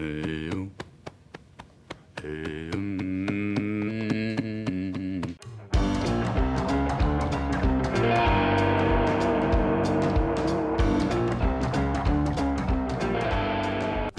Eu. 0.00 0.72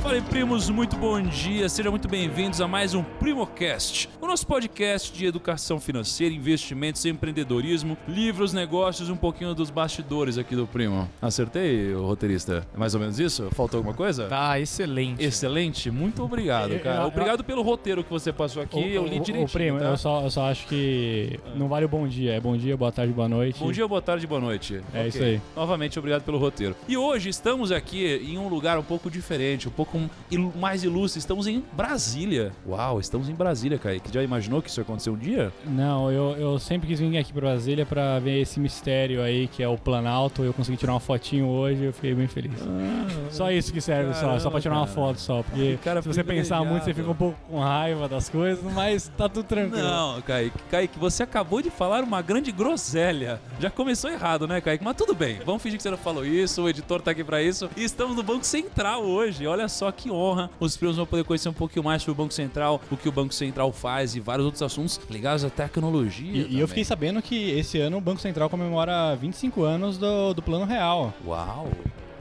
Aí, 0.06 0.22
primos, 0.22 0.70
muito 0.70 0.96
bom 0.96 1.22
dia. 1.22 1.68
Sejam 1.68 1.92
muito 1.92 2.08
bem-vindos 2.08 2.62
a 2.62 2.68
mais 2.70 2.94
um 2.94 3.04
Primocast, 3.04 4.10
o 4.26 4.28
nosso 4.28 4.48
podcast 4.48 5.14
de 5.14 5.26
educação 5.26 5.80
financeira, 5.80 6.34
investimentos, 6.34 7.06
empreendedorismo, 7.06 7.96
livros, 8.08 8.54
negócios, 8.54 9.08
um 9.10 9.16
pouquinho 9.16 9.54
dos 9.54 9.70
bastidores 9.70 10.38
aqui 10.38 10.56
do 10.56 10.66
Primo. 10.66 11.08
Acertei, 11.22 11.94
o 11.94 12.06
roteirista? 12.08 12.66
É 12.74 12.78
mais 12.78 12.94
ou 12.96 13.00
menos 13.00 13.20
isso? 13.20 13.48
Faltou 13.52 13.78
alguma 13.78 13.94
coisa? 13.96 14.28
Tá, 14.28 14.60
excelente. 14.60 15.24
Excelente, 15.24 15.92
muito 15.92 16.24
obrigado, 16.24 16.74
Eu- 16.74 16.80
cara. 16.80 17.04
eu- 17.04 17.08
Obrigado 17.08 17.44
pelo 17.44 17.62
roteiro 17.62 18.04
que 18.04 18.10
você 18.10 18.34
passou 18.34 18.64
aqui, 18.64 18.80
eu 18.80 19.04
li 19.06 19.20
o, 19.20 19.24
direitinho. 19.24 19.44
o 19.46 19.50
primo, 19.50 19.78
tá? 19.80 19.86
eu, 19.86 19.98
só, 19.98 20.24
eu 20.24 20.30
só 20.32 20.50
acho 20.50 20.66
que 20.68 21.40
não 21.56 21.68
vale 21.68 21.86
o 21.86 21.90
bom 21.90 22.08
dia. 22.08 22.34
É 22.34 22.40
bom 22.40 22.58
dia, 22.58 22.76
boa 22.76 22.92
tarde, 22.92 23.14
boa 23.14 23.30
noite. 23.30 23.60
Bom 23.60 23.72
dia, 23.72 23.88
boa 23.88 24.02
tarde, 24.02 24.26
boa 24.26 24.42
noite. 24.42 24.82
É 24.94 25.00
Ok. 25.02 25.08
isso 25.10 25.24
aí. 25.24 25.42
Novamente, 25.56 26.00
obrigado 26.00 26.24
pelo 26.24 26.40
roteiro. 26.40 26.76
E 26.88 26.98
hoje 26.98 27.30
estamos 27.30 27.72
aqui 27.72 28.06
em 28.28 28.38
um 28.40 28.48
lugar 28.48 28.78
um 28.80 28.84
pouco 28.84 29.10
diferente, 29.12 29.68
um 29.68 29.72
pouco 29.72 30.00
mais 30.60 30.84
ilustre. 30.84 31.20
Estamos 31.20 31.46
em 31.46 31.64
Brasília. 31.74 32.52
Uau, 32.68 33.00
estamos 33.00 33.30
em 33.30 33.34
Brasília, 33.36 33.78
Kaique. 33.78 34.15
Já 34.16 34.24
imaginou 34.24 34.62
que 34.62 34.70
isso 34.70 34.80
ia 34.80 34.84
acontecer 34.84 35.10
um 35.10 35.18
dia? 35.18 35.52
Não, 35.66 36.10
eu, 36.10 36.38
eu 36.38 36.58
sempre 36.58 36.88
quis 36.88 37.02
vir 37.02 37.18
aqui 37.18 37.34
pra 37.34 37.42
Brasília 37.42 37.86
pra 37.86 38.18
ver 38.18 38.40
esse 38.40 38.62
mistério 38.62 39.22
aí 39.22 39.46
que 39.50 39.62
é 39.62 39.68
o 39.68 39.78
Planalto. 39.78 40.42
Eu 40.42 40.54
consegui 40.54 40.78
tirar 40.78 40.94
uma 40.94 41.02
fotinho 41.02 41.48
hoje 41.48 41.84
eu 41.84 41.92
fiquei 41.92 42.16
bem 42.16 42.26
feliz. 42.26 42.54
só 43.30 43.52
isso 43.52 43.74
que 43.74 43.82
serve, 43.82 44.14
só, 44.14 44.40
só 44.40 44.50
pra 44.50 44.62
tirar 44.62 44.76
uma 44.76 44.88
Caramba, 44.88 45.08
foto 45.08 45.20
só. 45.20 45.44
Porque 45.44 45.78
Cara 45.84 46.02
se 46.02 46.08
você 46.08 46.24
pensar 46.24 46.64
muito, 46.64 46.86
você 46.86 46.94
fica 46.94 47.10
um 47.10 47.16
pouco 47.16 47.38
com 47.50 47.60
raiva 47.60 48.08
das 48.08 48.30
coisas, 48.30 48.64
mas 48.74 49.12
tá 49.18 49.28
tudo 49.28 49.46
tranquilo. 49.46 49.86
Não, 49.86 50.22
Kaique. 50.22 50.58
Kaique, 50.72 50.98
você 50.98 51.24
acabou 51.24 51.62
de 51.62 51.70
falar 51.70 52.02
uma 52.02 52.22
grande 52.22 52.54
groselha. 52.54 53.42
Já 53.60 53.70
começou 53.70 54.10
errado, 54.10 54.48
né, 54.48 54.62
Kaique? 54.62 54.82
Mas 54.82 54.96
tudo 54.96 55.14
bem. 55.14 55.40
Vamos 55.46 55.62
fingir 55.62 55.76
que 55.76 55.84
você 55.84 55.92
não 55.92 55.98
falou 55.98 56.26
isso. 56.26 56.64
O 56.64 56.70
editor 56.70 57.02
tá 57.02 57.12
aqui 57.12 57.24
pra 57.26 57.44
isso. 57.44 57.70
E 57.76 57.84
estamos 57.84 58.16
no 58.16 58.24
Banco 58.24 58.46
Central 58.46 59.04
hoje. 59.04 59.46
Olha 59.46 59.68
só 59.68 59.92
que 59.92 60.10
honra. 60.10 60.50
Os 60.58 60.78
primos 60.78 60.96
vão 60.96 61.06
poder 61.06 61.26
conhecer 61.26 61.50
um 61.50 61.54
pouquinho 61.54 61.84
mais 61.84 62.02
sobre 62.02 62.14
o 62.14 62.24
Banco 62.24 62.34
Central, 62.34 62.80
o 62.90 62.96
que 62.96 63.10
o 63.10 63.12
Banco 63.12 63.34
Central 63.34 63.74
faz 63.74 64.05
e 64.14 64.20
vários 64.20 64.46
outros 64.46 64.62
assuntos 64.62 65.00
ligados 65.10 65.44
à 65.44 65.50
tecnologia. 65.50 66.46
E, 66.48 66.56
e 66.56 66.60
eu 66.60 66.68
fiquei 66.68 66.84
sabendo 66.84 67.22
que 67.22 67.52
esse 67.52 67.80
ano 67.80 67.98
o 67.98 68.02
Banco 68.02 68.22
Central 68.22 68.50
comemora 68.50 69.16
25 69.16 69.64
anos 69.64 69.98
do, 69.98 70.34
do 70.34 70.42
Plano 70.42 70.66
Real. 70.66 71.14
Uau! 71.26 71.70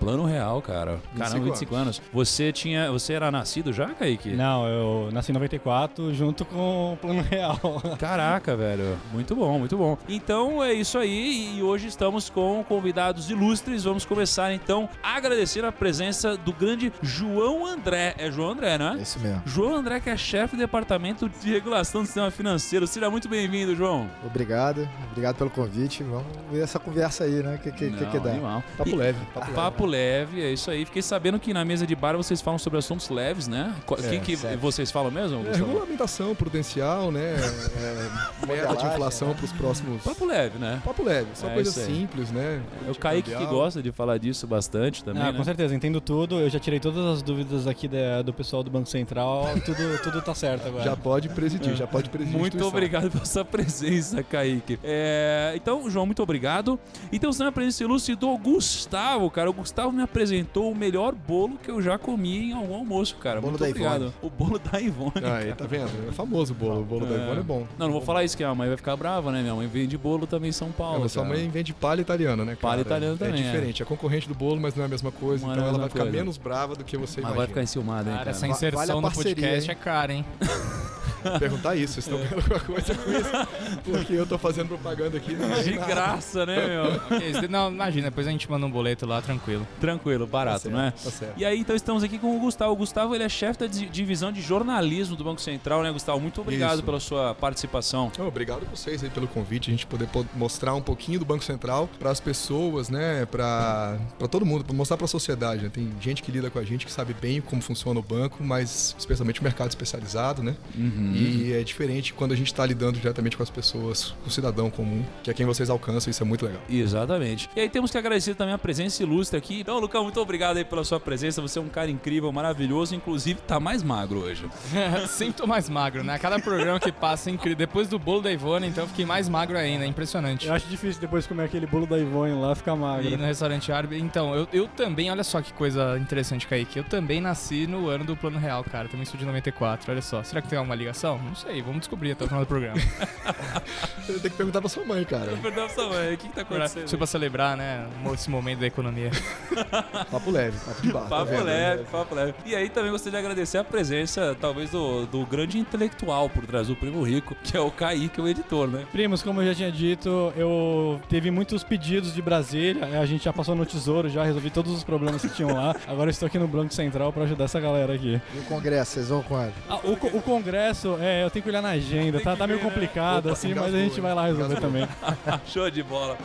Plano 0.04 0.24
real, 0.24 0.60
cara. 0.62 0.98
Caramba, 1.16 1.44
25 1.44 1.74
anos. 1.74 2.02
Você 2.12 2.52
tinha. 2.52 2.90
Você 2.92 3.12
era 3.14 3.30
nascido 3.30 3.72
já, 3.72 3.86
Kaique? 3.90 4.30
Não, 4.30 4.66
eu 4.66 5.08
nasci 5.12 5.30
em 5.30 5.34
94 5.34 6.12
junto 6.14 6.44
com 6.44 6.92
o 6.92 6.96
Plano 6.96 7.22
Real. 7.22 7.58
Caraca, 7.98 8.56
velho. 8.56 8.96
Muito 9.12 9.34
bom, 9.34 9.58
muito 9.58 9.76
bom. 9.76 9.96
Então 10.08 10.62
é 10.62 10.72
isso 10.72 10.98
aí. 10.98 11.56
E 11.58 11.62
hoje 11.62 11.86
estamos 11.88 12.28
com 12.30 12.64
convidados 12.68 13.30
ilustres. 13.30 13.84
Vamos 13.84 14.04
começar 14.04 14.52
então 14.52 14.88
a 15.02 15.16
agradecer 15.16 15.64
a 15.64 15.72
presença 15.72 16.36
do 16.36 16.52
grande 16.52 16.92
João 17.02 17.66
André. 17.66 18.14
É 18.18 18.30
João 18.30 18.50
André, 18.50 18.76
não 18.78 18.94
É 18.94 18.98
é? 18.98 19.02
isso 19.02 19.18
mesmo. 19.18 19.42
João 19.46 19.74
André, 19.76 20.00
que 20.00 20.10
é 20.10 20.16
chefe 20.16 20.56
do 20.56 20.58
departamento 20.60 21.28
de 21.28 21.50
regulação 21.52 22.02
do 22.02 22.06
sistema 22.06 22.30
financeiro. 22.30 22.86
Seja 22.86 23.08
muito 23.10 23.28
bem-vindo, 23.28 23.74
João. 23.74 24.08
Obrigado, 24.24 24.88
obrigado 25.10 25.36
pelo 25.36 25.50
convite. 25.50 26.02
Vamos 26.02 26.26
ver 26.50 26.62
essa 26.62 26.78
conversa 26.78 27.24
aí, 27.24 27.42
né? 27.42 27.54
O 27.54 27.58
que, 27.58 27.72
que, 27.72 27.90
que, 27.90 28.06
que 28.06 28.18
dá? 28.18 28.30
animal. 28.30 28.62
Papo 28.76 28.90
E- 28.90 28.94
leve, 28.96 29.18
papo, 29.32 29.52
Papo 29.52 29.86
leve, 29.86 29.93
é 29.94 30.52
isso 30.52 30.70
aí. 30.70 30.84
Fiquei 30.84 31.02
sabendo 31.02 31.38
que 31.38 31.52
na 31.54 31.64
mesa 31.64 31.86
de 31.86 31.94
bar 31.94 32.16
vocês 32.16 32.40
falam 32.40 32.58
sobre 32.58 32.78
assuntos 32.78 33.08
leves, 33.08 33.48
né? 33.48 33.74
O 33.86 33.96
que, 33.96 34.18
que 34.20 34.36
sério. 34.36 34.58
vocês 34.58 34.90
falam 34.90 35.10
mesmo? 35.10 35.44
É, 35.46 35.56
regulamentação 35.56 36.34
prudencial, 36.34 37.10
né? 37.10 37.34
É, 37.36 38.46
meta 38.46 38.76
de 38.76 38.86
inflação 38.86 39.28
né? 39.28 39.34
para 39.34 39.44
os 39.44 39.52
próximos. 39.52 40.02
Papo 40.02 40.24
leve, 40.24 40.58
né? 40.58 40.80
Papo 40.84 41.02
leve, 41.02 41.28
só 41.34 41.48
É, 41.48 41.54
aí. 41.54 41.64
simples, 41.64 42.30
né? 42.30 42.60
É 42.86 42.90
o 42.90 42.94
Kaique 42.94 43.34
que 43.34 43.46
gosta 43.46 43.82
de 43.82 43.92
falar 43.92 44.18
disso 44.18 44.46
bastante 44.46 45.02
também, 45.04 45.22
Ah, 45.22 45.32
né? 45.32 45.38
com 45.38 45.44
certeza, 45.44 45.74
entendo 45.74 46.00
tudo. 46.00 46.38
Eu 46.40 46.50
já 46.50 46.58
tirei 46.58 46.80
todas 46.80 47.04
as 47.06 47.22
dúvidas 47.22 47.66
aqui 47.66 47.88
da- 47.88 48.22
do 48.22 48.32
pessoal 48.32 48.62
do 48.62 48.70
Banco 48.70 48.88
Central. 48.88 49.48
Tudo, 49.64 50.02
tudo 50.02 50.22
tá 50.22 50.34
certo 50.34 50.68
agora. 50.68 50.84
Já 50.84 50.96
pode 50.96 51.28
presidir, 51.30 51.74
já 51.76 51.86
pode 51.86 52.08
presidir. 52.10 52.38
Muito 52.38 52.64
obrigado 52.64 53.10
pela 53.10 53.24
sua 53.24 53.44
presença, 53.44 54.22
Kaique. 54.22 54.78
É, 54.82 55.52
então, 55.56 55.88
João, 55.90 56.06
muito 56.06 56.22
obrigado. 56.22 56.78
Então, 57.12 57.32
você 57.32 57.38
tem 57.38 57.46
a 57.48 57.52
presença 57.52 57.82
ilustre 57.84 58.14
do 58.14 58.36
Gustavo, 58.38 59.30
cara. 59.30 59.50
O 59.50 59.52
Gustavo 59.52 59.83
me 59.92 60.02
apresentou 60.02 60.70
o 60.70 60.74
melhor 60.74 61.14
bolo 61.14 61.56
que 61.62 61.70
eu 61.70 61.80
já 61.82 61.96
comi 61.98 62.50
em 62.50 62.52
algum 62.52 62.74
almoço, 62.74 63.16
cara. 63.16 63.40
Bolo 63.40 63.52
muito 63.52 63.62
da 63.62 63.68
obrigado. 63.68 64.02
Ivone. 64.02 64.14
O 64.22 64.30
bolo 64.30 64.58
da 64.58 64.80
Ivone. 64.80 65.12
Aí, 65.24 65.52
tá 65.54 65.66
vendo? 65.66 65.90
É 66.08 66.12
famoso 66.12 66.52
o 66.52 66.56
bolo. 66.56 66.80
O 66.80 66.84
bolo 66.84 67.06
da 67.06 67.14
Ivone 67.16 67.40
é 67.40 67.42
bom. 67.42 67.66
Não, 67.78 67.86
não 67.86 67.92
vou 67.92 68.02
falar 68.02 68.24
isso 68.24 68.36
que 68.36 68.44
a 68.44 68.54
mãe 68.54 68.68
vai 68.68 68.76
ficar 68.76 68.96
brava, 68.96 69.30
né? 69.32 69.42
Minha 69.42 69.54
mãe 69.54 69.66
vende 69.66 69.96
bolo 69.98 70.26
também 70.26 70.50
em 70.50 70.52
São 70.52 70.68
É, 70.68 70.72
Paulo. 70.72 71.00
mas 71.00 71.12
sua 71.12 71.24
mãe 71.24 71.48
vende 71.48 71.72
palha 71.74 72.00
italiana, 72.00 72.44
né? 72.44 72.56
Palha 72.60 72.84
cara? 72.84 72.96
italiana 72.96 73.16
também, 73.16 73.40
É 73.40 73.44
diferente. 73.46 73.82
É 73.82 73.86
concorrente 73.86 74.28
do 74.28 74.34
bolo, 74.34 74.60
mas 74.60 74.74
não 74.74 74.82
é 74.82 74.86
a 74.86 74.88
mesma 74.88 75.10
coisa. 75.12 75.46
É 75.46 75.50
então 75.52 75.66
ela 75.66 75.78
vai 75.78 75.88
ficar 75.88 76.00
coisa. 76.02 76.16
menos 76.16 76.36
brava 76.36 76.74
do 76.74 76.84
que 76.84 76.96
você 76.96 77.20
Mas 77.20 77.30
vai 77.30 77.32
imagina. 77.32 77.46
ficar 77.48 77.62
enciumada, 77.62 78.10
hein, 78.10 78.16
Cara, 78.16 78.18
cara? 78.18 78.30
essa 78.30 78.40
vale 78.40 78.52
inserção 78.52 78.96
no 78.96 79.02
parceria, 79.02 79.34
podcast 79.34 79.70
hein? 79.70 79.76
é 79.80 79.84
cara, 79.84 80.12
hein? 80.12 80.24
Perguntar 81.38 81.76
isso, 81.76 81.94
vocês 82.00 82.06
estão 82.06 82.18
ganhando 82.18 82.40
alguma 82.42 82.60
coisa 82.60 82.94
com 82.94 83.10
isso? 83.10 83.82
Porque 83.84 84.12
eu 84.14 84.26
tô 84.26 84.38
fazendo 84.38 84.68
propaganda 84.68 85.16
aqui. 85.16 85.34
Não 85.34 85.62
De 85.62 85.72
graça, 85.72 86.44
né, 86.46 86.66
meu? 86.66 86.84
Ok, 87.16 87.30
isso- 87.30 87.48
Não, 87.50 87.70
imagina, 87.70 88.08
depois 88.10 88.26
a 88.26 88.30
gente 88.30 88.50
manda 88.50 88.66
um 88.66 88.70
boleto 88.70 89.06
lá, 89.06 89.20
tranquilo. 89.22 89.66
Tranquilo, 89.80 90.26
barato, 90.26 90.68
Tá 90.70 90.76
certo, 90.76 91.04
tá 91.04 91.10
certo. 91.10 91.34
E 91.38 91.44
aí, 91.44 91.58
então, 91.58 91.74
estamos 91.76 92.02
aqui 92.02 92.18
com 92.18 92.36
o 92.36 92.40
Gustavo. 92.40 92.72
O 92.72 92.76
Gustavo, 92.76 93.14
ele 93.14 93.24
é 93.24 93.28
chefe 93.28 93.60
da 93.60 93.66
di- 93.66 93.86
divisão 93.88 94.32
de 94.32 94.40
jornalismo 94.40 95.16
do 95.16 95.24
Banco 95.24 95.40
Central, 95.40 95.82
né, 95.82 95.90
Gustavo? 95.92 96.20
Muito 96.20 96.40
obrigado 96.40 96.74
Isso. 96.74 96.82
pela 96.82 97.00
sua 97.00 97.34
participação. 97.34 98.08
Então, 98.12 98.26
obrigado 98.26 98.62
a 98.66 98.70
vocês 98.76 99.02
aí 99.02 99.10
pelo 99.10 99.26
convite, 99.28 99.70
a 99.70 99.72
gente 99.72 99.86
poder 99.86 100.06
po- 100.08 100.26
mostrar 100.34 100.74
um 100.74 100.82
pouquinho 100.82 101.18
do 101.18 101.24
Banco 101.24 101.44
Central 101.44 101.88
para 101.98 102.10
as 102.10 102.20
pessoas, 102.20 102.88
né, 102.88 103.26
para 103.26 103.98
todo 104.30 104.44
mundo, 104.46 104.64
para 104.64 104.74
mostrar 104.74 104.96
para 104.96 105.04
a 105.04 105.08
sociedade. 105.08 105.62
né? 105.64 105.70
Tem 105.72 105.90
gente 106.00 106.22
que 106.22 106.30
lida 106.32 106.50
com 106.50 106.58
a 106.58 106.64
gente 106.64 106.84
que 106.86 106.92
sabe 106.92 107.14
bem 107.14 107.40
como 107.40 107.60
funciona 107.62 107.98
o 107.98 108.02
banco, 108.02 108.42
mas 108.42 108.94
especialmente 108.98 109.40
o 109.40 109.44
mercado 109.44 109.68
especializado, 109.70 110.42
né? 110.42 110.54
Uhum. 110.76 111.12
E 111.14 111.52
é 111.52 111.62
diferente 111.62 112.12
quando 112.12 112.32
a 112.32 112.36
gente 112.36 112.48
está 112.48 112.64
lidando 112.64 112.98
diretamente 112.98 113.36
com 113.36 113.42
as 113.42 113.50
pessoas, 113.50 114.14
com 114.22 114.28
o 114.28 114.30
cidadão 114.30 114.70
comum, 114.70 115.04
que 115.22 115.30
é 115.30 115.34
quem 115.34 115.46
vocês 115.46 115.70
alcançam, 115.70 116.10
isso 116.10 116.22
é 116.22 116.26
muito 116.26 116.44
legal. 116.44 116.60
Exatamente. 116.68 117.48
E 117.56 117.60
aí 117.60 117.68
temos 117.68 117.90
que 117.90 117.98
agradecer 117.98 118.34
também 118.34 118.54
a 118.54 118.58
presença 118.58 119.02
ilustre 119.02 119.36
aqui. 119.38 119.60
Então, 119.60 119.78
Lucão, 119.78 120.04
muito 120.04 120.20
obrigado 120.20 120.56
aí 120.56 120.64
pela 120.64 120.84
sua 120.84 121.00
presença. 121.00 121.40
Você 121.42 121.58
é 121.58 121.62
um 121.62 121.68
cara 121.68 121.90
incrível, 121.90 122.30
maravilhoso. 122.32 122.94
Inclusive, 122.94 123.40
tá 123.46 123.60
mais 123.60 123.82
magro 123.82 124.20
hoje. 124.20 124.44
Sempre 125.08 125.34
tô 125.34 125.46
mais 125.46 125.68
magro, 125.68 126.02
né? 126.02 126.18
Cada 126.18 126.38
programa 126.38 126.80
que 126.80 126.92
passa 126.92 127.30
é 127.30 127.32
incrível. 127.32 127.56
Depois 127.56 127.88
do 127.88 127.98
bolo 127.98 128.22
da 128.22 128.32
Ivone, 128.32 128.66
então 128.66 128.84
eu 128.84 128.88
fiquei 128.88 129.04
mais 129.04 129.28
magro 129.28 129.56
ainda, 129.56 129.84
é 129.84 129.86
impressionante. 129.86 130.46
Eu 130.46 130.54
acho 130.54 130.66
difícil 130.68 131.00
depois 131.00 131.26
comer 131.26 131.44
aquele 131.44 131.66
bolo 131.66 131.86
da 131.86 131.98
Ivone 131.98 132.34
lá 132.34 132.54
ficar 132.54 132.76
magro. 132.76 133.08
E 133.08 133.16
no 133.16 133.24
restaurante 133.24 133.70
árabe. 133.70 133.98
Então, 133.98 134.34
eu, 134.34 134.48
eu 134.52 134.68
também, 134.68 135.10
olha 135.10 135.24
só 135.24 135.40
que 135.40 135.52
coisa 135.52 135.98
interessante, 135.98 136.46
Kaique. 136.46 136.78
Eu 136.78 136.84
também 136.84 137.20
nasci 137.20 137.66
no 137.66 137.88
ano 137.88 138.04
do 138.04 138.16
Plano 138.16 138.38
Real, 138.38 138.64
cara. 138.64 138.88
Também 138.88 139.04
sou 139.04 139.18
de 139.18 139.24
94, 139.24 139.90
olha 139.90 140.02
só. 140.02 140.22
Será 140.22 140.40
que 140.42 140.48
tem 140.48 140.58
alguma 140.58 140.74
ligação? 140.74 141.03
Não 141.12 141.34
sei, 141.34 141.60
vamos 141.62 141.80
descobrir 141.80 142.12
até 142.12 142.24
o 142.24 142.28
final 142.28 142.42
do 142.42 142.46
programa. 142.46 142.76
Você 144.06 144.18
tem 144.18 144.30
que 144.30 144.36
perguntar 144.36 144.60
para 144.60 144.68
sua 144.68 144.84
mãe, 144.84 145.04
cara. 145.04 145.32
Perdão, 145.40 145.68
sua 145.68 145.88
mãe. 145.88 146.14
O 146.14 146.18
que, 146.18 146.28
que 146.28 146.34
tá 146.34 146.42
acontecendo? 146.42 146.86
Isso 146.86 146.96
pra 146.96 147.06
celebrar, 147.06 147.56
né? 147.56 147.86
Esse 148.12 148.28
momento 148.30 148.60
da 148.60 148.66
economia. 148.66 149.10
Papo 150.10 150.30
leve, 150.30 150.56
papo 150.64 150.82
de 150.82 150.92
bar. 150.92 151.02
tá 151.02 151.08
Papo 151.08 151.30
vendo? 151.30 151.44
leve, 151.44 151.84
papo 151.84 152.14
leve. 152.14 152.34
E 152.44 152.54
aí 152.54 152.68
também 152.68 152.90
gostaria 152.90 153.18
de 153.18 153.24
agradecer 153.24 153.58
a 153.58 153.64
presença, 153.64 154.36
talvez, 154.40 154.70
do, 154.70 155.06
do 155.06 155.24
grande 155.26 155.58
intelectual 155.58 156.28
por 156.28 156.46
trás 156.46 156.68
do 156.68 156.76
Primo 156.76 157.02
Rico, 157.02 157.34
que 157.42 157.56
é 157.56 157.60
o 157.60 157.70
Kaique, 157.70 158.20
o 158.20 158.28
editor, 158.28 158.68
né? 158.68 158.84
Primos, 158.92 159.22
como 159.22 159.40
eu 159.42 159.46
já 159.48 159.54
tinha 159.54 159.72
dito, 159.72 160.32
eu 160.36 161.00
teve 161.08 161.30
muitos 161.30 161.64
pedidos 161.64 162.14
de 162.14 162.22
Brasília. 162.22 163.00
A 163.00 163.06
gente 163.06 163.24
já 163.24 163.32
passou 163.32 163.54
no 163.54 163.64
Tesouro, 163.66 164.08
já 164.08 164.22
resolvi 164.24 164.50
todos 164.50 164.72
os 164.72 164.84
problemas 164.84 165.22
que 165.22 165.28
tinham 165.30 165.54
lá. 165.54 165.74
Agora 165.88 166.08
eu 166.08 166.12
estou 166.12 166.26
aqui 166.26 166.38
no 166.38 166.46
Banco 166.48 166.72
Central 166.74 167.12
para 167.12 167.24
ajudar 167.24 167.44
essa 167.44 167.60
galera 167.60 167.94
aqui. 167.94 168.20
E 168.34 168.38
o 168.38 168.42
congresso, 168.44 168.92
vocês 168.92 169.08
vão 169.08 169.22
quando? 169.22 169.52
Ah, 169.68 169.76
o, 169.84 169.92
o 169.92 170.22
congresso, 170.22 170.93
é, 171.00 171.24
eu 171.24 171.30
tenho 171.30 171.42
que 171.42 171.48
olhar 171.48 171.62
na 171.62 171.70
agenda, 171.70 172.20
tá, 172.20 172.36
tá 172.36 172.46
meio 172.46 172.60
complicado 172.60 173.30
assim, 173.30 173.54
mas 173.54 173.74
a 173.74 173.78
gente 173.78 174.00
vai 174.00 174.14
lá 174.14 174.26
resolver 174.26 174.60
também. 174.60 174.86
Show 175.46 175.70
de 175.70 175.82
bola. 175.82 176.16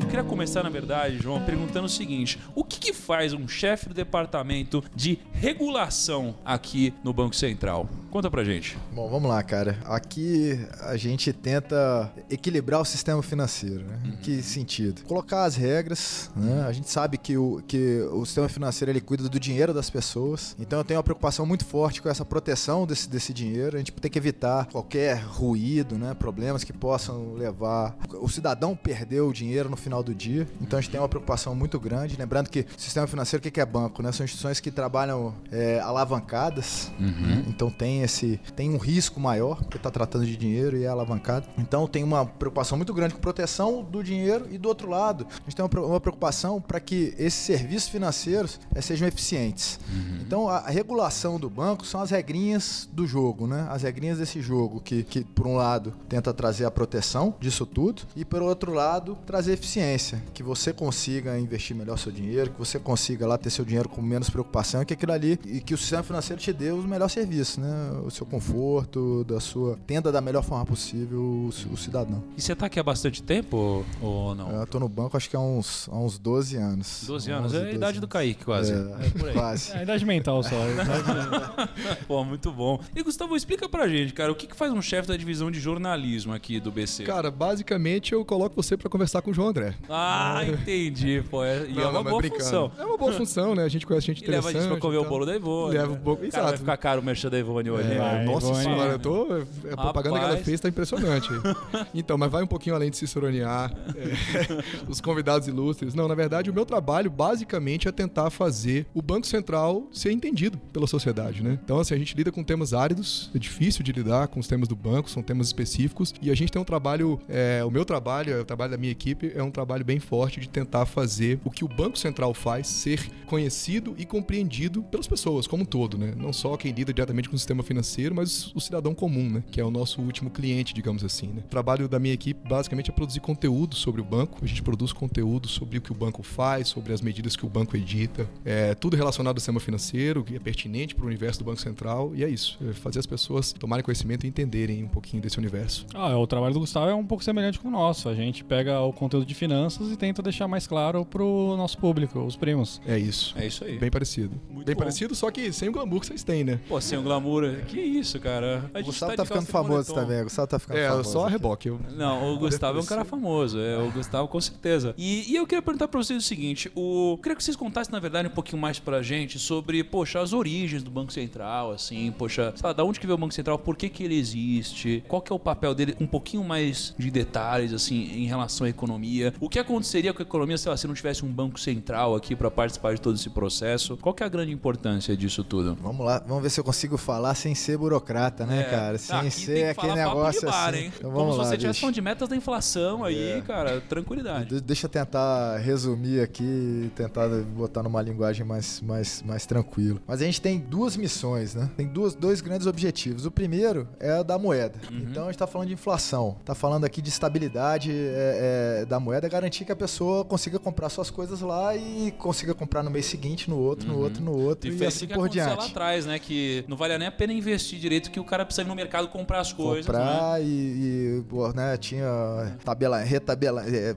Eu 0.00 0.08
queria 0.08 0.24
começar, 0.24 0.62
na 0.62 0.70
verdade, 0.70 1.18
João, 1.18 1.42
perguntando 1.42 1.86
o 1.86 1.88
seguinte: 1.88 2.38
o 2.54 2.62
que, 2.64 2.78
que 2.78 2.92
faz 2.92 3.32
um 3.32 3.48
chefe 3.48 3.88
do 3.88 3.94
departamento 3.94 4.82
de 4.94 5.18
regulação 5.32 6.36
aqui 6.44 6.94
no 7.02 7.12
Banco 7.12 7.34
Central? 7.34 7.88
Conta 8.16 8.30
pra 8.30 8.42
gente. 8.42 8.78
Bom, 8.94 9.10
vamos 9.10 9.28
lá, 9.28 9.42
cara. 9.42 9.76
Aqui 9.84 10.58
a 10.80 10.96
gente 10.96 11.34
tenta 11.34 12.10
equilibrar 12.30 12.80
o 12.80 12.84
sistema 12.86 13.22
financeiro, 13.22 13.84
né? 13.84 14.00
Em 14.06 14.16
que 14.16 14.42
sentido? 14.42 15.02
Colocar 15.02 15.44
as 15.44 15.54
regras, 15.54 16.30
né? 16.34 16.64
A 16.66 16.72
gente 16.72 16.88
sabe 16.88 17.18
que 17.18 17.36
o, 17.36 17.62
que 17.68 18.00
o 18.10 18.24
sistema 18.24 18.48
financeiro 18.48 18.90
ele 18.90 19.02
cuida 19.02 19.28
do 19.28 19.38
dinheiro 19.38 19.74
das 19.74 19.90
pessoas, 19.90 20.56
então 20.58 20.78
eu 20.78 20.84
tenho 20.84 20.96
uma 20.96 21.04
preocupação 21.04 21.44
muito 21.44 21.66
forte 21.66 22.00
com 22.00 22.08
essa 22.08 22.24
proteção 22.24 22.86
desse, 22.86 23.06
desse 23.06 23.34
dinheiro. 23.34 23.76
A 23.76 23.80
gente 23.80 23.92
tem 23.92 24.10
que 24.10 24.18
evitar 24.18 24.64
qualquer 24.72 25.18
ruído, 25.18 25.98
né? 25.98 26.14
Problemas 26.14 26.64
que 26.64 26.72
possam 26.72 27.34
levar 27.34 27.94
o 28.18 28.30
cidadão 28.30 28.74
perder 28.74 29.20
o 29.20 29.30
dinheiro 29.30 29.68
no 29.68 29.76
final 29.76 30.02
do 30.02 30.14
dia. 30.14 30.48
Então 30.58 30.78
a 30.78 30.80
gente 30.80 30.90
tem 30.90 30.98
uma 30.98 31.08
preocupação 31.08 31.54
muito 31.54 31.78
grande. 31.78 32.16
Lembrando 32.16 32.48
que 32.48 32.60
o 32.60 32.80
sistema 32.80 33.06
financeiro, 33.06 33.46
o 33.46 33.50
que 33.52 33.60
é 33.60 33.66
banco? 33.66 34.02
Né? 34.02 34.10
São 34.10 34.24
instituições 34.24 34.58
que 34.58 34.70
trabalham 34.70 35.34
é, 35.52 35.80
alavancadas, 35.80 36.90
né? 36.98 37.44
então 37.46 37.70
tem 37.70 38.05
esse 38.06 38.40
tem 38.56 38.70
um 38.70 38.78
risco 38.78 39.20
maior 39.20 39.58
porque 39.62 39.76
está 39.76 39.90
tratando 39.90 40.24
de 40.24 40.36
dinheiro 40.36 40.76
e 40.76 40.84
é 40.84 40.88
alavancado. 40.88 41.46
Então 41.58 41.86
tem 41.86 42.02
uma 42.02 42.24
preocupação 42.24 42.78
muito 42.78 42.94
grande 42.94 43.14
com 43.14 43.20
proteção 43.20 43.82
do 43.84 44.02
dinheiro 44.02 44.46
e 44.50 44.56
do 44.58 44.68
outro 44.68 44.88
lado 44.88 45.26
a 45.30 45.44
gente 45.44 45.56
tem 45.56 45.62
uma 45.62 45.68
pre- 45.68 45.80
uma 45.80 46.00
preocupação 46.00 46.60
para 46.60 46.80
que 46.80 47.14
esses 47.18 47.34
serviços 47.34 47.88
financeiros 47.88 48.58
eh, 48.74 48.80
sejam 48.80 49.06
eficientes. 49.06 49.78
Então 50.20 50.48
a, 50.48 50.60
regulação 50.70 51.38
do 51.38 51.48
banco 51.50 51.86
são 51.86 52.00
as 52.00 52.10
regrinhas 52.10 52.88
do 52.92 53.06
jogo, 53.06 53.46
né? 53.46 53.66
As 53.70 53.82
regrinhas 53.82 54.18
desse 54.18 54.40
jogo 54.40 54.80
que, 54.80 55.02
que 55.02 55.24
por 55.24 55.46
um 55.46 55.56
lado 55.56 55.92
tenta 56.08 56.32
trazer 56.32 56.64
a 56.64 56.70
proteção 56.70 57.34
disso 57.40 57.66
tudo 57.66 58.02
e 58.14 58.24
por 58.24 58.42
outro 58.42 58.72
lado 58.72 59.16
trazer 59.26 59.52
eficiência, 59.52 60.22
que 60.32 60.42
você 60.42 60.72
consiga 60.72 61.38
investir 61.38 61.76
melhor 61.76 61.98
seu 61.98 62.12
dinheiro, 62.12 62.50
que 62.50 62.58
você 62.58 62.78
consiga 62.78 63.26
lá 63.26 63.36
ter 63.36 63.50
seu 63.50 63.64
dinheiro 63.64 63.88
com 63.88 64.00
menos 64.02 64.30
preocupação, 64.30 64.82
e 64.82 64.84
que 64.86 64.94
aquilo 64.94 65.12
ali 65.12 65.38
e 65.44 65.60
que 65.60 65.74
o 65.74 65.78
sistema 65.78 66.02
financeiro 66.02 66.40
te 66.40 66.52
dê 66.52 66.70
o 66.70 66.82
melhor 66.82 67.08
serviço, 67.08 67.60
né? 67.60 67.90
O 68.04 68.10
seu 68.10 68.26
conforto, 68.26 69.24
da 69.24 69.40
sua 69.40 69.78
tenda 69.86 70.10
da 70.12 70.20
melhor 70.20 70.42
forma 70.42 70.64
possível 70.66 71.20
o, 71.48 71.52
ci- 71.52 71.66
o 71.72 71.76
cidadão. 71.76 72.22
E 72.36 72.40
você 72.42 72.54
tá 72.54 72.66
aqui 72.66 72.78
há 72.78 72.82
bastante 72.82 73.22
tempo 73.22 73.84
ou- 74.00 74.34
não? 74.34 74.50
Eu 74.50 74.66
tô 74.66 74.78
no 74.78 74.88
banco 74.88 75.16
acho 75.16 75.28
que 75.30 75.36
há 75.36 75.40
uns, 75.40 75.88
há 75.90 75.96
uns 75.96 76.18
12 76.18 76.56
anos. 76.56 77.04
12 77.06 77.30
anos, 77.30 77.52
11, 77.54 77.64
é 77.64 77.68
a 77.68 77.72
idade 77.72 77.98
do 78.00 78.04
anos. 78.04 78.12
Kaique, 78.12 78.44
quase. 78.44 78.72
É, 78.72 79.10
por 79.18 79.28
aí. 79.28 79.34
quase. 79.34 79.72
É 79.72 79.78
a 79.78 79.82
idade 79.82 80.04
mental 80.04 80.42
só. 80.42 80.50
idade- 80.68 81.96
Pô, 82.06 82.24
muito 82.24 82.50
bom. 82.52 82.80
E 82.94 83.02
Gustavo, 83.02 83.36
explica 83.36 83.68
pra 83.68 83.88
gente, 83.88 84.12
cara, 84.12 84.30
o 84.30 84.34
que, 84.34 84.46
que 84.46 84.56
faz 84.56 84.72
um 84.72 84.82
chefe 84.82 85.08
da 85.08 85.16
divisão 85.16 85.50
de 85.50 85.58
jornalismo 85.60 86.32
aqui 86.32 86.60
do 86.60 86.70
BC? 86.70 87.04
Cara, 87.04 87.30
basicamente 87.30 88.12
eu 88.12 88.24
coloco 88.24 88.54
você 88.54 88.76
pra 88.76 88.88
conversar 88.88 89.22
com 89.22 89.30
o 89.30 89.34
João 89.34 89.48
André. 89.48 89.74
Ah, 89.88 90.42
entendi, 90.46 91.22
pô. 91.30 91.44
É, 91.44 91.66
e 91.68 91.74
Não, 91.74 91.82
é 91.82 91.86
uma 91.86 91.92
não, 92.02 92.04
boa 92.10 92.22
função. 92.22 92.70
É 92.78 92.84
uma 92.84 92.96
boa 92.98 93.12
função, 93.12 93.54
né? 93.54 93.64
A 93.64 93.68
gente 93.68 93.86
conhece 93.86 94.06
gente 94.06 94.24
E 94.26 94.30
leva 94.30 94.48
a 94.48 94.50
interessante. 94.50 94.62
gente 94.70 94.80
pra 94.80 94.80
comer 94.80 94.96
e 94.96 94.98
o 94.98 95.08
bolo 95.08 95.26
da 95.26 95.34
Ivone. 95.36 95.74
Leva 95.76 95.92
o 95.92 95.96
bolo- 95.96 96.16
Cara, 96.16 96.30
vai 96.30 96.40
exato. 96.42 96.58
ficar 96.58 96.76
caro 96.76 97.00
o 97.00 97.04
merchan 97.04 97.30
da 97.30 97.38
Ivone 97.38 97.70
É, 97.80 97.84
né? 97.84 97.98
Vai, 97.98 98.24
nossa 98.24 98.46
Ivone. 98.46 98.62
senhora, 98.62 98.92
eu 98.92 98.98
tô. 98.98 99.26
A 99.72 99.76
propaganda 99.76 100.18
que 100.18 100.24
ela 100.24 100.28
Rapaz. 100.30 100.44
fez 100.44 100.60
tá 100.60 100.68
impressionante. 100.68 101.28
então, 101.94 102.16
mas 102.18 102.30
vai 102.30 102.42
um 102.42 102.46
pouquinho 102.46 102.74
além 102.74 102.90
de 102.90 102.96
se 102.96 103.06
soronear 103.06 103.72
é, 103.94 104.64
os 104.88 105.00
convidados 105.00 105.48
ilustres. 105.48 105.94
Não, 105.94 106.08
na 106.08 106.14
verdade, 106.14 106.50
o 106.50 106.54
meu 106.54 106.64
trabalho 106.64 107.10
basicamente 107.10 107.88
é 107.88 107.92
tentar 107.92 108.30
fazer 108.30 108.86
o 108.94 109.02
Banco 109.02 109.26
Central 109.26 109.86
ser 109.92 110.12
entendido 110.12 110.58
pela 110.72 110.86
sociedade, 110.86 111.42
né? 111.42 111.58
Então, 111.64 111.78
assim, 111.78 111.94
a 111.94 111.98
gente 111.98 112.14
lida 112.16 112.32
com 112.32 112.42
temas 112.42 112.72
áridos, 112.72 113.30
é 113.34 113.38
difícil 113.38 113.82
de 113.82 113.92
lidar 113.92 114.28
com 114.28 114.40
os 114.40 114.46
temas 114.46 114.68
do 114.68 114.76
banco, 114.76 115.10
são 115.10 115.22
temas 115.22 115.46
específicos, 115.46 116.14
e 116.20 116.30
a 116.30 116.34
gente 116.34 116.52
tem 116.52 116.60
um 116.60 116.64
trabalho, 116.64 117.18
é, 117.28 117.64
o 117.64 117.70
meu 117.70 117.84
trabalho, 117.84 118.40
o 118.40 118.44
trabalho 118.44 118.72
da 118.72 118.76
minha 118.76 118.92
equipe, 118.92 119.32
é 119.34 119.42
um 119.42 119.50
trabalho 119.50 119.84
bem 119.84 119.98
forte 119.98 120.40
de 120.40 120.48
tentar 120.48 120.86
fazer 120.86 121.38
o 121.44 121.50
que 121.50 121.64
o 121.64 121.68
Banco 121.68 121.98
Central 121.98 122.32
faz 122.34 122.66
ser 122.66 123.10
conhecido 123.26 123.94
e 123.98 124.04
compreendido 124.04 124.82
pelas 124.82 125.06
pessoas 125.06 125.46
como 125.46 125.62
um 125.62 125.66
todo, 125.66 125.98
né? 125.98 126.12
Não 126.16 126.32
só 126.32 126.56
quem 126.56 126.72
lida 126.72 126.92
diretamente 126.92 127.28
com 127.28 127.36
o 127.36 127.38
sistema 127.38 127.62
financeiro, 127.66 128.14
mas 128.14 128.54
o 128.54 128.60
cidadão 128.60 128.94
comum, 128.94 129.28
né? 129.28 129.44
Que 129.50 129.60
é 129.60 129.64
o 129.64 129.70
nosso 129.70 130.00
último 130.00 130.30
cliente, 130.30 130.72
digamos 130.74 131.04
assim, 131.04 131.28
né? 131.28 131.42
O 131.44 131.48
trabalho 131.48 131.88
da 131.88 131.98
minha 131.98 132.14
equipe 132.14 132.48
basicamente 132.48 132.90
é 132.90 132.92
produzir 132.92 133.20
conteúdo 133.20 133.74
sobre 133.74 134.00
o 134.00 134.04
banco. 134.04 134.38
A 134.42 134.46
gente 134.46 134.62
produz 134.62 134.92
conteúdo 134.92 135.48
sobre 135.48 135.78
o 135.78 135.80
que 135.80 135.92
o 135.92 135.94
banco 135.94 136.22
faz, 136.22 136.68
sobre 136.68 136.92
as 136.92 137.00
medidas 137.00 137.36
que 137.36 137.44
o 137.44 137.48
banco 137.48 137.76
edita. 137.76 138.28
É 138.44 138.74
tudo 138.74 138.96
relacionado 138.96 139.36
ao 139.36 139.40
sistema 139.40 139.60
financeiro, 139.60 140.24
que 140.24 140.36
é 140.36 140.38
pertinente 140.38 140.94
para 140.94 141.04
o 141.04 141.06
universo 141.06 141.40
do 141.40 141.44
Banco 141.44 141.60
Central. 141.60 142.12
E 142.14 142.24
é 142.24 142.28
isso, 142.28 142.58
é 142.68 142.72
fazer 142.72 142.98
as 142.98 143.06
pessoas 143.06 143.52
tomarem 143.52 143.84
conhecimento 143.84 144.24
e 144.24 144.28
entenderem 144.28 144.84
um 144.84 144.88
pouquinho 144.88 145.22
desse 145.22 145.38
universo. 145.38 145.86
Ah, 145.94 146.16
o 146.16 146.26
trabalho 146.26 146.54
do 146.54 146.60
Gustavo 146.60 146.90
é 146.90 146.94
um 146.94 147.04
pouco 147.06 147.24
semelhante 147.24 147.58
com 147.58 147.68
o 147.68 147.70
nosso. 147.70 148.08
A 148.08 148.14
gente 148.14 148.44
pega 148.44 148.80
o 148.80 148.92
conteúdo 148.92 149.26
de 149.26 149.34
finanças 149.34 149.90
e 149.90 149.96
tenta 149.96 150.22
deixar 150.22 150.46
mais 150.48 150.66
claro 150.66 151.04
pro 151.04 151.54
nosso 151.56 151.78
público, 151.78 152.20
os 152.20 152.36
primos. 152.36 152.80
É 152.86 152.98
isso. 152.98 153.34
É 153.36 153.46
isso 153.46 153.64
aí. 153.64 153.78
Bem 153.78 153.90
parecido. 153.90 154.34
Muito 154.50 154.66
Bem 154.66 154.74
bom. 154.74 154.80
parecido, 154.80 155.14
só 155.14 155.30
que 155.30 155.52
sem 155.52 155.68
o 155.68 155.72
glamour 155.72 156.00
que 156.00 156.06
vocês 156.06 156.22
têm, 156.22 156.44
né? 156.44 156.60
Pô, 156.68 156.80
sem 156.80 156.98
o 156.98 157.02
glamour. 157.02 157.55
Que 157.64 157.80
isso, 157.80 158.18
cara? 158.20 158.70
A 158.74 158.80
O 158.80 158.84
Gustavo 158.84 159.12
de 159.12 159.16
tá 159.16 159.24
ficando 159.24 159.46
famoso 159.46 159.70
moletom. 159.72 159.94
também. 159.94 160.20
O 160.20 160.24
Gustavo 160.24 160.48
tá 160.48 160.58
ficando 160.58 160.78
É, 160.78 160.88
famoso. 160.88 161.10
só 161.12 161.26
a 161.26 161.28
reboque. 161.28 161.68
Eu... 161.68 161.80
Não, 161.96 162.34
o 162.34 162.38
Gustavo 162.40 162.78
é 162.78 162.82
um 162.82 162.86
cara 162.86 163.04
famoso. 163.04 163.58
É, 163.58 163.78
o 163.78 163.90
Gustavo 163.90 164.28
com 164.28 164.40
certeza. 164.40 164.94
E, 164.98 165.30
e 165.32 165.36
eu 165.36 165.46
queria 165.46 165.62
perguntar 165.62 165.88
pra 165.88 166.02
vocês 166.02 166.22
o 166.22 166.26
seguinte: 166.26 166.70
o, 166.74 167.12
eu 167.14 167.18
queria 167.18 167.36
que 167.36 167.42
vocês 167.44 167.56
contassem, 167.56 167.92
na 167.92 168.00
verdade, 168.00 168.28
um 168.28 168.32
pouquinho 168.32 168.60
mais 168.60 168.78
pra 168.78 169.02
gente 169.02 169.38
sobre, 169.38 169.82
poxa, 169.84 170.20
as 170.20 170.32
origens 170.32 170.82
do 170.82 170.90
Banco 170.90 171.12
Central, 171.12 171.72
assim, 171.72 172.12
poxa, 172.12 172.52
sei 172.56 172.66
lá, 172.66 172.72
da 172.72 172.84
onde 172.84 173.00
que 173.00 173.06
veio 173.06 173.16
o 173.16 173.20
Banco 173.20 173.34
Central, 173.34 173.58
por 173.58 173.76
que 173.76 173.88
que 173.88 174.02
ele 174.04 174.16
existe, 174.18 175.02
qual 175.08 175.20
que 175.22 175.32
é 175.32 175.36
o 175.36 175.38
papel 175.38 175.74
dele, 175.74 175.96
um 176.00 176.06
pouquinho 176.06 176.44
mais 176.44 176.94
de 176.98 177.10
detalhes, 177.10 177.72
assim, 177.72 178.10
em 178.12 178.26
relação 178.26 178.66
à 178.66 178.70
economia. 178.70 179.32
O 179.40 179.48
que 179.48 179.58
aconteceria 179.58 180.12
com 180.12 180.22
a 180.22 180.24
economia, 180.24 180.56
sei 180.58 180.70
lá, 180.70 180.76
se 180.76 180.86
não 180.86 180.94
tivesse 180.94 181.24
um 181.24 181.28
Banco 181.32 181.58
Central 181.58 182.14
aqui 182.14 182.34
pra 182.36 182.50
participar 182.50 182.94
de 182.94 183.00
todo 183.00 183.16
esse 183.16 183.30
processo? 183.30 183.96
Qual 183.96 184.14
que 184.14 184.22
é 184.22 184.26
a 184.26 184.28
grande 184.28 184.52
importância 184.52 185.16
disso 185.16 185.42
tudo? 185.44 185.76
Vamos 185.80 186.04
lá, 186.04 186.22
vamos 186.26 186.42
ver 186.42 186.50
se 186.50 186.60
eu 186.60 186.64
consigo 186.64 186.96
falar 186.96 187.34
sem 187.46 187.54
ser 187.54 187.78
burocrata, 187.78 188.44
né, 188.44 188.62
É. 188.62 188.64
cara? 188.64 188.98
Sem 188.98 189.14
Aqui 189.16 189.22
tem 189.22 189.30
ser 189.30 189.54
que 189.74 189.80
aquele 189.80 189.94
negócio 189.94 190.42
bar, 190.42 190.68
assim. 190.70 190.78
hein? 190.78 190.92
Então 190.98 191.12
Como 191.12 191.30
se 191.32 191.38
lá, 191.38 191.44
você 191.44 191.50
estivesse 191.54 191.68
bicho. 191.74 191.80
falando 191.80 191.94
de 191.94 192.00
metas 192.02 192.28
da 192.28 192.34
inflação 192.36 193.04
aí, 193.04 193.30
É. 193.38 193.40
cara, 193.42 193.80
tranquilidade. 193.80 194.46
De- 194.56 194.60
Deixa 194.60 194.86
eu 194.86 194.90
tentar 194.90 195.58
resumir 195.58 196.20
aqui 196.20 196.42
e 196.42 196.90
tentar 196.96 197.28
botar 197.28 197.82
numa 197.84 198.02
linguagem 198.02 198.44
mais, 198.44 198.80
mais, 198.80 199.22
mais 199.22 199.46
tranquila. 199.46 200.00
Mas 200.08 200.20
a 200.20 200.24
gente 200.24 200.40
tem 200.40 200.58
duas 200.58 200.96
missões, 200.96 201.54
né? 201.54 201.70
Tem 201.76 201.86
duas, 201.86 202.14
dois 202.16 202.40
grandes 202.40 202.66
objetivos. 202.66 203.24
O 203.26 203.30
primeiro 203.30 203.86
é 204.00 204.10
a 204.10 204.22
da 204.24 204.36
moeda. 204.38 204.74
Então 204.90 205.24
a 205.24 205.26
gente 205.26 205.38
tá 205.38 205.46
falando 205.46 205.68
de 205.68 205.74
inflação. 205.74 206.36
Tá 206.44 206.54
falando 206.54 206.84
aqui 206.84 207.00
de 207.00 207.10
estabilidade 207.10 207.92
é, 207.92 208.80
é, 208.82 208.84
da 208.86 208.98
moeda, 208.98 209.28
garantir 209.28 209.64
que 209.64 209.70
a 209.72 209.76
pessoa 209.76 210.24
consiga 210.24 210.58
comprar 210.58 210.88
suas 210.88 211.10
coisas 211.10 211.40
lá 211.42 211.76
e 211.76 212.12
consiga 212.18 212.54
comprar 212.54 212.82
no 212.82 212.90
mês 212.90 213.06
seguinte, 213.06 213.48
no 213.48 213.56
outro, 213.58 213.86
no 213.86 213.98
outro, 214.00 214.20
no 214.22 214.36
outro 214.36 214.68
e, 214.68 214.72
Diferente 214.72 214.94
assim 214.96 215.06
por 215.06 215.28
diante. 215.28 215.56
lá 215.58 215.66
atrás, 215.66 216.06
né? 216.06 216.18
Que 216.18 216.64
não 216.66 216.76
valia 216.76 216.98
nem 216.98 217.06
a 217.08 217.12
pena 217.12 217.32
investir 217.38 217.78
direito 217.78 218.10
que 218.10 218.20
o 218.20 218.24
cara 218.24 218.44
precisa 218.44 218.62
ir 218.66 218.68
no 218.68 218.74
mercado 218.74 219.08
comprar 219.08 219.40
as 219.40 219.52
coisas, 219.52 219.86
né? 219.86 219.98
comprar 219.98 220.40
e, 220.42 220.44
e, 220.44 221.24
pô, 221.28 221.48
né, 221.52 221.76
tinha 221.76 222.56
tabela, 222.64 222.98
retabela, 222.98 223.64
é, 223.66 223.94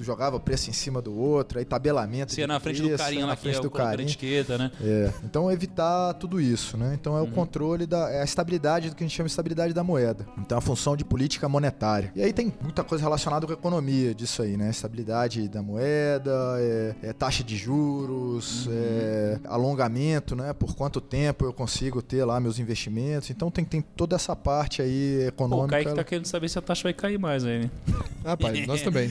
jogava 0.00 0.38
preço 0.40 0.70
em 0.70 0.72
cima 0.72 1.00
do 1.00 1.16
outro, 1.16 1.58
aí 1.58 1.64
tabelamento. 1.64 2.32
Você 2.32 2.40
ia 2.40 2.46
na 2.46 2.60
frente 2.60 2.80
do 2.82 2.88
preço, 2.88 3.02
carinha 3.02 3.22
na 3.22 3.28
lá 3.28 3.36
que 3.36 3.40
é 3.40 3.42
frente 3.42 3.58
o 3.58 3.62
do 3.62 3.70
carinha. 3.70 4.08
etiqueta, 4.08 4.58
né? 4.58 4.70
É, 4.82 5.12
então 5.24 5.50
evitar 5.50 6.14
tudo 6.14 6.40
isso, 6.40 6.76
né? 6.76 6.96
Então 7.00 7.12
Uhum. 7.14 7.18
é 7.18 7.22
o 7.22 7.26
controle 7.28 7.86
da 7.86 8.10
é 8.10 8.20
a 8.20 8.24
estabilidade 8.24 8.90
do 8.90 8.96
que 8.96 9.02
a 9.02 9.06
gente 9.06 9.16
chama 9.16 9.26
de 9.26 9.32
estabilidade 9.32 9.72
da 9.74 9.82
moeda. 9.82 10.26
Então 10.38 10.56
a 10.58 10.60
função 10.60 10.96
de 10.96 11.04
política 11.04 11.48
monetária. 11.48 12.12
E 12.14 12.22
aí 12.22 12.32
tem 12.32 12.52
muita 12.62 12.84
coisa 12.84 13.02
relacionada 13.04 13.46
com 13.46 13.52
a 13.52 13.56
economia 13.56 14.14
disso 14.14 14.42
aí, 14.42 14.56
né? 14.56 14.70
Estabilidade 14.70 15.48
da 15.48 15.62
moeda, 15.62 16.30
é, 16.58 16.94
é 17.02 17.12
taxa 17.12 17.42
de 17.42 17.56
juros, 17.56 18.66
Uhum. 18.66 18.72
é 18.74 19.40
alongamento, 19.44 20.34
né? 20.36 20.52
Por 20.52 20.74
quanto 20.74 21.00
tempo 21.00 21.44
eu 21.44 21.52
consigo 21.52 22.00
ter 22.02 22.24
lá 22.24 22.38
meus 22.40 22.58
investimentos. 22.58 22.69
Então 23.30 23.50
tem, 23.50 23.64
tem 23.64 23.80
toda 23.80 24.16
essa 24.16 24.34
parte 24.36 24.82
aí 24.82 25.18
Pô, 25.18 25.24
o 25.24 25.28
econômica. 25.28 25.68
Kaique 25.76 25.94
tá 25.94 26.04
querendo 26.04 26.26
saber 26.26 26.48
se 26.48 26.58
a 26.58 26.62
taxa 26.62 26.82
vai 26.84 26.92
cair 26.92 27.18
mais 27.18 27.44
aí, 27.44 27.60
né? 27.60 27.70
Rapaz, 28.24 28.66
nós 28.66 28.82
também. 28.82 29.10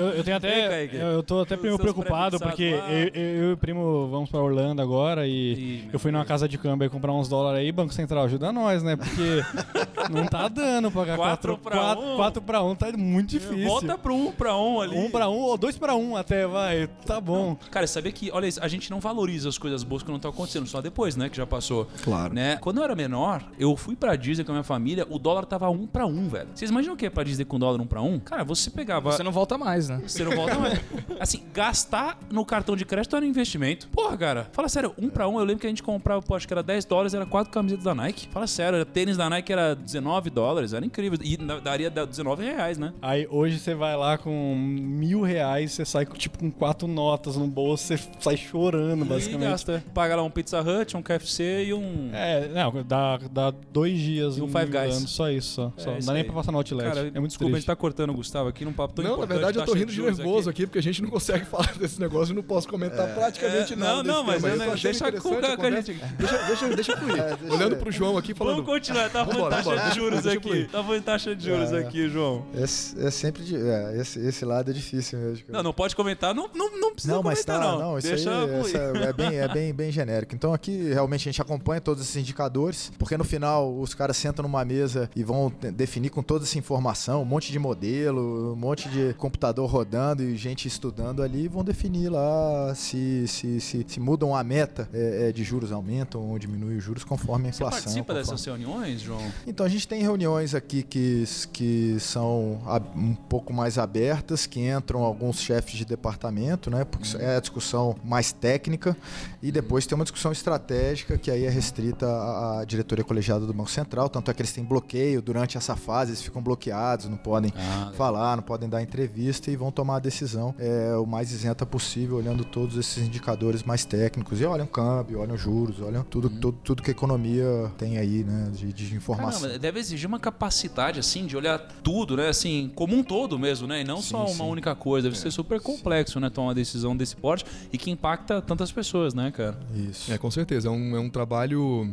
Eu, 0.00 0.06
eu 0.08 0.24
tenho 0.24 0.26
E 0.26 0.30
aí, 0.30 0.36
até. 0.36 0.68
Kaique? 0.68 0.96
Eu, 0.96 1.06
eu 1.08 1.22
tô 1.22 1.40
até 1.40 1.56
seus 1.56 1.76
preocupado 1.76 2.38
porque 2.38 2.62
eu, 2.62 3.22
eu- 3.22 3.50
e 3.50 3.52
o 3.52 3.56
primo 3.56 4.08
vamos 4.08 4.30
pra 4.30 4.40
Orlando 4.40 4.80
agora 4.80 5.26
e 5.26 5.32
Ih, 5.54 5.82
meu 5.84 5.90
eu 5.94 5.98
fui 5.98 6.10
numa 6.10 6.24
casa 6.24 6.48
de 6.48 6.56
câmbio 6.58 6.84
aí 6.84 6.90
comprar 6.90 7.12
uns 7.12 7.28
dólares 7.28 7.60
aí, 7.60 7.72
Banco 7.72 7.92
Central, 7.92 8.24
ajuda 8.24 8.52
nós, 8.52 8.82
né? 8.82 8.96
Porque 8.96 9.42
não 10.12 10.26
tá 10.26 10.48
dando 10.48 10.90
pagar 10.90 11.16
Quatro 11.16 11.56
4 11.58 11.58
pra 11.58 11.98
um? 11.98 12.16
4 12.16 12.42
pra 12.42 12.62
1 12.62 12.74
tá 12.74 12.92
muito 12.96 13.30
difícil. 13.30 13.64
Volta 13.64 13.98
pro 13.98 14.14
um 14.14 14.32
pra 14.32 14.56
um 14.56 14.80
ali. 14.80 14.96
Um 14.96 15.10
pra 15.10 15.28
um 15.28 15.38
ou 15.38 15.56
dois 15.58 15.76
pra 15.76 15.94
um 15.94 16.16
até, 16.16 16.46
vai. 16.46 16.88
Tá 17.06 17.20
bom. 17.20 17.56
Cara, 17.70 17.86
sabia 17.86 18.12
que, 18.12 18.30
olha, 18.30 18.46
isso, 18.46 18.62
a 18.62 18.68
gente 18.68 18.90
não 18.90 19.00
valoriza 19.00 19.48
as 19.48 19.58
coisas 19.58 19.82
boas 19.82 20.02
que 20.02 20.08
não 20.08 20.16
estão 20.16 20.30
acontecendo, 20.30 20.66
só 20.66 20.80
depois, 20.80 21.16
né, 21.16 21.28
que 21.28 21.36
já 21.36 21.46
passou. 21.46 21.86
Claro. 22.02 22.34
Né? 22.34 22.53
Quando 22.56 22.78
eu 22.78 22.84
era 22.84 22.94
menor, 22.94 23.42
eu 23.58 23.76
fui 23.76 23.94
pra 23.96 24.16
Disney 24.16 24.44
com 24.44 24.52
a 24.52 24.54
minha 24.54 24.64
família, 24.64 25.06
o 25.08 25.18
dólar 25.18 25.44
tava 25.46 25.68
um 25.70 25.86
pra 25.86 26.06
um, 26.06 26.28
velho. 26.28 26.48
Vocês 26.54 26.70
imaginam 26.70 26.94
o 26.94 26.96
que 26.96 27.06
é 27.06 27.10
pra 27.10 27.22
Disney 27.24 27.44
com 27.44 27.58
dólar 27.58 27.80
um 27.80 27.86
pra 27.86 28.00
um? 28.02 28.18
Cara, 28.18 28.44
você 28.44 28.70
pegava... 28.70 29.12
Você 29.12 29.22
não 29.22 29.32
volta 29.32 29.56
mais, 29.58 29.88
né? 29.88 30.00
Você 30.06 30.24
não 30.24 30.32
volta 30.34 30.58
mais. 30.58 30.80
Assim, 31.20 31.42
gastar 31.52 32.18
no 32.30 32.44
cartão 32.44 32.76
de 32.76 32.84
crédito 32.84 33.14
era 33.16 33.24
um 33.24 33.28
investimento. 33.28 33.88
Porra, 33.88 34.16
cara, 34.16 34.48
fala 34.52 34.68
sério, 34.68 34.94
um 34.98 35.08
pra 35.08 35.28
um, 35.28 35.38
eu 35.38 35.44
lembro 35.44 35.60
que 35.60 35.66
a 35.66 35.70
gente 35.70 35.82
comprava, 35.82 36.22
pô, 36.22 36.34
acho 36.34 36.46
que 36.46 36.54
era 36.54 36.62
10 36.62 36.84
dólares, 36.84 37.14
era 37.14 37.26
quatro 37.26 37.52
camisetas 37.52 37.84
da 37.84 37.94
Nike. 37.94 38.28
Fala 38.30 38.46
sério, 38.46 38.76
era 38.76 38.84
tênis 38.84 39.16
da 39.16 39.28
Nike 39.30 39.52
era 39.52 39.74
19 39.74 40.30
dólares, 40.30 40.72
era 40.72 40.84
incrível. 40.84 41.18
E 41.22 41.36
daria 41.36 41.90
19 41.90 42.44
reais, 42.44 42.78
né? 42.78 42.92
Aí 43.00 43.26
hoje 43.30 43.58
você 43.58 43.74
vai 43.74 43.96
lá 43.96 44.18
com 44.18 44.54
mil 44.56 45.22
reais, 45.22 45.72
você 45.72 45.84
sai 45.84 46.04
com, 46.06 46.14
tipo 46.14 46.38
com 46.38 46.50
quatro 46.50 46.86
notas 46.88 47.36
no 47.36 47.46
bolso, 47.46 47.84
você 47.84 47.98
sai 48.20 48.36
chorando, 48.36 49.04
E 49.04 49.08
basicamente. 49.08 49.50
gasta. 49.50 49.84
Paga 49.94 50.16
lá 50.16 50.22
um 50.22 50.30
Pizza 50.30 50.60
Hut, 50.60 50.96
um 50.96 51.02
KFC 51.02 51.64
e 51.66 51.74
um. 51.74 52.10
É, 52.12 52.43
É, 52.44 52.48
não, 52.48 52.82
dá, 52.84 53.18
dá 53.30 53.50
dois 53.72 53.98
dias 53.98 54.36
E 54.36 54.42
um 54.42 54.46
em 54.46 54.48
Five 54.48 54.66
Guys. 54.66 54.94
Só 55.10 55.30
isso. 55.30 55.54
Só, 55.54 55.72
só. 55.84 55.90
É, 55.90 55.94
não 55.94 56.00
dá 56.06 56.12
nem 56.12 56.22
aí. 56.22 56.24
pra 56.24 56.34
passar 56.34 56.52
no 56.52 56.58
Outlet. 56.58 56.88
Cara, 56.88 57.00
é 57.08 57.10
muito 57.20 57.28
desculpa, 57.28 57.54
a 57.56 57.58
gente 57.58 57.66
tá 57.66 57.76
cortando 57.76 58.10
o 58.10 58.14
Gustavo 58.14 58.48
aqui 58.48 58.64
num 58.64 58.72
papo 58.72 58.94
tão 58.94 59.04
Não, 59.04 59.10
na 59.10 59.16
importante. 59.24 59.36
verdade 59.36 59.58
eu 59.58 59.64
tô 59.64 59.72
rindo 59.74 59.92
de 59.92 60.00
nervoso 60.02 60.50
aqui. 60.50 60.66
porque 60.66 60.78
a 60.78 60.82
gente 60.82 61.02
não 61.02 61.10
consegue 61.10 61.44
falar 61.46 61.72
desse 61.76 62.00
negócio 62.00 62.32
e 62.32 62.36
não 62.36 62.42
posso 62.42 62.68
comentar 62.68 63.14
praticamente 63.14 63.72
É, 63.72 63.76
nada. 63.76 64.02
não, 64.02 64.14
não, 64.16 64.24
mas 64.24 64.42
eu 64.42 64.50
Eu 64.50 64.56
não- 64.56 64.74
deixa 64.74 65.10
com 65.10 65.16
a- 65.18 65.20
com 65.20 65.28
a 65.46 65.56
conversa. 65.56 65.92
gente- 65.92 66.04
Deixa, 66.16 66.38
deixa, 66.46 66.68
deixa 66.74 66.96
fluir. 66.96 67.14
É, 67.24 67.36
deixa- 67.36 67.54
Olhando 67.54 67.76
pro 67.76 67.90
João 67.92 68.16
aqui 68.18 68.34
falando. 68.34 68.56
Vamos 68.56 68.70
continuar, 68.70 69.08
tá 69.10 69.24
falando 69.24 69.34
Vambora, 69.50 69.56
taxa 69.62 69.88
de 69.90 69.94
juros 69.96 70.26
aqui. 70.26 70.64
Tá 70.70 70.82
falando 70.82 71.02
taxa 71.02 71.34
de 71.36 71.44
juros 71.44 71.72
É. 71.72 71.78
aqui, 71.78 72.08
João. 72.08 72.44
É 72.54 73.10
sempre 73.10 73.42
de, 73.44 73.56
é, 73.56 73.96
esse, 73.98 74.44
lado 74.44 74.70
é 74.70 74.74
difícil 74.74 75.18
mesmo. 75.18 75.44
Não, 75.48 75.62
não 75.62 75.72
pode 75.72 75.94
comentar, 75.96 76.34
não, 76.34 76.48
não, 76.54 76.78
não 76.78 76.92
precisa 76.92 77.14
Não, 77.14 77.22
mas 77.22 77.44
comentar, 77.44 77.60
tá, 77.66 77.72
não. 77.72 77.78
não, 77.92 77.98
isso 77.98 78.08
Deixa 78.08 78.30
aí 78.30 79.02
é, 79.04 79.12
bem, 79.12 79.38
é 79.38 79.48
bem, 79.48 79.72
bem 79.74 79.90
genérico. 79.92 80.34
Então 80.34 80.52
aqui 80.52 80.90
realmente 80.92 81.20
a 81.28 81.32
gente 81.32 81.40
acompanha 81.42 81.80
todos 81.80 82.02
esses 82.02 82.23
indicadores, 82.24 82.90
porque 82.98 83.16
no 83.16 83.24
final 83.24 83.72
os 83.78 83.94
caras 83.94 84.16
sentam 84.16 84.42
numa 84.42 84.64
mesa 84.64 85.08
e 85.14 85.22
vão 85.22 85.52
definir 85.74 86.10
com 86.10 86.22
toda 86.22 86.44
essa 86.44 86.58
informação, 86.58 87.22
um 87.22 87.24
monte 87.24 87.52
de 87.52 87.58
modelo, 87.58 88.52
um 88.52 88.56
monte 88.56 88.88
de 88.88 89.14
computador 89.14 89.68
rodando 89.70 90.22
e 90.22 90.36
gente 90.36 90.66
estudando 90.66 91.22
ali, 91.22 91.46
vão 91.48 91.62
definir 91.62 92.08
lá 92.08 92.74
se, 92.74 93.26
se, 93.28 93.60
se, 93.60 93.84
se 93.86 94.00
mudam 94.00 94.34
a 94.34 94.42
meta 94.42 94.88
é, 94.92 95.28
é, 95.28 95.32
de 95.32 95.44
juros, 95.44 95.70
aumentam 95.72 96.20
ou 96.30 96.38
diminuem 96.38 96.76
os 96.78 96.84
juros 96.84 97.04
conforme 97.04 97.48
a 97.48 97.52
Você 97.52 97.56
inflação. 97.62 97.80
participa 97.82 98.06
conforme- 98.14 98.22
dessas 98.22 98.44
reuniões, 98.44 99.00
João? 99.00 99.20
então 99.46 99.64
a 99.64 99.68
gente 99.68 99.86
tem 99.86 100.00
reuniões 100.02 100.54
aqui 100.54 100.82
que, 100.82 101.24
que 101.52 101.96
são 102.00 102.60
um 102.96 103.14
pouco 103.14 103.52
mais 103.52 103.78
abertas, 103.78 104.46
que 104.46 104.60
entram 104.60 105.02
alguns 105.02 105.40
chefes 105.40 105.74
de 105.76 105.84
departamento, 105.84 106.70
né? 106.70 106.84
Porque 106.84 107.06
isso 107.06 107.18
é 107.18 107.36
a 107.36 107.40
discussão 107.40 107.94
mais 108.04 108.32
técnica. 108.32 108.96
E 109.42 109.52
depois 109.52 109.86
tem 109.86 109.94
uma 109.94 110.04
discussão 110.04 110.32
estratégica 110.32 111.18
que 111.18 111.30
aí 111.30 111.44
é 111.44 111.50
restrita 111.50 112.06
à 112.14 112.64
diretoria 112.64 113.04
colegiada 113.04 113.46
do 113.46 113.52
Banco 113.52 113.70
Central. 113.70 114.08
Tanto 114.08 114.30
é 114.30 114.34
que 114.34 114.40
eles 114.42 114.52
têm 114.52 114.64
bloqueio 114.64 115.20
durante 115.22 115.56
essa 115.56 115.76
fase, 115.76 116.10
eles 116.12 116.22
ficam 116.22 116.42
bloqueados, 116.42 117.06
não 117.08 117.16
podem 117.16 117.52
Ah, 117.56 117.92
falar, 117.96 118.36
não 118.36 118.42
podem 118.42 118.68
dar 118.68 118.82
entrevista 118.82 119.50
e 119.50 119.56
vão 119.56 119.70
tomar 119.70 119.96
a 119.96 119.98
decisão 120.00 120.54
é, 120.58 120.96
o 120.96 121.06
mais 121.06 121.32
isenta 121.32 121.64
possível, 121.66 122.16
olhando 122.16 122.44
todos 122.44 122.76
esses 122.76 123.04
indicadores 123.06 123.62
mais 123.62 123.84
técnicos. 123.84 124.40
E 124.40 124.44
olham 124.44 124.66
câmbio, 124.66 125.20
olham 125.20 125.36
juros, 125.36 125.80
olham 125.80 126.02
tudo, 126.04 126.28
tudo, 126.28 126.58
tudo 126.62 126.82
que 126.82 126.90
a 126.90 126.92
economia 126.92 127.70
tem 127.78 127.98
aí, 127.98 128.24
né? 128.24 128.50
De, 128.52 128.72
de 128.72 128.94
informação. 128.94 129.42
Caramba, 129.42 129.58
deve 129.58 129.80
exigir 129.80 130.08
uma 130.08 130.18
capacidade, 130.18 131.00
assim, 131.00 131.26
de 131.26 131.36
olhar 131.36 131.58
tudo, 131.82 132.16
né? 132.16 132.28
Assim, 132.28 132.70
como 132.74 132.94
um 132.96 133.02
todo 133.02 133.38
mesmo, 133.38 133.66
né? 133.66 133.80
E 133.80 133.84
não 133.84 133.96
Sim, 133.98 134.08
só 134.10 134.18
uma 134.26 134.28
sim. 134.28 134.42
única 134.50 134.74
coisa. 134.74 135.08
Deve 135.08 135.18
ser 135.18 135.30
super 135.30 135.60
complexo, 135.60 136.18
né? 136.20 136.30
Tomar 136.30 136.48
uma 136.48 136.54
decisão 136.54 136.96
desse 136.96 137.16
porte 137.16 137.44
e 137.72 137.78
que 137.78 137.90
impacta 137.90 138.40
tantas 138.40 138.70
pessoas, 138.72 139.14
né, 139.14 139.30
cara? 139.30 139.58
Isso. 139.74 140.12
É, 140.12 140.18
com 140.18 140.30
certeza. 140.30 140.68
É 140.68 140.70
um, 140.70 140.96
é 140.96 141.00
um 141.00 141.10
trabalho 141.10 141.92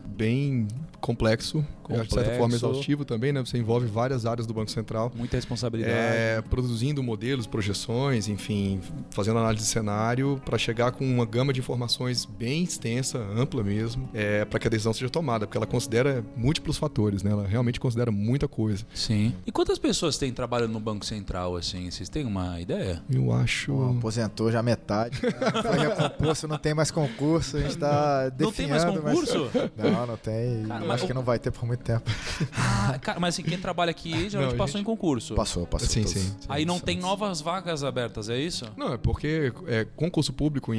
bem 0.11 0.67
complexo, 0.99 1.65
é, 1.89 1.93
de 2.03 2.13
certa 2.13 2.29
forma 2.31 2.43
Complexo. 2.43 2.65
exaustivo 2.67 3.03
também, 3.03 3.33
né? 3.33 3.39
Você 3.41 3.57
envolve 3.57 3.87
várias 3.87 4.25
áreas 4.25 4.45
do 4.45 4.53
Banco 4.53 4.69
Central. 4.69 5.11
Muita 5.15 5.35
responsabilidade. 5.35 5.93
É, 5.93 6.41
produzindo 6.49 7.01
modelos, 7.01 7.47
projeções, 7.47 8.27
enfim, 8.27 8.79
fazendo 9.09 9.39
análise 9.39 9.63
de 9.65 9.69
cenário 9.71 10.39
para 10.45 10.57
chegar 10.57 10.91
com 10.91 11.03
uma 11.05 11.25
gama 11.25 11.51
de 11.51 11.59
informações 11.59 12.23
bem 12.25 12.63
extensa, 12.63 13.17
ampla 13.35 13.63
mesmo, 13.63 14.07
é, 14.13 14.45
para 14.45 14.59
que 14.59 14.67
a 14.67 14.69
decisão 14.69 14.93
seja 14.93 15.09
tomada, 15.09 15.45
porque 15.47 15.57
ela 15.57 15.65
considera 15.65 16.23
múltiplos 16.37 16.77
fatores, 16.77 17.23
né? 17.23 17.31
Ela 17.31 17.47
realmente 17.47 17.79
considera 17.79 18.11
muita 18.11 18.47
coisa. 18.47 18.85
Sim. 18.93 19.33
E 19.45 19.51
quantas 19.51 19.79
pessoas 19.79 20.17
tem 20.17 20.31
trabalhando 20.31 20.71
no 20.73 20.79
Banco 20.79 21.03
Central, 21.05 21.55
assim? 21.55 21.89
Vocês 21.89 22.07
têm 22.09 22.25
uma 22.25 22.61
ideia? 22.61 23.01
Eu 23.11 23.33
acho. 23.33 23.71
Pô, 23.73 23.89
aposentou 23.97 24.51
já 24.51 24.61
metade. 24.61 25.17
Foi 25.19 25.77
recomposto, 25.79 26.47
não 26.47 26.57
tem 26.59 26.73
mais 26.75 26.91
concurso. 26.91 27.57
A 27.57 27.61
gente 27.61 27.77
tá 27.77 28.31
Não 28.39 28.51
tem 28.51 28.67
mais 28.67 28.83
definhando, 28.83 29.03
mas- 29.03 29.13
concurso? 29.19 29.49
Não, 29.75 30.00
não 30.05 30.17
tem. 30.17 30.63
Cara, 30.67 30.85
Eu 30.85 30.91
acho 30.91 31.03
o- 31.03 31.07
que 31.07 31.13
não 31.13 31.23
vai 31.23 31.39
ter 31.39 31.51
por 31.51 31.65
muito 31.65 31.83
tempo. 31.83 32.09
Ah, 32.53 32.97
cara, 32.99 33.19
mas 33.19 33.35
assim, 33.35 33.43
quem 33.43 33.57
trabalha 33.57 33.91
aqui 33.91 34.11
geralmente 34.29 34.35
Não, 34.35 34.47
a 34.55 34.57
passou 34.57 34.67
gente- 34.77 34.81
em 34.81 34.83
concurso. 34.83 35.35
Passou, 35.35 35.65
passou. 35.67 35.87
Sim, 35.87 36.05
sim, 36.07 36.19
sim. 36.19 36.35
Aí 36.49 36.65
não 36.65 36.79
tem 36.79 36.97
novas 36.97 37.41
vagas 37.41 37.83
abertas, 37.83 38.29
é 38.29 38.37
isso? 38.39 38.65
Não, 38.77 38.93
é 38.93 38.97
porque 38.97 39.51
é, 39.67 39.85
concurso 39.95 40.33
público 40.33 40.71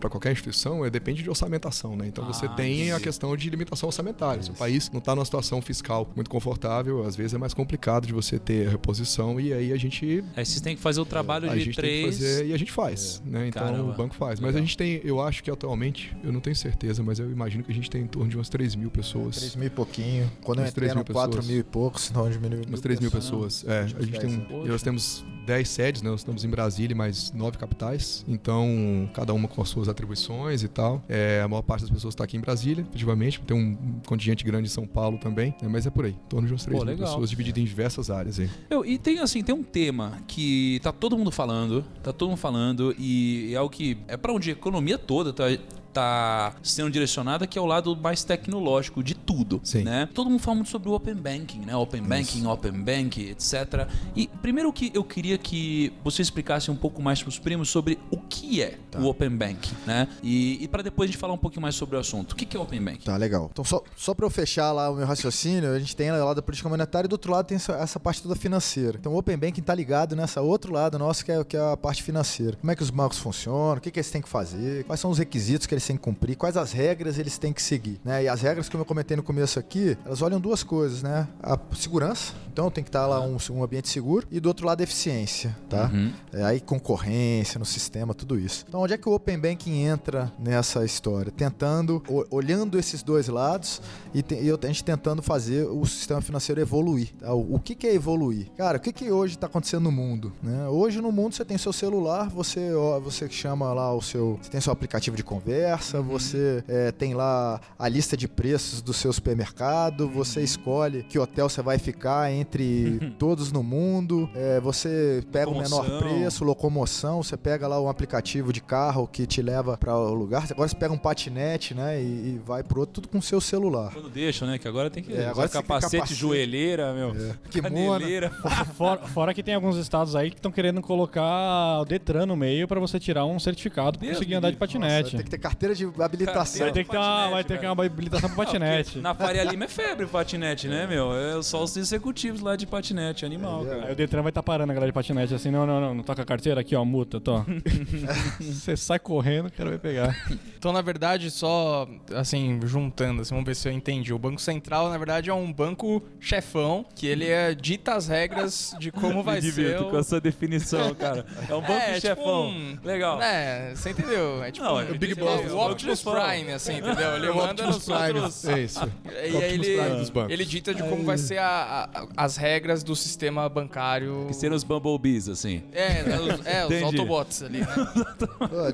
para 0.00 0.10
qualquer 0.10 0.32
instituição 0.32 0.84
é, 0.84 0.90
depende 0.90 1.22
de 1.22 1.28
orçamentação, 1.28 1.96
né? 1.96 2.06
Então 2.06 2.24
você 2.26 2.46
Ah, 2.46 2.50
tem 2.50 2.92
a 2.92 3.00
questão 3.00 3.36
de 3.36 3.48
limitação 3.50 3.88
orçamentária. 3.88 4.42
Se 4.42 4.50
o 4.50 4.54
país 4.54 4.90
não 4.90 4.98
está 4.98 5.14
numa 5.14 5.24
situação 5.24 5.60
fiscal 5.62 6.10
muito 6.14 6.30
confortável, 6.30 7.04
às 7.04 7.16
vezes 7.16 7.34
é 7.34 7.38
mais 7.38 7.54
complicado 7.54 8.06
de 8.06 8.12
você 8.12 8.38
ter 8.38 8.68
reposição 8.68 9.40
e 9.40 9.52
aí 9.52 9.72
a 9.72 9.76
gente 9.76 10.24
Aí 10.36 10.44
vocês 10.44 10.60
têm 10.60 10.76
que 10.76 10.82
fazer 10.82 11.00
o 11.00 11.04
trabalho 11.06 11.50
a 11.50 11.54
de 11.54 11.60
gente 11.60 11.76
tem 11.76 11.84
que 11.84 12.00
três. 12.10 12.14
fazer 12.18 12.46
e 12.46 12.52
a 12.52 12.56
gente 12.58 12.72
faz, 12.72 13.22
né? 13.24 13.48
Então 13.48 13.62
Caramba. 13.64 13.90
o 13.92 13.94
banco 13.94 14.14
faz. 14.14 14.40
Mas 14.40 14.48
Legal. 14.48 14.58
a 14.62 14.66
gente 14.66 14.76
tem, 14.76 15.00
eu 15.04 15.20
acho 15.20 15.42
que 15.42 15.50
atualmente, 15.50 16.16
eu 16.22 16.32
não 16.32 16.40
tenho 16.40 16.56
certeza, 16.56 17.02
mas 17.02 17.18
eu 17.18 17.30
imagino 17.30 17.62
que 17.64 17.70
a 17.72 17.74
gente 17.74 17.90
tem 17.90 18.02
em 18.02 18.06
torno 18.06 18.28
de 18.28 18.36
umas 18.36 18.48
3 18.56 18.74
mil 18.74 18.90
pessoas. 18.90 19.36
3 19.36 19.56
mil 19.56 19.66
e 19.66 19.70
pouquinho. 19.70 20.32
Quando 20.42 20.60
eu 20.60 20.66
entrei 20.66 20.88
3 20.88 20.90
eram 20.92 21.04
mil 21.04 21.12
4 21.12 21.30
pessoas. 21.30 21.46
mil 21.46 21.58
e 21.58 21.62
poucos, 21.62 22.10
então 22.10 22.30
diminuiu. 22.30 22.64
Umas 22.66 22.80
3 22.80 23.00
mil 23.00 23.10
pessoas. 23.10 23.62
pessoas. 23.62 23.92
É, 23.92 23.98
a 23.98 24.02
gente 24.02 24.18
tem 24.18 24.38
10, 24.38 24.66
nós 24.68 24.82
temos 24.82 25.24
10 25.46 25.68
sedes, 25.68 26.02
né? 26.02 26.10
Nós 26.10 26.20
estamos 26.20 26.44
em 26.44 26.48
Brasília 26.48 26.92
e 26.92 26.96
mais 26.96 27.32
9 27.32 27.56
capitais. 27.56 28.24
Então, 28.28 29.08
cada 29.14 29.32
uma 29.32 29.48
com 29.48 29.62
as 29.62 29.68
suas 29.68 29.88
atribuições 29.88 30.62
e 30.62 30.68
tal. 30.68 31.02
É, 31.08 31.40
a 31.42 31.48
maior 31.48 31.62
parte 31.62 31.82
das 31.82 31.90
pessoas 31.90 32.12
está 32.12 32.24
aqui 32.24 32.36
em 32.36 32.40
Brasília, 32.40 32.84
efetivamente. 32.88 33.40
Tem 33.40 33.56
um 33.56 34.00
contingente 34.06 34.44
grande 34.44 34.66
em 34.66 34.70
São 34.70 34.86
Paulo 34.86 35.18
também. 35.18 35.54
né, 35.62 35.68
mas 35.68 35.86
é 35.86 35.90
por 35.90 36.04
aí. 36.04 36.12
Em 36.12 36.28
torno 36.28 36.46
de 36.46 36.52
umas 36.52 36.64
3 36.64 36.78
Pô, 36.78 36.84
mil 36.84 36.94
legal. 36.94 37.08
pessoas 37.08 37.30
divididas 37.30 37.62
em 37.62 37.66
diversas 37.66 38.10
áreas 38.10 38.38
aí. 38.40 38.50
Meu, 38.68 38.84
e 38.84 38.98
tem 38.98 39.20
assim, 39.20 39.42
tem 39.42 39.54
um 39.54 39.62
tema 39.62 40.18
que 40.26 40.80
tá 40.82 40.92
todo 40.92 41.16
mundo 41.16 41.30
falando, 41.30 41.84
tá 42.02 42.12
todo 42.12 42.28
mundo 42.30 42.38
falando, 42.38 42.94
e 42.98 43.52
é 43.54 43.60
o 43.60 43.68
que 43.70 43.98
é 44.08 44.16
pra 44.16 44.32
onde 44.32 44.50
a 44.50 44.52
economia 44.52 44.98
toda 44.98 45.32
tá, 45.32 45.44
tá 45.92 46.54
sendo 46.62 46.90
direcionada, 46.90 47.46
que 47.46 47.58
é 47.58 47.62
o 47.62 47.64
lado 47.66 47.96
mais 47.96 48.22
tecnológico 48.22 49.02
de 49.02 49.14
tudo, 49.14 49.60
Sim. 49.64 49.82
né? 49.82 50.08
Todo 50.12 50.28
mundo 50.28 50.40
fala 50.40 50.56
muito 50.56 50.70
sobre 50.70 50.88
o 50.88 50.92
Open 50.92 51.14
Banking, 51.14 51.60
né? 51.60 51.74
Open 51.74 52.02
Banking, 52.02 52.46
Open 52.46 52.72
Bank, 52.72 53.20
etc. 53.30 53.88
E 54.14 54.28
primeiro 54.42 54.72
que 54.72 54.90
eu 54.92 55.02
queria 55.02 55.35
que 55.38 55.92
você 56.04 56.22
explicasse 56.22 56.70
um 56.70 56.76
pouco 56.76 57.02
mais 57.02 57.22
pros 57.22 57.38
primos 57.38 57.68
sobre 57.68 57.98
o 58.10 58.18
que 58.18 58.62
é 58.62 58.78
Tá. 58.90 59.00
o 59.00 59.06
Open 59.06 59.30
Banking, 59.30 59.74
né? 59.86 60.08
E, 60.22 60.62
e 60.62 60.68
para 60.68 60.82
depois 60.82 61.08
a 61.08 61.12
gente 61.12 61.20
falar 61.20 61.34
um 61.34 61.38
pouquinho 61.38 61.62
mais 61.62 61.74
sobre 61.74 61.96
o 61.96 61.98
assunto. 61.98 62.32
O 62.32 62.36
que 62.36 62.46
que 62.46 62.56
é 62.56 62.60
Open 62.60 62.82
Banking? 62.82 63.04
Tá, 63.04 63.16
legal. 63.16 63.48
Então, 63.52 63.64
só, 63.64 63.82
só 63.96 64.14
para 64.14 64.26
eu 64.26 64.30
fechar 64.30 64.72
lá 64.72 64.90
o 64.90 64.96
meu 64.96 65.06
raciocínio, 65.06 65.72
a 65.72 65.78
gente 65.78 65.94
tem 65.94 66.10
lá 66.10 66.34
da 66.34 66.42
política 66.42 66.68
monetária 66.68 67.06
e 67.06 67.08
do 67.08 67.14
outro 67.14 67.32
lado 67.32 67.46
tem 67.46 67.56
essa, 67.56 67.72
essa 67.74 68.00
parte 68.00 68.22
toda 68.22 68.34
financeira. 68.34 68.96
Então, 68.98 69.12
o 69.12 69.18
Open 69.18 69.36
Banking 69.36 69.62
tá 69.62 69.74
ligado 69.74 70.16
nessa 70.16 70.40
outro 70.40 70.72
lado 70.72 70.98
nosso, 70.98 71.24
que 71.24 71.32
é, 71.32 71.44
que 71.44 71.56
é 71.56 71.72
a 71.72 71.76
parte 71.76 72.02
financeira. 72.02 72.56
Como 72.56 72.70
é 72.70 72.76
que 72.76 72.82
os 72.82 72.90
bancos 72.90 73.18
funcionam, 73.18 73.76
o 73.76 73.80
que, 73.80 73.90
que 73.90 73.98
eles 73.98 74.10
têm 74.10 74.22
que 74.22 74.28
fazer, 74.28 74.84
quais 74.84 75.00
são 75.00 75.10
os 75.10 75.18
requisitos 75.18 75.66
que 75.66 75.74
eles 75.74 75.86
têm 75.86 75.96
que 75.96 76.02
cumprir, 76.02 76.36
quais 76.36 76.56
as 76.56 76.72
regras 76.72 77.18
eles 77.18 77.38
têm 77.38 77.52
que 77.52 77.62
seguir. 77.62 78.00
Né? 78.04 78.24
E 78.24 78.28
as 78.28 78.40
regras, 78.40 78.68
como 78.68 78.82
eu 78.82 78.86
comentei 78.86 79.16
no 79.16 79.22
começo 79.22 79.58
aqui, 79.58 79.96
elas 80.04 80.22
olham 80.22 80.40
duas 80.40 80.62
coisas, 80.62 81.02
né? 81.02 81.28
A 81.42 81.58
segurança, 81.74 82.32
então 82.52 82.70
tem 82.70 82.82
que 82.82 82.88
estar 82.88 83.06
lá 83.06 83.20
um, 83.20 83.36
um 83.50 83.62
ambiente 83.62 83.88
seguro, 83.88 84.26
e 84.30 84.40
do 84.40 84.48
outro 84.48 84.66
lado, 84.66 84.80
a 84.80 84.84
eficiência, 84.84 85.25
tá? 85.68 85.90
Uhum. 85.92 86.12
É, 86.32 86.42
aí 86.44 86.60
concorrência 86.60 87.58
no 87.58 87.64
sistema, 87.64 88.14
tudo 88.14 88.38
isso. 88.38 88.64
Então, 88.68 88.80
onde 88.80 88.92
é 88.94 88.98
que 88.98 89.08
o 89.08 89.12
Open 89.14 89.38
Banking 89.38 89.82
entra 89.82 90.32
nessa 90.38 90.84
história? 90.84 91.30
Tentando, 91.32 92.02
olhando 92.30 92.78
esses 92.78 93.02
dois 93.02 93.28
lados 93.28 93.80
e, 94.14 94.22
te- 94.22 94.34
e 94.36 94.50
a 94.50 94.66
gente 94.66 94.84
tentando 94.84 95.22
fazer 95.22 95.66
o 95.66 95.84
sistema 95.84 96.20
financeiro 96.20 96.60
evoluir. 96.60 97.12
tá? 97.18 97.32
O, 97.34 97.54
o 97.56 97.60
que, 97.60 97.74
que 97.74 97.86
é 97.86 97.94
evoluir? 97.94 98.48
Cara, 98.56 98.78
o 98.78 98.80
que, 98.80 98.92
que 98.92 99.10
hoje 99.10 99.34
está 99.34 99.46
acontecendo 99.46 99.82
no 99.84 99.92
mundo? 99.92 100.32
né? 100.42 100.68
Hoje 100.68 101.00
no 101.00 101.10
mundo 101.12 101.34
você 101.34 101.44
tem 101.44 101.58
seu 101.58 101.72
celular, 101.72 102.28
você, 102.28 102.72
ó, 102.74 102.98
você 103.00 103.28
chama 103.28 103.72
lá 103.72 103.92
o 103.94 104.00
seu. 104.02 104.38
Você 104.42 104.50
tem 104.50 104.60
seu 104.60 104.72
aplicativo 104.72 105.16
de 105.16 105.22
conversa, 105.24 106.00
você 106.00 106.62
é, 106.68 106.92
tem 106.92 107.14
lá 107.14 107.60
a 107.78 107.88
lista 107.88 108.16
de 108.16 108.28
preços 108.28 108.80
do 108.80 108.92
seu 108.92 109.12
supermercado, 109.12 110.08
você 110.08 110.40
escolhe 110.42 111.02
que 111.04 111.18
hotel 111.18 111.48
você 111.48 111.62
vai 111.62 111.78
ficar 111.78 112.32
entre 112.32 113.14
todos 113.18 113.50
no 113.52 113.62
mundo, 113.62 114.28
é, 114.34 114.60
você 114.60 115.15
pega 115.22 115.50
o 115.50 115.58
menor 115.58 115.84
preço, 115.98 116.44
locomoção, 116.44 117.22
você 117.22 117.36
pega 117.36 117.66
lá 117.68 117.80
um 117.80 117.88
aplicativo 117.88 118.52
de 118.52 118.60
carro 118.60 119.06
que 119.06 119.26
te 119.26 119.40
leva 119.42 119.76
para 119.76 119.96
o 119.96 120.14
lugar. 120.14 120.44
Agora 120.50 120.68
você 120.68 120.76
pega 120.76 120.92
um 120.92 120.98
patinete, 120.98 121.74
né, 121.74 122.00
e, 122.00 122.04
e 122.04 122.40
vai 122.44 122.62
pro 122.62 122.80
outro, 122.80 122.94
tudo 122.94 123.08
com 123.08 123.18
o 123.18 123.22
seu 123.22 123.40
celular. 123.40 123.92
Quando 123.92 124.08
deixa, 124.10 124.46
né? 124.46 124.58
Que 124.58 124.66
agora 124.68 124.90
tem 124.90 125.02
que 125.02 125.12
É, 125.12 125.20
usar 125.20 125.30
agora 125.30 125.48
tem 125.48 125.60
que 125.60 125.66
capacete, 125.68 125.96
capacete. 125.96 126.18
joelheira, 126.20 126.92
meu. 126.94 127.14
Kimono. 127.50 127.74
Caneleira. 127.98 128.30
Fora, 128.76 129.00
fora 129.06 129.34
que 129.34 129.42
tem 129.42 129.54
alguns 129.54 129.76
estados 129.76 130.14
aí 130.16 130.30
que 130.30 130.36
estão 130.36 130.50
querendo 130.52 130.80
colocar 130.82 131.80
o 131.80 131.84
Detran 131.84 132.26
no 132.26 132.36
meio 132.36 132.66
pra 132.68 132.78
você 132.80 132.98
tirar 132.98 133.24
um 133.24 133.38
certificado 133.38 133.98
pra 133.98 134.06
Deus 134.06 134.18
conseguir 134.18 134.34
andar 134.34 134.50
de 134.50 134.56
patinete. 134.56 135.16
Tem 135.16 135.24
que 135.24 135.30
ter 135.30 135.38
carteira 135.38 135.74
de 135.74 135.84
habilitação. 135.98 136.60
Vai 136.62 136.72
ter 136.72 136.84
que 136.84 136.90
ter 136.90 136.96
uma, 136.96 137.30
vai 137.30 137.44
ter 137.44 137.54
que 137.54 137.60
ter 137.60 137.66
uma 137.70 137.84
habilitação 137.84 138.28
pro 138.28 138.36
patinete. 138.44 138.98
Na 138.98 139.14
Faria 139.14 139.44
Lima 139.44 139.64
é 139.64 139.68
febre 139.68 140.04
o 140.04 140.08
patinete, 140.08 140.68
né, 140.68 140.86
meu? 140.86 141.12
É 141.14 141.42
só 141.42 141.62
os 141.62 141.76
executivos 141.76 142.40
lá 142.40 142.56
de 142.56 142.66
patinete, 142.66 143.24
animal, 143.24 143.66
É, 143.66 143.72
Aí 143.74 143.80
cara. 143.80 143.92
o 143.92 143.96
Detran 143.96 144.22
vai 144.22 144.30
estar 144.30 144.42
parando 144.42 144.70
a 144.72 144.74
galera 144.74 144.90
de 144.90 144.94
patinete 144.94 145.05
assim, 145.34 145.50
não, 145.50 145.66
não, 145.66 145.80
não, 145.80 145.94
não 145.94 146.02
toca 146.02 146.22
a 146.22 146.24
carteira 146.24 146.60
aqui, 146.60 146.74
ó, 146.74 146.84
multa, 146.84 147.20
tô. 147.20 147.44
Você 148.40 148.76
sai 148.76 148.98
correndo, 148.98 149.50
quero 149.50 149.70
ver 149.70 149.78
pegar. 149.78 150.16
Então, 150.58 150.72
na 150.72 150.80
verdade, 150.82 151.30
só 151.30 151.88
assim, 152.14 152.58
juntando, 152.64 153.22
assim, 153.22 153.30
vamos 153.34 153.46
ver 153.46 153.54
se 153.54 153.68
eu 153.68 153.72
entendi. 153.72 154.12
O 154.12 154.18
Banco 154.18 154.40
Central, 154.40 154.88
na 154.90 154.98
verdade, 154.98 155.30
é 155.30 155.34
um 155.34 155.52
banco 155.52 156.02
chefão, 156.20 156.84
que 156.94 157.06
ele 157.06 157.26
é, 157.28 157.54
dita 157.54 157.94
as 157.94 158.08
regras 158.08 158.74
de 158.78 158.90
como 158.90 159.22
vai 159.22 159.40
Me 159.40 159.52
ser. 159.52 159.80
o- 159.80 159.90
com 159.90 159.98
essa 159.98 160.20
definição, 160.20 160.94
cara. 160.94 161.24
É 161.48 161.54
um 161.54 161.60
banco 161.60 161.72
É, 161.72 161.94
tipo 161.94 162.06
chefão. 162.06 162.48
um- 162.48 162.78
Legal. 162.84 163.20
É, 163.22 163.74
você 163.74 163.90
entendeu? 163.90 164.42
É 164.42 164.50
tipo 164.50 164.64
Não, 164.66 164.76
um, 164.76 164.80
é 164.80 164.90
o 164.90 164.98
Big 164.98 165.14
Boss. 165.14 165.52
O 165.52 165.58
Optimus. 165.58 166.02
Prime, 166.02 166.52
assim, 166.52 166.78
entendeu? 166.78 167.16
Ele 167.16 167.26
É 167.26 167.30
o 167.32 167.36
manda 167.36 167.50
Optimus 167.68 167.76
nos 167.76 167.84
Prime. 167.84 168.20
outros... 168.20 168.44
É 168.46 168.60
isso. 168.60 168.80
E 169.06 169.08
O 169.08 169.18
aí 169.18 169.36
Optimus 169.36 169.66
ele, 169.66 169.78
Prime 169.82 169.96
dos 169.98 170.10
bancos. 170.10 170.32
ele 170.32 170.44
dita 170.44 170.74
de 170.74 170.82
como 170.82 171.04
vai 171.04 171.18
ser 171.18 171.38
a- 171.38 171.88
a- 171.94 172.06
as 172.16 172.36
regras 172.36 172.82
do 172.82 172.94
sistema 172.94 173.48
bancário. 173.48 174.24
Que 174.26 174.34
os 174.54 174.64
Bumblebees, 174.86 175.28
assim. 175.28 175.62
É, 175.72 176.02
né, 176.02 176.20
os, 176.20 176.46
é, 176.46 176.66
os. 176.66 176.82
Autobots 176.86 177.42
ali, 177.42 177.60
né? 177.60 177.66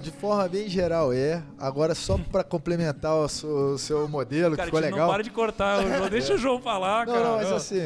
De 0.00 0.11
forma 0.11 0.47
bem 0.49 0.69
geral, 0.69 1.12
é. 1.12 1.42
Agora, 1.59 1.95
só 1.95 2.19
pra 2.31 2.45
complementar 2.45 3.14
o 3.14 3.28
seu, 3.28 3.49
o 3.75 3.78
seu 3.78 4.09
modelo, 4.09 4.57
Cara, 4.57 4.62
que 4.62 4.64
ficou 4.66 4.78
a 4.78 4.83
gente 4.83 4.92
legal. 4.92 5.07
não 5.07 5.14
para 5.14 5.23
de 5.23 5.31
cortar. 5.31 5.85
o 5.85 5.88
João. 5.88 6.09
Deixa 6.11 6.35
o 6.35 6.38
João 6.38 6.61
falar, 6.61 7.07
Não, 7.07 7.14
cara. 7.14 7.25
não, 7.28 7.37
mas 7.37 7.52
assim, 7.52 7.78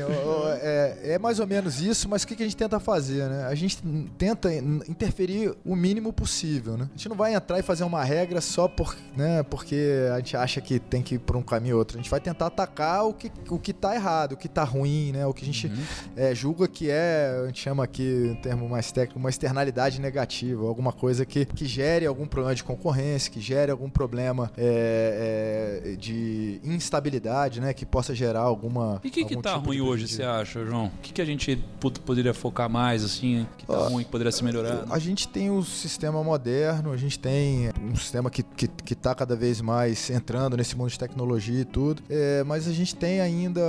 é, 0.61 1.13
é 1.15 1.19
mais 1.19 1.39
ou 1.39 1.47
menos 1.47 1.81
isso, 1.81 2.09
mas 2.09 2.23
o 2.23 2.27
que, 2.27 2.35
que 2.37 2.43
a 2.43 2.47
gente 2.47 2.57
tenta 2.57 2.81
fazer, 2.81 3.29
né? 3.29 3.45
A 3.47 3.55
gente 3.55 3.79
tenta 4.19 4.53
in- 4.53 4.81
interferir 4.89 5.55
o 5.65 5.77
mínimo 5.77 6.13
possível, 6.13 6.77
né? 6.77 6.89
A 6.93 6.97
gente 6.97 7.09
não 7.09 7.17
vai 7.17 7.35
entrar 7.35 7.59
e 7.59 7.63
fazer 7.63 7.85
uma 7.85 8.03
regra 8.03 8.41
só 8.41 8.67
por, 8.69 8.97
né, 9.17 9.43
porque 9.45 10.09
a 10.13 10.17
gente 10.19 10.37
acha 10.37 10.61
que 10.61 10.79
tem 10.79 11.03
que 11.03 11.15
ir 11.17 11.19
por 11.19 11.37
um 11.37 11.43
caminho 11.43 11.75
ou 11.77 11.79
outro. 11.81 11.97
A 11.99 12.01
gente 12.03 12.11
vai 12.11 12.21
tentar 12.21 12.47
atacar 12.47 13.05
o 13.07 13.13
que, 13.13 13.31
o 13.51 13.59
que 13.59 13.73
tá 13.73 13.95
errado, 13.95 14.33
o 14.33 14.37
que 14.37 14.49
tá 14.49 14.65
ruim, 14.65 15.13
né? 15.13 15.27
O 15.27 15.33
que 15.35 15.43
a 15.43 15.47
gente 15.47 15.71
é, 16.17 16.35
julga 16.35 16.67
que 16.67 16.91
é, 16.91 17.41
a 17.43 17.47
gente 17.47 17.61
chama 17.61 17.85
aqui, 17.85 18.16
em 18.17 18.35
termo 18.35 18.69
mais 18.69 18.91
técnico, 18.93 19.19
uma 19.19 19.31
externalidade 19.31 20.01
negativa, 20.01 20.67
alguma 20.67 20.93
coisa 20.93 21.25
que, 21.25 21.45
que 21.45 21.67
gere 21.67 22.07
algum 22.07 22.27
problema 22.27 22.55
de 22.55 22.65
concorrência, 22.65 23.31
que 23.31 23.41
gere 23.41 23.71
algum 23.71 23.89
problema 23.89 24.51
é, 24.57 25.83
é, 25.93 25.97
de 25.97 26.61
instabilidade, 26.65 27.61
né? 27.61 27.73
Que 27.73 27.85
possa 27.85 28.15
gerar 28.15 28.41
alguma. 28.41 29.01
E 29.05 29.09
o 29.09 29.11
que, 29.11 29.25
que 29.25 29.37
tá 29.37 29.55
tipo 29.55 29.67
ruim 29.67 29.81
hoje, 29.81 30.09
você 30.09 30.23
acha, 30.23 30.65
João? 30.65 30.87
O 30.87 31.01
que, 31.03 31.13
que 31.13 31.23
a 31.23 31.25
gente 31.25 31.63
poderia 32.05 32.35
focar 32.35 32.69
mais, 32.69 33.05
assim, 33.05 33.47
que 33.59 33.67
tá 33.67 33.79
Ó, 33.79 33.89
ruim, 33.89 34.05
que 34.05 34.11
poderia 34.11 34.33
ser 34.33 34.45
melhorado? 34.45 34.93
A 34.93 34.99
gente 34.99 35.29
tem 35.29 35.51
um 35.51 35.63
sistema 35.63 36.23
moderno, 36.23 36.93
a 36.93 36.97
gente 36.97 37.19
tem 37.19 37.71
um 37.83 37.95
sistema 37.97 38.31
que, 38.31 38.43
que, 38.43 38.69
que 38.69 38.95
tá 38.95 39.15
cada 39.15 39.37
vez 39.37 39.61
mais 39.61 40.11
entrando 40.11 40.57
nesse 40.57 40.77
mundo 40.77 40.91
de 40.91 40.99
tecnologia 40.99 41.61
e 41.61 41.65
tudo, 41.65 42.03
é, 42.09 42.43
mas 42.45 42.69
a 42.69 42.73
gente 42.73 42.95
tem 42.95 43.21
ainda 43.21 43.63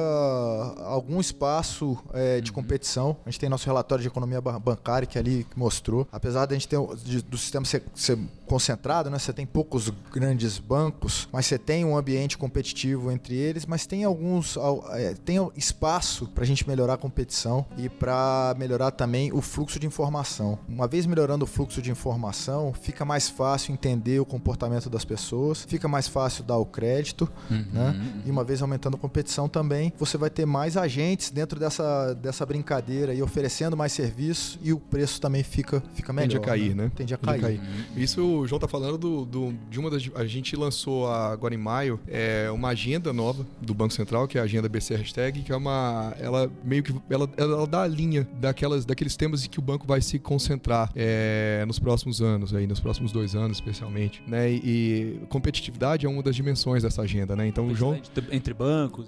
algum 0.85 1.19
espaço 1.19 1.97
é, 2.13 2.41
de 2.41 2.51
competição. 2.51 3.17
A 3.25 3.29
gente 3.29 3.39
tem 3.39 3.49
nosso 3.49 3.65
relatório 3.65 4.01
de 4.01 4.07
economia 4.07 4.36
ba- 4.41 4.59
bancária 4.59 5.05
que 5.07 5.17
ali 5.17 5.45
mostrou. 5.55 6.07
Apesar 6.11 6.45
da 6.45 6.53
gente 6.55 6.67
ter 6.67 6.77
de- 7.03 7.21
do 7.21 7.37
sistema 7.37 7.65
ser, 7.65 7.83
ser 7.95 8.17
concentrado, 8.47 9.09
né? 9.09 9.19
Você 9.19 9.33
tem 9.33 9.45
poucos 9.45 9.91
grandes 10.11 10.57
bancos, 10.57 11.27
mas 11.31 11.45
você 11.45 11.57
tem 11.57 11.85
um 11.85 11.97
ambiente 11.97 12.37
competitivo 12.37 13.11
entre 13.11 13.35
eles, 13.35 13.65
mas 13.65 13.85
tem 13.85 14.03
alguns 14.03 14.57
al- 14.57 14.85
é, 14.93 15.13
tem 15.13 15.37
espaço 15.55 16.27
para 16.27 16.43
a 16.43 16.47
gente 16.47 16.67
melhorar 16.67 16.93
a 16.93 16.97
competição 16.97 17.65
e 17.77 17.89
para 17.89 18.55
melhorar 18.57 18.91
também 18.91 19.31
o 19.33 19.41
fluxo 19.41 19.79
de 19.79 19.85
informação. 19.85 20.57
Uma 20.67 20.87
vez 20.87 21.05
melhorando 21.05 21.43
o 21.45 21.47
fluxo 21.47 21.81
de 21.81 21.91
informação, 21.91 22.73
fica 22.73 23.03
mais 23.05 23.29
fácil 23.29 23.73
entender 23.73 24.19
o 24.19 24.25
comportamento 24.25 24.89
das 24.89 25.03
pessoas, 25.05 25.63
fica 25.67 25.87
mais 25.87 26.07
fácil 26.07 26.43
dar 26.43 26.57
o 26.57 26.65
crédito, 26.65 27.29
né? 27.49 27.95
E 28.25 28.31
uma 28.31 28.43
vez 28.43 28.61
aumentando 28.61 28.95
a 28.95 28.99
competição 28.99 29.47
também, 29.49 29.91
você 29.97 30.17
vai 30.17 30.29
ter 30.29 30.45
mais 30.45 30.77
agentes 30.77 31.29
dentro 31.31 31.59
dessa, 31.59 32.13
dessa 32.13 32.45
brincadeira 32.45 33.13
e 33.13 33.21
oferecendo 33.21 33.75
mais 33.75 33.91
serviço 33.91 34.59
e 34.63 34.71
o 34.71 34.79
preço 34.79 35.19
também 35.19 35.43
fica, 35.43 35.83
fica 35.93 36.13
melhor. 36.13 36.27
Tende 36.27 36.37
a 36.37 36.39
cair, 36.47 36.75
né? 36.75 36.91
Tende 36.95 37.13
a 37.13 37.17
Tende 37.17 37.37
a 37.37 37.41
cair. 37.41 37.61
Isso 37.95 38.36
o 38.39 38.47
João 38.47 38.59
tá 38.59 38.67
falando 38.67 38.97
do, 38.97 39.25
do- 39.25 39.53
de 39.69 39.79
uma 39.79 39.89
das. 39.89 40.09
A 40.15 40.25
gente 40.25 40.55
lançou 40.55 41.07
agora 41.11 41.53
em 41.53 41.57
maio 41.57 41.99
é, 42.07 42.49
uma 42.51 42.69
agenda 42.69 43.11
nova 43.13 43.45
do 43.61 43.73
Banco 43.73 43.93
Central, 43.93 44.27
que 44.27 44.37
é 44.37 44.41
a 44.41 44.43
agenda 44.43 44.67
BC 44.69 44.95
Hashtag, 44.95 45.41
que 45.41 45.51
é 45.51 45.55
uma. 45.55 46.13
Ela 46.19 46.51
meio 46.63 46.83
que. 46.83 46.93
Ela, 47.09 47.29
ela 47.37 47.67
dá 47.67 47.83
a 47.83 47.87
linha 47.87 48.27
daquelas, 48.39 48.85
daqueles 48.85 49.15
temas 49.15 49.45
em 49.45 49.49
que 49.49 49.59
o 49.59 49.61
banco 49.61 49.85
vai 49.87 50.01
se 50.01 50.19
concentrar 50.19 50.91
é, 50.95 51.63
nos 51.67 51.79
próximos 51.79 52.21
anos, 52.21 52.53
aí, 52.53 52.67
nos 52.67 52.79
próximos 52.79 53.11
dois 53.11 53.35
anos, 53.35 53.57
especialmente. 53.57 54.21
Né? 54.27 54.51
E, 54.51 54.57
e 54.63 55.19
competitividade 55.29 56.05
é 56.05 56.09
uma 56.09 56.21
das 56.23 56.35
dimensões 56.35 56.83
dessa 56.83 57.01
agenda, 57.01 57.35
né? 57.35 57.47
Então 57.47 57.67
o 57.67 57.75
João. 57.75 57.95
Entre, 57.95 58.53
bancos, 58.53 59.07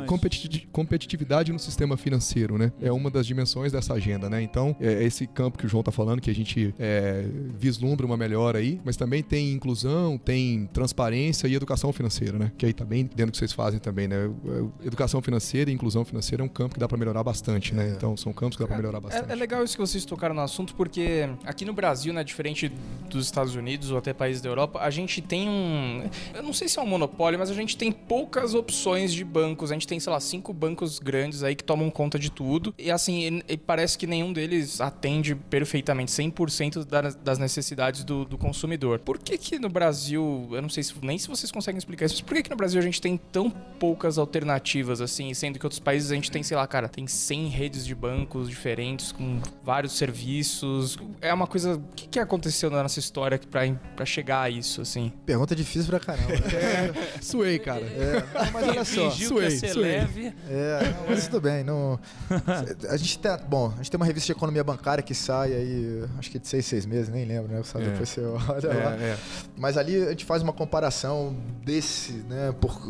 instituições. 0.00 0.08
competiti- 0.08 0.68
competitividade 0.72 1.52
no 1.52 1.58
sistema 1.58 1.96
financeiro, 1.96 2.56
né? 2.58 2.72
É 2.80 2.90
uma 2.92 3.10
das 3.10 3.26
dimensões 3.26 3.72
dessa 3.72 3.94
agenda, 3.94 4.28
né? 4.30 4.42
Então, 4.42 4.74
é 4.80 5.02
esse 5.04 5.26
campo 5.26 5.58
que 5.58 5.66
o 5.66 5.68
João 5.68 5.82
tá 5.82 5.92
falando, 5.92 6.20
que 6.20 6.30
a 6.30 6.34
gente 6.34 6.74
é, 6.78 7.26
vislumbra 7.58 8.06
uma 8.06 8.16
melhora 8.16 8.58
aí, 8.58 8.65
mas 8.84 8.96
também 8.96 9.22
tem 9.22 9.52
inclusão, 9.52 10.18
tem 10.18 10.68
transparência 10.72 11.46
e 11.46 11.54
educação 11.54 11.92
financeira, 11.92 12.38
né? 12.38 12.52
Que 12.56 12.66
aí 12.66 12.72
tá 12.72 12.84
bem 12.84 13.04
dentro 13.04 13.26
do 13.26 13.32
que 13.32 13.38
vocês 13.38 13.52
fazem 13.52 13.78
também, 13.78 14.08
né? 14.08 14.16
É, 14.26 14.86
Educação 14.86 15.20
financeira 15.20 15.70
e 15.70 15.74
inclusão 15.74 16.04
financeira 16.04 16.42
é 16.42 16.44
um 16.44 16.48
campo 16.48 16.74
que 16.74 16.80
dá 16.80 16.88
para 16.88 16.96
melhorar 16.96 17.22
bastante, 17.22 17.74
né? 17.74 17.92
Então, 17.96 18.16
são 18.16 18.32
campos 18.32 18.56
que 18.56 18.62
dá 18.62 18.68
para 18.68 18.76
melhorar 18.76 19.00
bastante. 19.00 19.28
É, 19.28 19.32
é 19.32 19.36
legal 19.36 19.62
isso 19.64 19.74
que 19.74 19.80
vocês 19.80 20.04
tocaram 20.04 20.34
no 20.34 20.40
assunto, 20.40 20.74
porque 20.74 21.28
aqui 21.44 21.64
no 21.64 21.72
Brasil, 21.72 22.12
né, 22.12 22.22
diferente 22.24 22.70
dos 23.10 23.24
Estados 23.24 23.54
Unidos 23.54 23.90
ou 23.90 23.98
até 23.98 24.12
países 24.12 24.40
da 24.42 24.48
Europa, 24.48 24.80
a 24.80 24.90
gente 24.90 25.20
tem 25.20 25.48
um. 25.48 26.08
Eu 26.34 26.42
não 26.42 26.52
sei 26.52 26.68
se 26.68 26.78
é 26.78 26.82
um 26.82 26.86
monopólio, 26.86 27.38
mas 27.38 27.50
a 27.50 27.54
gente 27.54 27.76
tem 27.76 27.90
poucas 27.92 28.54
opções 28.54 29.12
de 29.12 29.24
bancos. 29.24 29.70
A 29.70 29.74
gente 29.74 29.86
tem, 29.86 30.00
sei 30.00 30.12
lá, 30.12 30.20
cinco 30.20 30.52
bancos 30.52 30.98
grandes 30.98 31.42
aí 31.42 31.54
que 31.54 31.64
tomam 31.64 31.90
conta 31.90 32.18
de 32.18 32.30
tudo. 32.30 32.74
E 32.78 32.90
assim, 32.90 33.40
parece 33.66 33.98
que 33.98 34.06
nenhum 34.06 34.32
deles 34.32 34.80
atende 34.80 35.34
perfeitamente, 35.34 36.10
100% 36.10 36.84
das 36.84 37.16
das 37.26 37.38
necessidades 37.38 38.04
do, 38.04 38.24
do 38.24 38.38
consumidor. 38.38 38.55
Por 39.04 39.18
que 39.18 39.36
que 39.38 39.58
no 39.58 39.68
Brasil, 39.68 40.48
eu 40.52 40.62
não 40.62 40.68
sei 40.68 40.82
se, 40.82 40.94
nem 41.02 41.18
se 41.18 41.28
vocês 41.28 41.50
conseguem 41.50 41.78
explicar 41.78 42.06
isso, 42.06 42.14
mas 42.16 42.20
por 42.22 42.34
que 42.34 42.42
que 42.44 42.50
no 42.50 42.56
Brasil 42.56 42.80
a 42.80 42.84
gente 42.84 43.00
tem 43.00 43.16
tão 43.16 43.50
poucas 43.50 44.18
alternativas, 44.18 45.00
assim, 45.00 45.32
sendo 45.34 45.58
que 45.58 45.66
outros 45.66 45.80
países 45.80 46.10
a 46.10 46.14
gente 46.14 46.30
tem, 46.30 46.42
sei 46.42 46.56
lá, 46.56 46.66
cara, 46.66 46.88
tem 46.88 47.06
100 47.06 47.48
redes 47.48 47.84
de 47.86 47.94
bancos 47.94 48.48
diferentes, 48.48 49.12
com 49.12 49.40
vários 49.62 49.92
serviços. 49.96 50.98
É 51.20 51.32
uma 51.32 51.46
coisa. 51.46 51.74
O 51.76 51.82
que, 51.94 52.08
que 52.08 52.18
aconteceu 52.18 52.70
na 52.70 52.82
nossa 52.82 52.98
história 52.98 53.38
pra, 53.50 53.62
pra 53.94 54.04
chegar 54.04 54.42
a 54.42 54.50
isso, 54.50 54.80
assim? 54.80 55.12
Pergunta 55.24 55.54
difícil 55.54 55.88
pra 55.88 56.00
caramba. 56.00 56.28
né? 56.32 56.92
Suei, 57.20 57.58
cara. 57.58 57.80
É, 57.84 58.24
não, 58.44 58.52
mas 58.52 58.68
olha 58.68 58.84
só. 58.84 59.10
Que 59.10 59.24
Suei, 59.26 59.50
suei. 59.50 59.72
leve. 59.74 60.34
É, 60.48 60.94
não, 60.96 61.06
mas 61.08 61.26
tudo 61.26 61.40
bem. 61.40 61.64
Não... 61.64 61.98
A 62.88 62.96
gente 62.96 63.18
tem, 63.18 63.30
bom, 63.48 63.72
a 63.72 63.76
gente 63.76 63.90
tem 63.90 63.98
uma 63.98 64.06
revista 64.06 64.26
de 64.26 64.32
economia 64.32 64.62
bancária 64.64 65.02
que 65.02 65.14
sai 65.14 65.52
aí, 65.52 66.04
acho 66.18 66.30
que 66.30 66.38
de 66.38 66.46
seis, 66.48 66.64
seis 66.66 66.86
meses, 66.86 67.08
nem 67.08 67.24
lembro, 67.24 67.52
né? 67.52 67.62
Sabe, 67.62 67.86
É. 67.86 67.88
Depois 67.90 68.08
você 68.08 68.20
olha 68.48 68.68
lá. 68.68 68.96
É, 68.96 69.10
é. 69.10 69.18
Mas 69.56 69.76
ali 69.76 70.02
a 70.02 70.10
gente 70.10 70.24
faz 70.24 70.42
uma 70.42 70.52
comparação 70.52 71.36
desse, 71.64 72.12
né? 72.28 72.54
Por, 72.60 72.80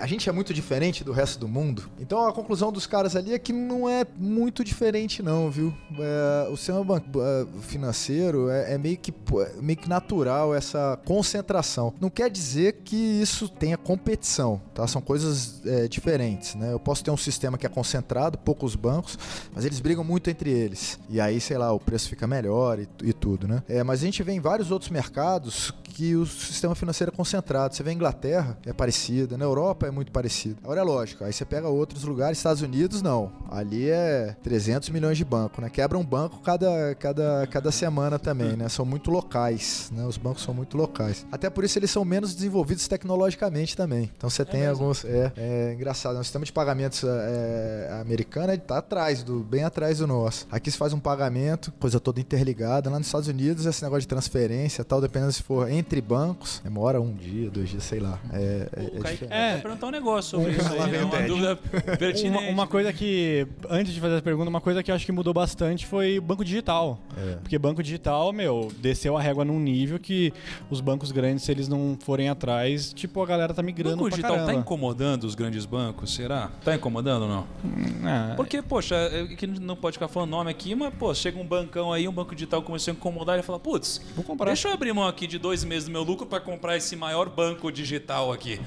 a 0.00 0.06
gente 0.06 0.28
é 0.28 0.32
muito 0.32 0.54
diferente 0.54 1.04
do 1.04 1.12
resto 1.12 1.38
do 1.38 1.48
mundo. 1.48 1.90
Então 1.98 2.26
a 2.26 2.32
conclusão 2.32 2.72
dos 2.72 2.86
caras 2.86 3.16
ali 3.16 3.34
é 3.34 3.38
que 3.38 3.52
não 3.52 3.88
é 3.88 4.06
muito 4.16 4.64
diferente, 4.64 5.22
não, 5.22 5.50
viu? 5.50 5.74
É, 5.98 6.48
o 6.50 6.56
sistema 6.56 6.96
é, 6.96 7.60
financeiro 7.62 8.48
é, 8.48 8.74
é 8.74 8.78
meio, 8.78 8.96
que, 8.96 9.12
é 9.12 9.60
meio 9.60 9.76
que 9.76 9.88
natural 9.88 10.54
essa 10.54 10.98
concentração. 11.04 11.92
Não 12.00 12.10
quer 12.10 12.30
dizer 12.30 12.80
que 12.84 12.96
isso 12.96 13.48
tenha 13.48 13.76
competição, 13.76 14.60
tá? 14.74 14.86
São 14.86 15.02
coisas 15.02 15.60
é, 15.66 15.88
diferentes, 15.88 16.54
né? 16.54 16.72
Eu 16.72 16.80
posso 16.80 17.02
ter 17.02 17.10
um 17.10 17.16
sistema 17.16 17.58
que 17.58 17.66
é 17.66 17.68
concentrado, 17.68 18.38
poucos 18.38 18.74
bancos, 18.74 19.18
mas 19.54 19.64
eles 19.64 19.80
brigam 19.80 20.04
muito 20.04 20.30
entre 20.30 20.50
eles. 20.50 20.98
E 21.08 21.20
aí, 21.20 21.40
sei 21.40 21.58
lá, 21.58 21.72
o 21.72 21.80
preço 21.80 22.08
fica 22.08 22.26
melhor 22.26 22.78
e, 22.78 22.88
e 23.02 23.12
tudo, 23.12 23.46
né? 23.46 23.62
É, 23.68 23.82
mas 23.82 24.02
a 24.02 24.04
gente 24.04 24.22
vê 24.22 24.32
em 24.32 24.40
vários 24.40 24.70
outros 24.70 24.90
mercados 24.94 25.74
que 25.82 26.16
o 26.16 26.26
sistema 26.26 26.74
financeiro 26.74 27.12
é 27.12 27.16
concentrado. 27.16 27.74
Você 27.74 27.82
vê 27.82 27.90
a 27.90 27.92
Inglaterra, 27.92 28.58
é 28.66 28.72
parecida, 28.72 29.36
na 29.36 29.44
Europa 29.44 29.86
é 29.86 29.90
muito 29.90 30.10
parecido. 30.10 30.56
Agora 30.62 30.80
é 30.80 30.82
lógico, 30.82 31.24
aí 31.24 31.32
você 31.32 31.44
pega 31.44 31.68
outros 31.68 32.02
lugares, 32.02 32.38
Estados 32.38 32.62
Unidos 32.62 33.00
não. 33.00 33.32
Ali 33.48 33.88
é 33.88 34.36
300 34.42 34.88
milhões 34.88 35.16
de 35.16 35.24
banco, 35.24 35.60
né? 35.60 35.70
Quebra 35.70 35.96
um 35.96 36.04
banco 36.04 36.40
cada, 36.40 36.94
cada, 36.96 37.46
cada 37.48 37.70
semana 37.70 38.18
também, 38.18 38.56
né? 38.56 38.68
São 38.68 38.84
muito 38.84 39.10
locais, 39.10 39.90
né? 39.92 40.04
Os 40.04 40.16
bancos 40.16 40.42
são 40.42 40.52
muito 40.52 40.76
locais. 40.76 41.24
Até 41.30 41.48
por 41.48 41.62
isso 41.62 41.78
eles 41.78 41.90
são 41.90 42.04
menos 42.04 42.34
desenvolvidos 42.34 42.88
tecnologicamente 42.88 43.76
também. 43.76 44.10
Então 44.16 44.28
você 44.28 44.44
tem 44.44 44.66
alguns... 44.66 45.04
É, 45.04 45.32
é 45.36 45.72
engraçado, 45.74 46.18
o 46.18 46.24
sistema 46.24 46.44
de 46.44 46.52
pagamentos 46.52 47.04
é, 47.04 47.98
americano 48.00 48.52
ele 48.52 48.62
tá 48.62 48.78
atrás, 48.78 49.22
do, 49.22 49.40
bem 49.40 49.62
atrás 49.62 49.98
do 49.98 50.06
nosso. 50.06 50.46
Aqui 50.50 50.70
se 50.70 50.76
faz 50.76 50.92
um 50.92 50.98
pagamento, 50.98 51.72
coisa 51.78 52.00
toda 52.00 52.20
interligada. 52.20 52.90
Lá 52.90 52.98
nos 52.98 53.06
Estados 53.06 53.28
Unidos, 53.28 53.64
esse 53.64 53.82
negócio 53.82 54.02
de 54.02 54.08
transferência 54.08 54.73
tal, 54.82 55.00
dependendo 55.00 55.30
se 55.30 55.42
for 55.42 55.70
entre 55.70 56.00
bancos, 56.00 56.60
demora 56.64 57.00
um 57.00 57.12
dia, 57.14 57.50
dois 57.50 57.68
dias, 57.68 57.84
sei 57.84 58.00
lá. 58.00 58.18
É, 58.32 58.68
é, 58.74 59.28
é 59.28 59.54
É. 59.54 59.58
perguntar 59.58 59.86
um 59.86 59.90
negócio 59.90 60.30
sobre 60.38 60.52
isso 60.56 60.74
Lá 60.74 60.84
aí, 60.86 60.90
né? 60.92 61.04
Uma 61.04 61.20
dúvida 61.22 61.56
pertinente. 61.98 62.26
Uma, 62.28 62.40
uma 62.50 62.66
coisa 62.66 62.92
que, 62.92 63.46
antes 63.68 63.92
de 63.92 64.00
fazer 64.00 64.14
essa 64.14 64.22
pergunta, 64.22 64.48
uma 64.48 64.60
coisa 64.60 64.82
que 64.82 64.90
eu 64.90 64.94
acho 64.94 65.04
que 65.06 65.12
mudou 65.12 65.32
bastante 65.34 65.86
foi 65.86 66.18
banco 66.18 66.44
digital. 66.44 66.98
É. 67.16 67.36
Porque 67.36 67.58
banco 67.58 67.82
digital, 67.82 68.32
meu, 68.32 68.72
desceu 68.78 69.16
a 69.16 69.20
régua 69.22 69.44
num 69.44 69.60
nível 69.60 69.98
que 69.98 70.32
os 70.70 70.80
bancos 70.80 71.12
grandes, 71.12 71.44
se 71.44 71.52
eles 71.52 71.68
não 71.68 71.96
forem 72.00 72.28
atrás, 72.28 72.92
tipo, 72.92 73.22
a 73.22 73.26
galera 73.26 73.52
tá 73.52 73.62
O 73.62 73.64
migrando 73.64 73.96
banco 73.96 74.08
pra 74.08 74.16
digital 74.16 74.32
caramba. 74.36 74.52
tá 74.54 74.58
incomodando 74.58 75.24
os 75.24 75.34
grandes 75.34 75.64
bancos, 75.66 76.14
será? 76.14 76.50
Tá 76.64 76.74
incomodando 76.74 77.22
ou 77.22 77.28
não? 77.28 77.46
Ah, 78.04 78.32
Porque, 78.36 78.62
poxa, 78.62 78.94
é 78.96 79.26
que 79.36 79.46
não 79.46 79.76
pode 79.76 79.94
ficar 79.94 80.08
falando 80.08 80.30
nome 80.30 80.50
aqui, 80.50 80.74
mas, 80.74 80.92
pô, 80.94 81.12
chega 81.14 81.38
um 81.38 81.44
bancão 81.46 81.92
aí, 81.92 82.06
um 82.08 82.12
banco 82.12 82.34
digital 82.34 82.62
começou 82.62 82.92
a 82.92 82.94
incomodar 82.94 83.38
e 83.38 83.42
fala, 83.42 83.58
putz, 83.58 84.00
Vou 84.14 84.24
comprar. 84.24 84.46
deixa 84.46 84.63
eu 84.68 84.74
abrir 84.74 84.92
mão 84.92 85.06
aqui 85.06 85.26
de 85.26 85.38
dois 85.38 85.64
meses 85.64 85.84
do 85.84 85.90
meu 85.90 86.02
lucro 86.02 86.26
pra 86.26 86.40
comprar 86.40 86.76
esse 86.76 86.96
maior 86.96 87.28
banco 87.28 87.70
digital 87.70 88.32
aqui. 88.32 88.60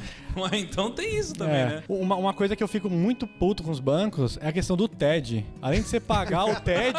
Então 0.54 0.91
tem 0.91 1.17
isso 1.17 1.34
também, 1.34 1.56
É. 1.56 1.65
né? 1.65 1.84
Uma, 1.88 2.15
uma 2.15 2.34
coisa 2.34 2.56
que 2.56 2.63
eu 2.63 2.67
fico 2.67 2.89
muito 2.89 3.26
puto 3.28 3.63
com 3.63 3.71
os 3.71 3.80
bancos 3.80 4.38
é 4.41 4.47
a 4.47 4.52
questão 4.52 4.76
do 4.76 4.88
TED. 4.88 5.45
Além 5.62 5.82
de 5.82 5.88
você 5.88 6.00
pagar 6.00 6.45
o 6.45 6.56
TED, 6.62 6.97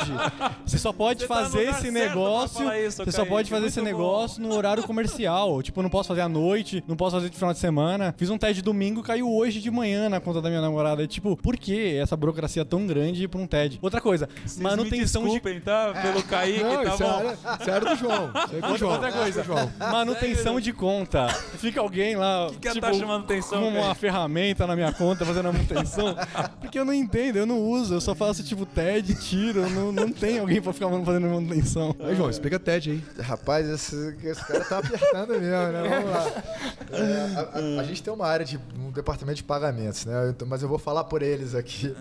você 0.65 0.79
só 0.79 0.93
pode 0.93 1.21
Você 1.21 1.27
tá 1.29 1.35
fazer 1.35 1.59
lugar 1.67 1.79
esse 1.81 1.91
negócio. 1.91 2.73
isso, 2.75 3.05
você 3.05 3.13
só 3.13 3.25
pode 3.25 3.51
fazer 3.51 3.67
esse 3.67 3.81
bom. 3.81 3.85
negócio 3.87 4.43
no 4.43 4.55
horário 4.55 4.83
comercial. 4.83 5.63
Tipo, 5.69 5.81
eu 5.81 5.83
não 5.83 5.91
posso 5.91 6.09
fazer 6.09 6.21
à 6.23 6.29
noite, 6.29 6.83
não 6.89 6.97
posso 6.97 7.17
fazer 7.17 7.29
de 7.31 7.37
final 7.37 7.53
de 7.53 7.59
semana. 7.59 8.15
Fiz 8.17 8.31
um 8.31 8.39
TED 8.39 8.63
domingo, 8.63 9.03
caiu 9.03 9.31
hoje 9.31 9.61
de 9.61 9.71
manhã 9.71 10.09
na 10.09 10.21
conta 10.21 10.41
da 10.41 10.49
minha 10.49 10.61
namorada. 10.63 11.07
Tipo, 11.07 11.37
por 11.37 11.57
que 11.57 11.97
essa 11.97 12.17
burocracia 12.17 12.65
tão 12.65 12.87
grande 12.87 13.27
pra 13.29 13.41
um 13.41 13.47
TED? 13.47 13.79
Outra 13.83 14.01
coisa, 14.01 14.29
manutenção 14.59 15.23
me 15.23 15.29
de 15.29 15.35
desculpem, 15.35 15.61
tá? 15.61 15.93
Pelo 16.03 16.23
Kaique, 16.23 16.63
Não, 16.63 16.85
tá 16.85 16.95
isso 16.95 17.03
é 17.03 17.07
bom. 17.07 17.33
isso 17.61 17.71
é 17.71 17.81
do 17.81 17.97
João. 17.97 18.31
É 18.35 18.39
o 18.39 18.55
Outra, 18.57 18.79
João. 18.79 18.93
outra 18.93 19.13
coisa, 19.13 19.45
manutenção 19.79 20.61
de 20.61 20.73
conta. 20.73 21.29
Fica 21.59 21.81
alguém 21.81 22.17
lá, 22.17 22.51
que 22.61 22.69
é 22.69 22.71
a 22.71 22.75
tipo, 22.75 22.87
taxa 22.87 22.99
de 22.99 23.05
manutenção, 23.29 23.61
com 23.61 23.69
uma 23.81 23.95
ferramenta 23.95 24.67
na 24.67 24.75
minha 24.75 24.93
conta 24.93 25.25
fazendo 25.25 25.49
a 25.49 25.53
manutenção. 25.53 26.17
Porque 26.61 26.79
eu 26.79 26.85
não 26.85 26.93
entendo, 26.95 27.37
eu 27.37 27.47
não 27.47 27.61
uso, 27.61 27.95
eu 27.95 28.01
só 28.01 28.15
faço 28.15 28.43
tipo 28.43 28.65
TED, 28.65 29.15
tiro, 29.15 29.69
não, 29.71 29.93
não 29.93 30.11
tem 30.11 30.39
alguém 30.39 30.61
pra 30.61 30.73
ficar 30.73 30.89
fazendo 31.05 31.27
manutenção. 31.29 31.95
Aí, 32.01 32.15
João, 32.17 32.31
explica 32.31 32.59
TED 32.59 32.91
aí. 32.91 33.23
Rapaz, 33.25 33.69
esse, 33.69 34.17
esse 34.25 34.45
cara 34.47 34.65
tá 34.65 34.79
apertando 34.79 35.31
mesmo, 35.31 35.73
né? 35.73 35.83
Vamos 35.89 36.11
lá. 36.11 36.43
É, 36.91 37.35
a, 37.37 37.59
a- 37.59 37.81
a 37.81 37.85
gente 37.85 38.03
tem 38.03 38.13
uma 38.13 38.27
área 38.27 38.45
de 38.45 38.59
um 38.79 38.91
departamento 38.91 39.37
de 39.37 39.45
pagamentos, 39.45 40.05
né? 40.07 40.29
Então, 40.31 40.47
mas 40.49 40.63
eu 40.63 40.69
vou 40.69 40.79
falar 40.79 41.05
por 41.05 41.23
eles 41.23 41.55
aqui. 41.55 41.95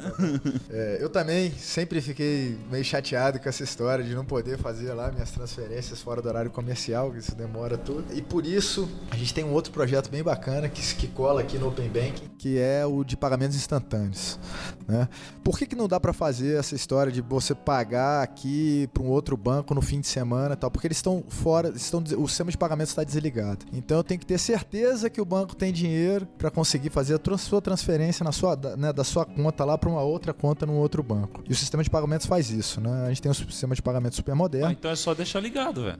É, 0.69 0.97
eu 1.01 1.09
também 1.09 1.51
sempre 1.51 2.01
fiquei 2.01 2.57
meio 2.71 2.83
chateado 2.83 3.39
com 3.39 3.47
essa 3.49 3.63
história 3.63 4.03
de 4.03 4.15
não 4.15 4.25
poder 4.25 4.57
fazer 4.57 4.93
lá 4.93 5.11
minhas 5.11 5.31
transferências 5.31 6.01
fora 6.01 6.21
do 6.21 6.27
horário 6.29 6.51
comercial, 6.51 7.11
que 7.11 7.19
isso 7.19 7.35
demora 7.35 7.77
tudo. 7.77 8.05
E 8.13 8.21
por 8.21 8.45
isso, 8.45 8.89
a 9.11 9.15
gente 9.15 9.33
tem 9.33 9.43
um 9.43 9.51
outro 9.51 9.71
projeto 9.71 10.09
bem 10.09 10.23
bacana 10.23 10.69
que, 10.69 10.81
que 10.95 11.07
cola 11.17 11.41
aqui 11.41 11.57
no 11.57 11.69
Open 11.69 11.89
Banking, 11.89 12.29
que 12.37 12.59
é 12.59 12.85
o 12.85 13.03
de 13.03 13.17
pagamentos 13.17 13.55
instantâneos. 13.57 14.39
Né? 14.87 15.09
Por 15.43 15.57
que, 15.57 15.65
que 15.65 15.75
não 15.75 15.87
dá 15.87 15.99
para 15.99 16.13
fazer 16.13 16.59
essa 16.59 16.75
história 16.75 17.11
de 17.11 17.21
você 17.21 17.55
pagar 17.55 18.21
aqui 18.21 18.87
para 18.93 19.01
um 19.01 19.07
outro 19.07 19.35
banco 19.35 19.73
no 19.73 19.81
fim 19.81 19.99
de 19.99 20.05
semana 20.07 20.53
e 20.53 20.55
tal? 20.55 20.69
Porque 20.69 20.85
eles 20.85 20.97
estão 20.97 21.23
fora, 21.27 21.69
estão, 21.75 22.03
o 22.19 22.27
sistema 22.27 22.51
de 22.51 22.57
pagamento 22.57 22.89
está 22.89 23.03
desligado. 23.03 23.65
Então 23.73 23.97
eu 23.97 24.03
tenho 24.03 24.19
que 24.19 24.27
ter 24.27 24.37
certeza 24.37 25.09
que 25.09 25.19
o 25.19 25.25
banco 25.25 25.55
tem 25.55 25.73
dinheiro 25.73 26.27
para 26.37 26.51
conseguir 26.51 26.91
fazer 26.91 27.19
a 27.19 27.37
sua 27.37 27.61
transferência 27.61 28.23
na 28.23 28.31
sua, 28.31 28.53
da, 28.55 28.77
né, 28.77 28.93
da 28.93 29.03
sua 29.03 29.25
conta 29.25 29.65
lá 29.65 29.75
para 29.75 29.89
uma 29.89 30.01
outra 30.03 30.35
conta 30.35 30.67
num 30.67 30.75
outro 30.77 31.01
banco. 31.01 31.43
E 31.49 31.51
o 31.51 31.55
sistema 31.55 31.83
de 31.83 31.89
pagamentos 31.89 32.27
faz 32.27 32.51
isso, 32.51 32.79
né? 32.79 33.05
A 33.05 33.09
gente 33.09 33.23
tem 33.23 33.31
um 33.31 33.33
sistema 33.33 33.73
de 33.73 33.81
pagamento 33.81 34.15
super 34.15 34.33
Ah, 34.33 34.35
moderno. 34.35 34.71
então 34.71 34.91
é 34.91 34.95
só 34.95 35.15
deixar 35.15 35.39
ligado, 35.39 35.83
velho. 35.83 35.99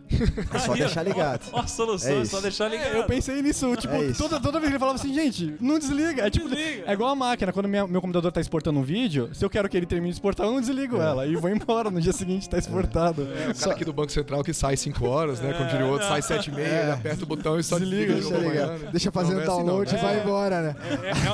É 0.53 0.59
só 0.59 0.73
Aí, 0.73 0.79
deixar 0.79 1.01
ligado. 1.01 1.49
Ó, 1.51 1.59
a 1.61 1.67
solução, 1.67 2.11
É 2.11 2.21
é, 2.21 2.25
só 2.25 2.39
deixar 2.39 2.67
ligado. 2.69 2.93
Eu 2.95 3.05
pensei 3.05 3.41
nisso, 3.41 3.75
tipo, 3.75 3.93
É 3.95 4.05
isso. 4.05 4.21
toda, 4.21 4.39
toda 4.39 4.59
vez 4.59 4.69
que 4.69 4.73
ele 4.73 4.79
falava 4.79 4.96
assim, 4.97 5.13
gente, 5.13 5.55
não 5.59 5.79
desliga. 5.79 6.25
É, 6.27 6.29
tipo, 6.29 6.47
desliga. 6.49 6.83
é 6.85 6.93
igual 6.93 7.09
a 7.09 7.15
máquina, 7.15 7.51
quando 7.53 7.67
minha- 7.67 7.87
meu 7.87 8.01
computador 8.01 8.31
tá 8.31 8.41
exportando 8.41 8.79
um 8.79 8.83
vídeo, 8.83 9.29
se 9.33 9.43
eu 9.43 9.49
quero 9.49 9.67
que 9.69 9.77
ele 9.77 9.85
termine 9.85 10.09
de 10.11 10.15
exportar, 10.15 10.45
eu 10.45 10.51
não 10.51 10.59
desligo 10.59 10.97
ela 11.01 11.25
e 11.25 11.35
vou 11.35 11.49
embora. 11.49 11.89
No 11.89 12.01
dia 12.01 12.13
seguinte 12.13 12.49
tá 12.49 12.57
exportado. 12.57 13.23
O 13.23 13.59
cara 13.59 13.71
aqui 13.71 13.85
do 13.85 13.93
Banco 13.93 14.11
Central 14.11 14.43
que 14.43 14.53
sai 14.53 14.75
5 14.77 15.05
horas, 15.07 15.39
né? 15.39 15.53
Como 15.53 15.69
diria 15.69 15.85
o 15.85 15.89
outro, 15.89 16.07
sai 16.07 16.21
7 16.21 16.49
e 16.49 16.53
meia, 16.53 16.67
ele 16.83 16.91
aperta 16.91 17.23
o 17.23 17.27
botão 17.27 17.59
e 17.59 17.63
só 17.63 17.77
Desliga, 17.79 18.13
desliga. 18.15 18.15
de 18.15 18.43
Deixa, 18.43 18.45
amanhã, 18.65 18.77
né? 18.77 18.89
Deixa 18.91 19.11
fazer 19.11 19.33
Não, 19.33 19.37
o 19.37 19.37
não 19.37 19.41
é 19.41 19.47
assim 19.47 19.57
não, 19.59 19.65
download 19.65 19.93
né? 19.93 19.99
e 19.99 20.01
vai 20.01 20.19
embora, 20.21 20.61
né? 20.61 20.75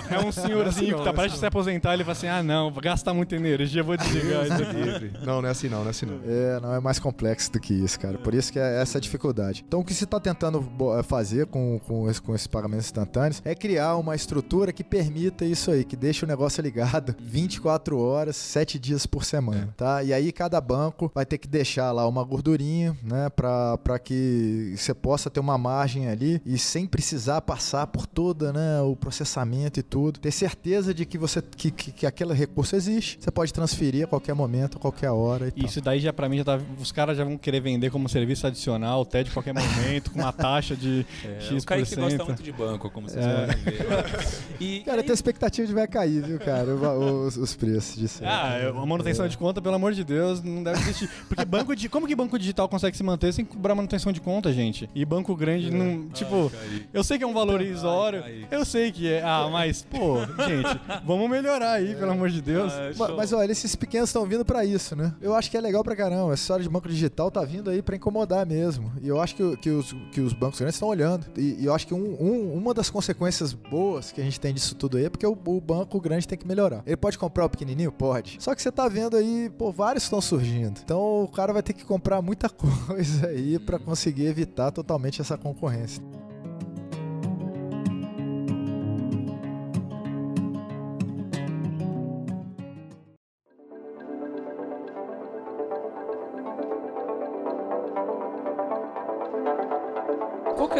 É, 0.09 0.15
é- 0.15 0.17
é 0.17 0.25
um 0.25 0.31
senhorzinho 0.31 0.97
que 0.99 1.03
tá 1.03 1.13
prestes 1.13 1.37
a 1.37 1.39
se 1.39 1.45
aposentar, 1.45 1.93
ele 1.93 2.03
fala 2.03 2.11
assim, 2.13 2.27
ah 2.27 2.43
não, 2.43 2.71
gasta 2.71 3.13
muita 3.13 3.35
energia, 3.35 3.81
vou 3.83 3.97
desligar 3.97 4.43
isso 4.45 4.53
aqui. 4.53 4.73
Livre. 4.83 5.11
Não, 5.25 5.41
não 5.41 5.47
é 5.47 5.51
assim 5.51 5.69
não, 5.69 5.79
não 5.81 5.87
é 5.87 5.89
assim 5.91 6.05
não. 6.05 6.19
É, 6.25 6.59
não 6.59 6.73
é 6.73 6.79
mais 6.79 6.99
complexo 6.99 7.51
do 7.51 7.59
que 7.59 7.73
isso, 7.73 7.99
cara. 7.99 8.17
Por 8.17 8.33
isso 8.33 8.51
que 8.51 8.59
é 8.59 8.81
essa 8.81 8.97
a 8.97 9.01
dificuldade. 9.01 9.63
Então, 9.67 9.79
o 9.79 9.83
que 9.85 9.93
se 9.93 10.03
está 10.03 10.19
tentando 10.19 10.63
eh, 10.99 11.03
fazer 11.03 11.45
com, 11.47 11.79
com, 11.87 12.09
esse- 12.09 12.21
com 12.21 12.33
esses 12.35 12.47
pagamentos 12.47 12.85
instantâneos 12.85 13.41
é 13.45 13.52
criar 13.55 13.95
uma 13.97 14.15
estrutura 14.15 14.71
que 14.73 14.83
permita 14.83 15.45
isso 15.45 15.71
aí, 15.71 15.83
que 15.83 15.95
deixe 15.95 16.23
o 16.25 16.27
negócio 16.27 16.61
ligado 16.61 17.15
24 17.19 17.97
horas, 17.99 18.35
7 18.35 18.77
dias 18.79 19.05
por 19.05 19.23
semana, 19.25 19.73
tá? 19.77 20.03
E 20.03 20.13
aí 20.13 20.31
cada 20.31 20.59
banco 20.61 21.11
vai 21.13 21.25
ter 21.25 21.37
que 21.37 21.47
deixar 21.47 21.91
lá 21.91 22.07
uma 22.07 22.23
gordurinha, 22.23 22.95
né, 23.03 23.29
pra, 23.29 23.77
pra 23.77 23.99
que 23.99 24.73
você 24.77 24.93
possa 24.93 25.29
ter 25.29 25.39
uma 25.39 25.57
margem 25.57 26.07
ali 26.07 26.41
e 26.45 26.57
sem 26.57 26.85
precisar 26.85 27.41
passar 27.41 27.87
por 27.87 28.05
toda, 28.05 28.51
né, 28.53 28.81
o 28.81 28.95
processamento 28.95 29.79
e 29.79 29.83
tudo. 29.83 30.19
Ter 30.19 30.31
certeza 30.31 30.93
de 30.93 31.05
que 31.05 31.17
você 31.17 31.41
que, 31.41 31.71
que, 31.71 31.91
que 31.91 32.05
aquele 32.05 32.33
recurso 32.33 32.75
existe, 32.75 33.17
você 33.19 33.31
pode 33.31 33.53
transferir 33.53 34.05
a 34.05 34.07
qualquer 34.07 34.33
momento, 34.33 34.77
a 34.77 34.79
qualquer 34.79 35.09
hora 35.11 35.47
e 35.47 35.51
tal. 35.51 35.65
Isso 35.65 35.81
daí 35.81 35.99
já 35.99 36.11
pra 36.13 36.27
mim 36.29 36.37
já 36.37 36.43
tá. 36.43 36.59
Os 36.79 36.91
caras 36.91 37.17
já 37.17 37.23
vão 37.23 37.37
querer 37.37 37.59
vender 37.61 37.89
como 37.91 38.07
serviço 38.09 38.45
adicional, 38.47 39.01
o 39.01 39.05
TED 39.05 39.29
a 39.29 39.33
qualquer 39.33 39.53
momento, 39.53 40.11
com 40.11 40.19
uma 40.19 40.31
taxa 40.33 40.75
de 40.75 41.05
É, 41.23 41.39
X%. 41.41 41.61
o 41.61 41.65
Kaique 41.65 41.95
gosta 41.95 42.25
muito 42.25 42.43
de 42.43 42.51
banco, 42.51 42.89
como 42.89 43.09
vocês 43.09 43.23
É. 43.25 43.42
ver. 43.45 44.23
E, 44.59 44.79
Cara, 44.81 44.99
eu 44.99 45.03
tenho 45.03 45.13
expectativa 45.13 45.67
de 45.67 45.73
vai 45.73 45.87
cair, 45.87 46.21
viu, 46.23 46.39
cara? 46.39 46.73
Os, 46.75 47.35
os 47.37 47.55
preços 47.55 47.95
disso. 47.97 48.23
aí. 48.23 48.29
Ah, 48.29 48.57
é, 48.57 48.69
a 48.69 48.85
manutenção 48.85 49.27
de 49.27 49.37
conta, 49.37 49.61
pelo 49.61 49.75
amor 49.75 49.93
de 49.93 50.03
Deus, 50.03 50.41
não 50.41 50.63
deve 50.63 50.79
existir. 50.81 51.09
Porque 51.27 51.43
banco 51.45 51.75
de. 51.75 51.89
Como 51.89 52.07
que 52.07 52.15
banco 52.15 52.37
digital 52.39 52.69
consegue 52.69 52.95
se 52.95 53.03
manter 53.03 53.33
sem 53.33 53.43
cobrar 53.45 53.75
manutenção 53.75 54.11
de 54.11 54.21
conta, 54.21 54.51
gente? 54.53 54.89
E 54.95 55.03
banco 55.05 55.35
grande 55.35 55.69
não. 55.71 56.07
Tipo, 56.09 56.49
Kaique. 56.49 56.85
eu 56.93 57.03
sei 57.03 57.17
que 57.17 57.23
é 57.23 57.27
um 57.27 57.33
valor 57.33 57.61
irrisório. 57.61 58.23
Eu 58.49 58.63
sei 58.65 58.91
que 58.91 59.11
é. 59.11 59.21
Ah, 59.23 59.49
mas, 59.51 59.81
pô, 59.83 60.19
gente, 60.47 60.79
vamos 61.05 61.29
melhorar 61.29 61.73
aí, 61.73 61.95
pelo 61.95 62.11
amor 62.11 62.29
de 62.29 62.41
Deus. 62.41 62.71
Ah, 62.73 62.91
Ma- 62.97 63.07
show. 63.07 63.17
Mas 63.17 63.33
olha, 63.33 63.51
esses 63.51 63.75
pequenos 63.75 64.09
estão 64.09 64.25
vindo 64.25 64.45
pra 64.45 64.63
isso, 64.65 64.95
né? 64.95 65.13
Eu 65.21 65.33
acho 65.35 65.49
que 65.51 65.57
é 65.57 65.61
legal 65.61 65.83
pra 65.83 65.95
caramba. 65.95 66.33
Essa 66.33 66.41
história 66.43 66.63
de 66.63 66.69
banco 66.69 66.87
digital 66.87 67.29
tá 67.31 67.43
vindo 67.43 67.69
aí 67.69 67.81
pra 67.81 67.95
incomodar 67.95 68.45
mesmo. 68.45 68.91
E 69.01 69.07
eu 69.07 69.19
acho 69.21 69.35
que, 69.35 69.57
que, 69.57 69.69
os, 69.69 69.93
que 70.11 70.21
os 70.21 70.33
bancos 70.33 70.59
grandes 70.59 70.75
estão 70.75 70.87
olhando. 70.89 71.25
E, 71.37 71.57
e 71.59 71.65
eu 71.65 71.73
acho 71.73 71.87
que 71.87 71.93
um- 71.93 72.15
um- 72.21 72.53
uma 72.53 72.73
das 72.73 72.89
consequências 72.89 73.32
boas 73.53 74.11
que 74.11 74.21
a 74.21 74.23
gente 74.23 74.39
tem 74.39 74.53
disso 74.53 74.75
tudo 74.75 74.97
aí 74.97 75.05
é 75.05 75.09
porque 75.09 75.25
o, 75.25 75.37
o 75.45 75.61
banco 75.61 75.99
grande 75.99 76.27
tem 76.27 76.37
que 76.37 76.47
melhorar. 76.47 76.83
Ele 76.85 76.97
pode 76.97 77.17
comprar 77.17 77.45
o 77.45 77.49
pequenininho? 77.49 77.91
Pode. 77.91 78.37
Só 78.39 78.53
que 78.53 78.61
você 78.61 78.71
tá 78.71 78.87
vendo 78.87 79.17
aí, 79.17 79.49
pô, 79.57 79.71
vários 79.71 80.03
estão 80.03 80.21
surgindo. 80.21 80.79
Então 80.83 81.23
o 81.23 81.27
cara 81.27 81.53
vai 81.53 81.63
ter 81.63 81.73
que 81.73 81.83
comprar 81.83 82.21
muita 82.21 82.49
coisa 82.51 83.27
aí 83.27 83.57
pra 83.57 83.79
conseguir 83.79 84.25
evitar 84.25 84.71
totalmente 84.71 85.21
essa 85.21 85.37
concorrência. 85.37 86.03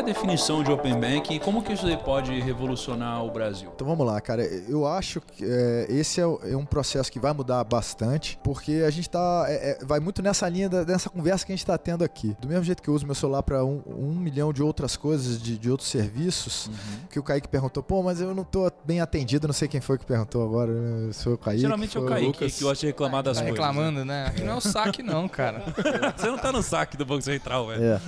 A 0.03 0.05
definição 0.05 0.61
de 0.63 0.71
Open 0.71 0.99
Bank 0.99 1.33
e 1.33 1.39
como 1.39 1.63
que 1.63 1.73
isso 1.73 1.85
aí 1.87 1.95
pode 1.97 2.37
revolucionar 2.41 3.23
o 3.23 3.31
Brasil? 3.31 3.71
Então 3.73 3.87
vamos 3.87 4.05
lá, 4.05 4.19
cara. 4.19 4.43
Eu 4.43 4.85
acho 4.85 5.21
que 5.21 5.43
é, 5.45 5.87
esse 5.89 6.19
é, 6.19 6.23
é 6.23 6.57
um 6.57 6.65
processo 6.65 7.11
que 7.11 7.19
vai 7.19 7.31
mudar 7.33 7.63
bastante, 7.63 8.37
porque 8.43 8.83
a 8.85 8.89
gente 8.89 9.09
tá. 9.09 9.45
é- 9.47 9.71
é, 9.81 9.85
vai 9.85 9.99
muito 9.99 10.21
nessa 10.21 10.47
linha 10.49 10.67
da- 10.69 10.83
dessa 10.83 11.09
conversa 11.09 11.45
que 11.45 11.51
a 11.51 11.55
gente 11.55 11.65
tá 11.65 11.77
tendo 11.77 12.03
aqui. 12.03 12.35
Do 12.39 12.47
mesmo 12.47 12.63
jeito 12.63 12.81
que 12.83 12.89
eu 12.89 12.93
uso 12.93 13.05
meu 13.05 13.15
celular 13.15 13.41
para 13.43 13.63
um, 13.63 13.81
um 13.87 14.13
milhão 14.13 14.51
de 14.51 14.61
outras 14.61 14.97
coisas, 14.97 15.41
de, 15.41 15.57
de 15.57 15.71
outros 15.71 15.89
serviços, 15.89 16.69
que 17.09 17.17
o 17.17 17.23
Kaique 17.23 17.47
perguntou, 17.47 17.81
pô, 17.81 18.03
mas 18.03 18.19
eu 18.19 18.35
não 18.35 18.43
tô 18.43 18.69
bem 18.85 18.99
atendido, 18.99 19.47
não 19.47 19.53
sei 19.53 19.67
quem 19.67 19.79
foi 19.79 19.97
que 19.97 20.05
perguntou 20.05 20.43
agora, 20.43 20.71
né? 20.71 21.13
Se 21.13 21.23
foi 21.23 21.33
o 21.33 21.37
Kaique. 21.37 21.61
Geralmente 21.61 21.97
é 21.97 21.99
o 22.01 22.05
Kaique 22.05 22.25
Lucas. 22.27 22.53
que 22.55 22.63
gosta 22.63 22.79
de 22.81 22.87
reclamar 22.87 23.23
das 23.23 23.37
Tá 23.37 23.43
coisas. 23.43 23.57
reclamando, 23.59 24.03
né? 24.03 24.25
Aqui 24.27 24.43
não 24.43 24.53
é 24.53 24.55
o 24.57 24.61
saque, 24.61 25.01
não, 25.01 25.27
cara. 25.29 25.59
né? 25.59 25.63
Você 26.17 26.27
não 26.27 26.37
tá 26.37 26.51
no 26.51 26.61
saque 26.61 26.97
do 26.97 27.05
Banco 27.05 27.21
Central, 27.21 27.67
velho. 27.67 27.83
É. 27.83 28.01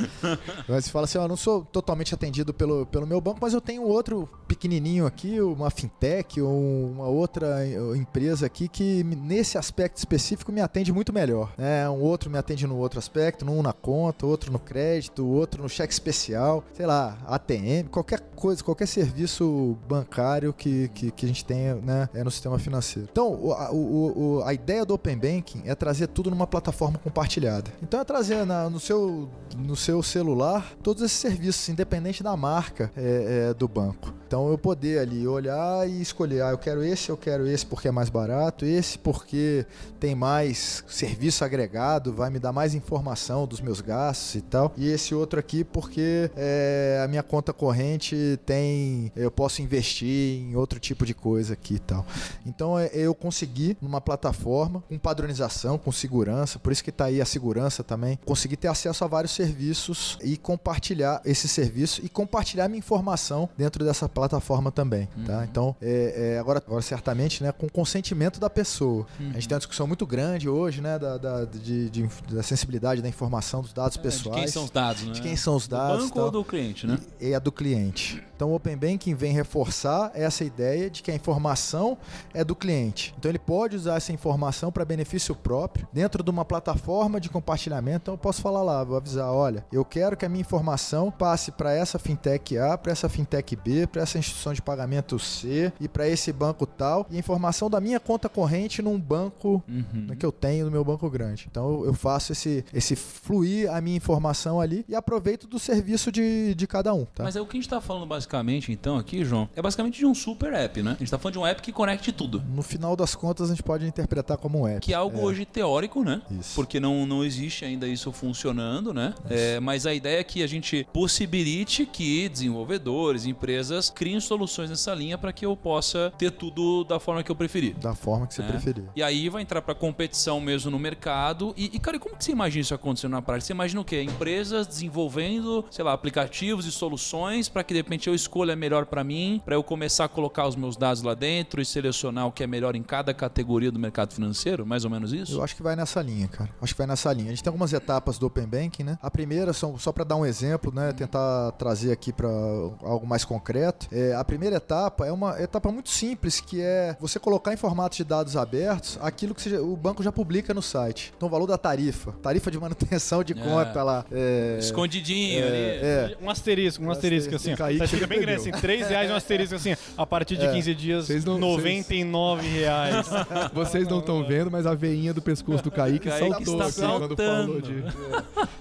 Mas 0.68 0.86
você 0.86 0.92
fala 0.92 1.06
assim, 1.06 1.18
ó, 1.18 1.24
eu 1.24 1.28
não 1.28 1.38
sou 1.38 1.64
totalmente 1.64 1.86
atendido 2.14 2.54
pelo, 2.54 2.86
pelo 2.86 3.06
meu 3.08 3.22
banco, 3.22 3.40
mas 3.42 3.54
eu 3.54 3.62
tenho 3.62 3.84
outro 3.84 4.28
pequenininho 4.48 5.06
aqui, 5.06 5.40
uma 5.42 5.70
fintech 5.70 6.40
ou 6.42 6.52
uma 6.92 7.08
outra 7.08 7.66
eh, 7.66 7.78
empresa 7.98 8.46
aqui 8.46 8.68
que 8.68 9.04
nesse 9.04 9.58
aspecto 9.58 9.98
específico 9.98 10.52
me 10.52 10.62
atende 10.62 10.92
muito 10.92 11.14
melhor. 11.14 11.54
É, 11.58 11.88
um 11.90 12.02
outro 12.02 12.30
me 12.30 12.38
atende 12.38 12.66
no 12.68 12.78
outro 12.78 13.00
aspecto, 13.00 13.46
um 13.50 13.62
na 13.62 13.74
conta, 13.74 14.26
outro 14.26 14.52
no 14.52 14.60
crédito, 14.60 15.26
outro 15.26 15.64
no 15.64 15.70
cheque 15.70 15.94
especial, 15.94 16.64
sei 16.74 16.86
lá, 16.86 17.18
ATM, 17.28 17.88
qualquer 17.92 18.20
coisa, 18.36 18.64
qualquer 18.64 18.88
serviço 18.88 19.78
bancário 19.88 20.54
que, 20.54 20.90
que, 20.90 21.12
que 21.12 21.26
a 21.26 21.28
gente 21.28 21.46
tenha 21.46 21.76
né, 21.76 22.10
é 22.14 22.24
no 22.24 22.32
sistema 22.32 22.60
financeiro. 22.60 23.08
Então, 23.12 23.34
o- 23.34 23.54
a, 23.54 23.72
o- 23.72 24.38
o- 24.40 24.44
a 24.44 24.54
ideia 24.54 24.86
do 24.86 24.94
Open 24.94 25.18
Banking 25.18 25.64
é 25.66 25.74
trazer 25.76 26.08
tudo 26.08 26.30
numa 26.30 26.48
plataforma 26.48 26.98
compartilhada. 27.00 27.72
Então 27.82 28.00
é 28.00 28.04
trazer 28.04 28.46
na- 28.46 28.70
no, 28.70 28.80
seu, 28.80 29.30
no 29.58 29.76
seu 29.76 30.02
celular 30.04 30.74
todos 30.84 31.04
esses 31.04 31.18
serviços, 31.18 31.70
independente 31.70 32.24
da 32.24 32.36
marca 32.36 32.92
é, 32.96 33.50
é, 33.50 33.54
do 33.54 33.68
banco. 33.68 34.14
Então, 34.36 34.50
eu 34.50 34.58
poder 34.58 35.00
ali 35.00 35.26
olhar 35.26 35.90
e 35.90 36.02
escolher, 36.02 36.44
ah, 36.44 36.50
eu 36.50 36.58
quero 36.58 36.84
esse, 36.84 37.10
eu 37.10 37.16
quero 37.16 37.48
esse 37.48 37.66
porque 37.66 37.88
é 37.88 37.92
mais 37.92 38.10
barato, 38.10 38.66
esse 38.66 39.00
porque 39.00 39.66
tem 39.98 40.14
mais 40.14 40.84
serviço 40.90 41.46
agregado, 41.46 42.12
vai 42.12 42.30
me 42.30 42.38
dar 42.38 42.52
mais 42.52 42.76
informação 42.76 43.48
dos 43.48 43.62
meus 43.62 43.80
gastos 43.80 44.36
e 44.36 44.42
tal, 44.42 44.74
e 44.76 44.90
esse 44.90 45.16
outro 45.16 45.40
aqui 45.40 45.64
porque 45.64 46.30
é, 46.36 47.02
a 47.02 47.08
minha 47.08 47.24
conta 47.24 47.54
corrente 47.54 48.38
tem, 48.46 49.10
eu 49.16 49.32
posso 49.32 49.62
investir 49.62 50.42
em 50.42 50.54
outro 50.58 50.82
tipo 50.82 51.06
de 51.06 51.14
coisa 51.14 51.54
aqui 51.54 51.76
e 51.76 51.80
tal. 51.80 52.06
Então 52.46 52.78
é, 52.78 52.90
eu 52.94 53.16
consegui 53.16 53.78
numa 53.82 54.02
plataforma 54.02 54.84
com 54.90 54.98
padronização, 54.98 55.78
com 55.78 55.94
segurança, 55.94 56.60
por 56.60 56.74
isso 56.74 56.84
que 56.84 56.92
tá 56.92 57.06
aí 57.06 57.22
a 57.22 57.26
segurança 57.26 57.86
também, 57.86 58.20
conseguir 58.26 58.58
ter 58.58 58.68
acesso 58.68 59.02
a 59.06 59.08
vários 59.08 59.32
serviços 59.32 60.18
e 60.22 60.36
compartilhar 60.36 61.22
esse 61.24 61.48
serviço 61.48 62.02
e 62.04 62.10
compartilhar 62.10 62.68
minha 62.68 62.80
informação 62.80 63.48
dentro 63.58 63.86
dessa 63.86 64.10
plataforma 64.10 64.25
também, 64.72 65.08
tá? 65.26 65.46
Então, 65.50 65.76
é, 65.82 66.34
é, 66.36 66.40
agora, 66.40 66.62
agora 66.66 66.82
certamente, 66.82 67.44
né, 67.44 67.52
com 67.52 67.68
consentimento 67.70 68.40
da 68.40 68.50
pessoa. 68.50 69.06
A 69.20 69.24
gente 69.34 69.48
tem 69.48 69.56
uma 69.56 69.60
discussão 69.60 69.88
muito 69.88 70.06
grande 70.06 70.48
hoje, 70.50 70.82
né, 70.82 70.98
da, 71.00 71.18
da, 71.18 71.46
de, 71.46 71.90
de- 71.90 72.10
da 72.32 72.44
sensibilidade 72.44 73.02
da 73.02 73.08
informação 73.10 73.62
dos 73.62 73.74
dados 73.74 73.98
É, 73.98 74.02
pessoais. 74.02 74.36
De 74.36 74.42
quem 74.42 74.48
são 74.52 74.64
os 74.64 74.70
dados, 74.72 75.04
né? 75.04 75.12
De 75.14 75.22
quem 75.22 75.36
são 75.36 75.56
os 75.56 75.68
Do 75.68 75.76
dados. 75.76 76.04
banco 76.04 76.16
tal 76.16 76.26
ou 76.26 76.32
do 76.32 76.44
cliente, 76.44 76.86
né? 76.88 77.00
e 77.20 77.32
é 77.34 77.40
do 77.40 77.52
cliente. 77.52 78.24
Então 78.36 78.50
o 78.52 78.56
Open 78.56 78.76
Banking 78.76 79.14
vem 79.16 79.32
reforçar 79.32 80.12
essa 80.14 80.44
ideia 80.44 80.90
de 80.90 81.02
que 81.02 81.10
a 81.10 81.16
informação 81.16 81.98
é 82.34 82.44
do 82.44 82.54
cliente. 82.54 83.14
Então 83.18 83.32
ele 83.32 83.40
pode 83.40 83.78
usar 83.78 83.96
essa 83.96 84.12
informação 84.12 84.72
para 84.74 84.84
benefício 84.84 85.34
próprio 85.34 85.88
dentro 85.94 86.22
de 86.22 86.30
uma 86.30 86.44
plataforma 86.44 87.20
de 87.22 87.30
compartilhamento. 87.30 87.96
Então 88.04 88.14
eu 88.16 88.18
posso 88.18 88.42
falar 88.42 88.62
lá, 88.62 88.84
vou 88.84 88.98
avisar, 88.98 89.32
olha, 89.32 89.66
eu 89.72 89.86
quero 89.86 90.18
que 90.18 90.26
a 90.26 90.30
minha 90.30 90.42
informação 90.42 91.10
passe 91.12 91.50
para 91.52 91.74
essa 91.74 91.98
fintech 91.98 92.58
A, 92.58 92.78
para 92.78 92.92
essa 92.92 93.08
fintech 93.08 93.56
B, 93.56 93.88
para 93.88 94.02
essa 94.06 94.18
instituição 94.18 94.54
de 94.54 94.62
pagamento 94.62 95.20
C 95.20 95.72
e 95.80 95.88
para 95.88 96.08
esse 96.08 96.32
banco 96.32 96.66
tal, 96.66 97.06
e 97.12 97.16
a 97.16 97.20
informação 97.20 97.70
da 97.70 97.80
minha 97.82 98.00
conta 98.00 98.30
corrente 98.30 98.82
num 98.82 99.00
banco 99.00 99.62
Uhum. 99.68 100.06
né, 100.08 100.16
que 100.16 100.26
eu 100.26 100.32
tenho 100.32 100.66
no 100.66 100.72
meu 100.72 100.84
banco 100.84 101.10
grande. 101.10 101.48
Então 101.52 101.84
eu- 101.84 101.94
faço 101.94 102.32
esse, 102.34 102.64
esse 102.74 102.96
fluir 102.96 103.72
a 103.72 103.80
minha 103.82 103.98
informação 103.98 104.60
ali 104.62 104.86
e 104.88 104.94
aproveito 104.96 105.48
do 105.48 105.58
serviço 105.58 106.12
de, 106.12 106.54
de 106.54 106.68
cada 106.68 106.94
um. 106.94 107.06
Tá? 107.06 107.24
Mas 107.24 107.36
é 107.36 107.42
o 107.42 107.46
que 107.46 107.58
a 107.58 107.60
gente 107.60 107.70
tá 107.70 107.82
falando 107.82 108.06
basicamente, 108.06 108.72
então, 108.72 108.98
aqui, 108.98 109.24
João, 109.26 109.50
é 109.56 109.62
basicamente 109.62 109.98
de 109.98 110.06
um 110.06 110.14
super 110.14 110.54
app, 110.54 110.82
né? 110.84 110.92
A 110.92 111.00
gente 111.00 111.10
tá 111.10 111.18
falando 111.18 111.34
de 111.34 111.40
um 111.40 111.46
app 111.48 111.62
que 111.62 111.72
conecte 111.72 112.12
tudo. 112.12 112.44
No 112.54 112.62
final 112.62 112.96
das 112.96 113.16
contas, 113.16 113.50
a 113.50 113.54
gente 113.54 113.64
pode 113.64 113.86
interpretar 113.88 114.38
como 114.38 114.60
um 114.62 114.68
app. 114.68 114.82
Que 114.82 114.94
é 114.94 114.96
algo 114.96 115.20
hoje 115.22 115.46
teórico, 115.46 116.04
né? 116.04 116.22
Isso. 116.40 116.54
Porque 116.54 116.80
não, 116.80 117.06
não 117.06 117.24
existe 117.24 117.66
ainda 117.66 117.88
isso 117.88 118.12
funcionando, 118.12 118.94
né? 118.94 119.14
É, 119.30 119.60
mas 119.60 119.86
a 119.86 119.94
ideia 119.94 120.20
é 120.20 120.24
que 120.24 120.44
a 120.44 120.48
gente 120.48 120.86
possibilite 120.94 121.86
que 121.86 122.28
desenvolvedores, 122.30 123.26
empresas 123.26 123.90
criem 123.96 124.20
soluções 124.20 124.70
nessa 124.70 124.94
linha 124.94 125.18
para 125.18 125.32
que 125.32 125.46
eu 125.46 125.56
possa 125.56 126.14
ter 126.18 126.32
tudo 126.32 126.84
da 126.84 127.00
forma 127.00 127.24
que 127.24 127.32
eu 127.32 127.36
preferir. 127.36 127.76
Da 127.78 127.96
forma 127.96 128.28
que 128.28 128.34
você 128.34 128.42
né? 128.42 128.50
preferir. 128.50 128.84
E 128.96 129.02
aí 129.02 129.30
vai 129.30 129.42
entrar 129.42 129.62
pra 129.62 129.74
competição 129.74 130.40
mesmo 130.42 130.70
no 130.70 130.78
mercado. 130.78 131.54
E, 131.56 131.72
e, 131.74 131.80
cara, 131.80 131.98
como 131.98 132.18
que 132.18 132.26
você 132.26 132.32
imagina 132.32 132.62
isso 132.62 132.74
acontecendo 132.74 133.12
na 133.12 133.22
prática? 133.22 133.48
Você 133.48 133.54
imagina 133.54 133.82
o 133.82 133.86
quê? 133.86 134.02
Empresas 134.02 134.68
desenvolvendo, 134.68 135.66
sei 135.72 135.84
lá, 135.84 135.94
aplicativos 135.94 136.66
e 136.66 136.72
soluções 136.72 137.48
para 137.48 137.64
que 137.64 137.74
de 137.74 137.80
repente 137.80 138.08
eu 138.08 138.14
escolha 138.14 138.56
melhor 138.56 138.86
pra 138.86 139.04
mim, 139.04 139.42
pra 139.46 139.56
eu 139.56 139.64
começar 139.64 140.06
a 140.06 140.10
colocar 140.10 140.48
os 140.48 140.56
meus 140.56 140.76
dados 140.76 141.02
lá 141.02 141.14
dentro 141.14 141.62
e 141.62 141.66
selecionar 141.66 142.28
o 142.28 142.32
que 142.32 142.44
é 142.44 142.48
melhor 142.48 142.76
em 142.76 142.84
cada 142.84 143.14
categoria 143.14 143.72
do 143.72 143.80
mercado 143.80 144.14
financeiro? 144.14 144.66
Mais 144.66 144.84
ou 144.84 144.92
menos 144.92 145.14
isso? 145.14 145.34
Eu 145.34 145.44
acho 145.44 145.56
que 145.56 145.64
vai 145.64 145.76
nessa 145.76 146.02
linha, 146.02 146.28
cara. 146.28 146.50
Acho 146.62 146.74
que 146.74 146.78
vai 146.78 146.88
nessa 146.88 147.12
linha. 147.14 147.28
A 147.28 147.30
gente 147.30 147.44
tem 147.44 147.50
algumas 147.50 147.72
etapas 147.72 148.18
do 148.18 148.28
Open 148.28 148.46
Banking, 148.46 148.84
né? 148.84 148.98
A 149.02 149.10
primeira, 149.10 149.54
são, 149.54 149.78
só 149.78 149.92
para 149.92 150.04
dar 150.04 150.16
um 150.16 150.26
exemplo, 150.26 150.74
né? 150.74 150.92
Tentar 150.92 151.52
trazer 151.54 151.92
aqui 151.92 152.12
para 152.12 152.28
algo 152.28 153.06
mais 153.08 153.24
concreto. 153.24 153.85
É, 153.92 154.14
a 154.16 154.24
primeira 154.24 154.58
etapa 154.58 155.06
é 155.06 155.12
uma 155.12 155.42
etapa 155.42 155.72
muito 155.72 155.90
simples, 155.90 156.40
que 156.40 156.62
é 156.62 156.96
você 157.00 157.20
colocar 157.20 157.54
em 157.54 157.58
formato 157.58 157.96
de 157.98 158.04
dados 158.04 158.36
abertos 158.38 158.98
aquilo 159.02 159.34
que 159.36 159.50
já- 159.50 159.62
o 159.62 159.76
banco 159.76 160.02
já 160.04 160.12
publica 160.12 160.54
no 160.54 160.62
site. 160.62 161.14
Então, 161.16 161.28
o 161.28 161.32
valor 161.32 161.48
da 161.48 161.58
tarifa. 161.58 162.12
Tarifa 162.22 162.50
de 162.52 162.60
manutenção 162.60 163.24
de 163.24 163.34
É. 163.36 163.36
conta 163.36 163.84
lá. 163.84 164.06
É, 164.12 164.58
Escondidinho 164.60 165.46
ali. 165.46 165.56
é, 165.58 166.18
Um 166.22 166.30
asterisco, 166.30 166.84
um 166.84 166.92
asterisco 166.92 167.36
assim. 167.36 167.56
Kaique 167.56 167.80
Tá 167.80 167.86
escrito 167.86 168.08
bem 168.08 168.20
grande 168.20 168.40
assim, 168.42 168.52
3 168.52 168.88
reais 168.90 169.10
um 169.12 169.16
asterisco 169.16 169.56
assim. 169.56 169.76
A 169.98 170.06
partir 170.06 170.38
de 170.38 170.48
15 170.52 170.74
dias, 170.76 171.06
Vocês 171.08 171.24
não- 171.26 171.38
99 171.38 172.48
reais. 172.48 173.06
Vocês 173.54 173.88
não 173.88 174.00
estão 174.00 174.24
vendo, 174.26 174.50
mas 174.52 174.66
a 174.66 174.74
veinha 174.74 175.14
do 175.14 175.22
pescoço 175.22 175.64
do 175.64 175.72
Kaique, 175.72 176.10
Kaique 176.10 176.20
saltou 176.20 176.62
está 176.62 176.66
aqui 176.68 176.76
quando 176.76 177.18
falou 177.18 177.62
saltando. 177.62 177.62
de... 177.62 177.84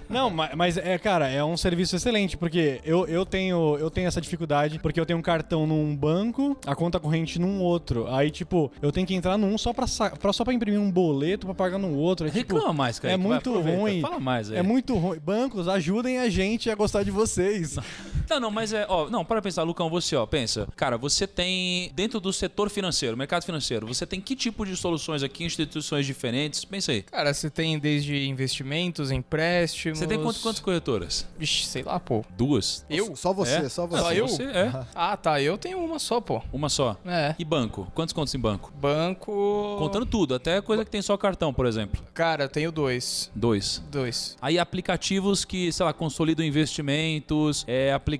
Não, 0.08 0.30
ma- 0.30 0.50
mas 0.54 0.76
é, 0.76 0.96
cara, 0.98 1.28
é 1.28 1.42
um 1.42 1.56
serviço 1.56 1.96
excelente, 1.96 2.36
porque 2.36 2.80
eu, 2.84 3.06
eu, 3.06 3.24
tenho, 3.24 3.76
eu 3.78 3.90
tenho 3.90 4.06
essa 4.06 4.20
dificuldade, 4.20 4.78
porque 4.78 5.00
eu 5.00 5.06
tenho 5.06 5.13
um 5.14 5.22
cartão 5.22 5.66
num 5.66 5.94
banco, 5.96 6.56
a 6.66 6.74
conta 6.74 6.98
corrente 7.00 7.38
num 7.38 7.60
outro. 7.60 8.06
Aí, 8.08 8.30
tipo, 8.30 8.70
eu 8.82 8.90
tenho 8.92 9.06
que 9.06 9.14
entrar 9.14 9.36
num 9.38 9.56
só 9.58 9.72
pra, 9.72 9.86
pra- 10.20 10.32
só 10.32 10.44
pra 10.44 10.52
imprimir 10.54 10.80
um 10.80 10.90
boleto 10.90 11.46
pra 11.46 11.54
pagar 11.54 11.78
no 11.78 11.94
outro. 11.96 12.26
É, 12.26 12.30
tipo, 12.30 12.54
Reclama 12.54 12.72
mais, 12.72 12.98
cara. 12.98 13.14
é 13.14 13.16
muito 13.16 13.58
ruim. 13.60 14.00
Fala 14.00 14.20
mais 14.20 14.50
aí. 14.50 14.58
É 14.58 14.62
muito 14.62 14.94
ruim. 14.96 15.18
Bancos, 15.18 15.68
ajudem 15.68 16.18
a 16.18 16.28
gente 16.28 16.70
a 16.70 16.74
gostar 16.74 17.02
de 17.02 17.10
vocês. 17.10 17.76
Não, 18.28 18.40
não, 18.40 18.50
mas 18.50 18.72
é, 18.72 18.86
ó, 18.88 19.08
não, 19.08 19.24
para 19.24 19.40
pensar, 19.42 19.62
Lucão, 19.62 19.88
você, 19.90 20.16
ó, 20.16 20.26
pensa. 20.26 20.66
Cara, 20.76 20.96
você 20.96 21.26
tem 21.26 21.90
dentro 21.94 22.20
do 22.20 22.32
setor 22.32 22.70
financeiro, 22.70 23.16
mercado 23.16 23.44
financeiro, 23.44 23.86
você 23.86 24.06
tem 24.06 24.20
que 24.20 24.34
tipo 24.34 24.64
de 24.66 24.76
soluções 24.76 25.22
aqui, 25.22 25.44
instituições 25.44 26.06
diferentes? 26.06 26.64
Pensa 26.64 26.92
aí. 26.92 27.02
Cara, 27.02 27.32
você 27.32 27.50
tem 27.50 27.78
desde 27.78 28.26
investimentos, 28.28 29.10
empréstimos. 29.10 29.98
Você 29.98 30.06
tem 30.06 30.20
quantas, 30.20 30.42
quantas 30.42 30.60
corretoras? 30.60 31.26
Vixe, 31.38 31.66
sei 31.66 31.82
lá, 31.82 32.00
pô. 32.00 32.24
Duas? 32.36 32.84
Eu? 32.88 33.14
Só 33.16 33.32
você, 33.32 33.56
É? 33.56 33.68
só 33.68 33.86
você. 33.86 34.02
Só 34.02 34.12
eu? 34.12 34.28
Você 34.28 34.42
é. 34.44 34.72
Ah, 34.94 35.16
tá. 35.16 35.40
Eu 35.40 35.58
tenho 35.58 35.78
uma 35.78 35.98
só, 35.98 36.20
pô. 36.20 36.42
Uma 36.52 36.68
só. 36.68 36.96
É. 37.06 37.34
E 37.38 37.44
banco? 37.44 37.86
Quantos 37.94 38.12
contos 38.12 38.34
em 38.34 38.38
banco? 38.38 38.72
Banco. 38.80 39.76
Contando 39.78 40.06
tudo, 40.06 40.34
até 40.34 40.60
coisa 40.60 40.84
que 40.84 40.90
tem 40.90 41.02
só 41.02 41.16
cartão, 41.16 41.52
por 41.52 41.66
exemplo. 41.66 42.02
Cara, 42.14 42.44
eu 42.44 42.48
tenho 42.48 42.72
dois. 42.72 43.30
Dois. 43.34 43.82
Dois. 43.90 44.36
Aí 44.40 44.58
aplicativos 44.58 45.44
que, 45.44 45.70
sei 45.72 45.84
lá, 45.84 45.92
consolidam 45.92 46.44
investimentos, 46.44 47.64
é, 47.66 47.92
aplicativos 47.92 48.13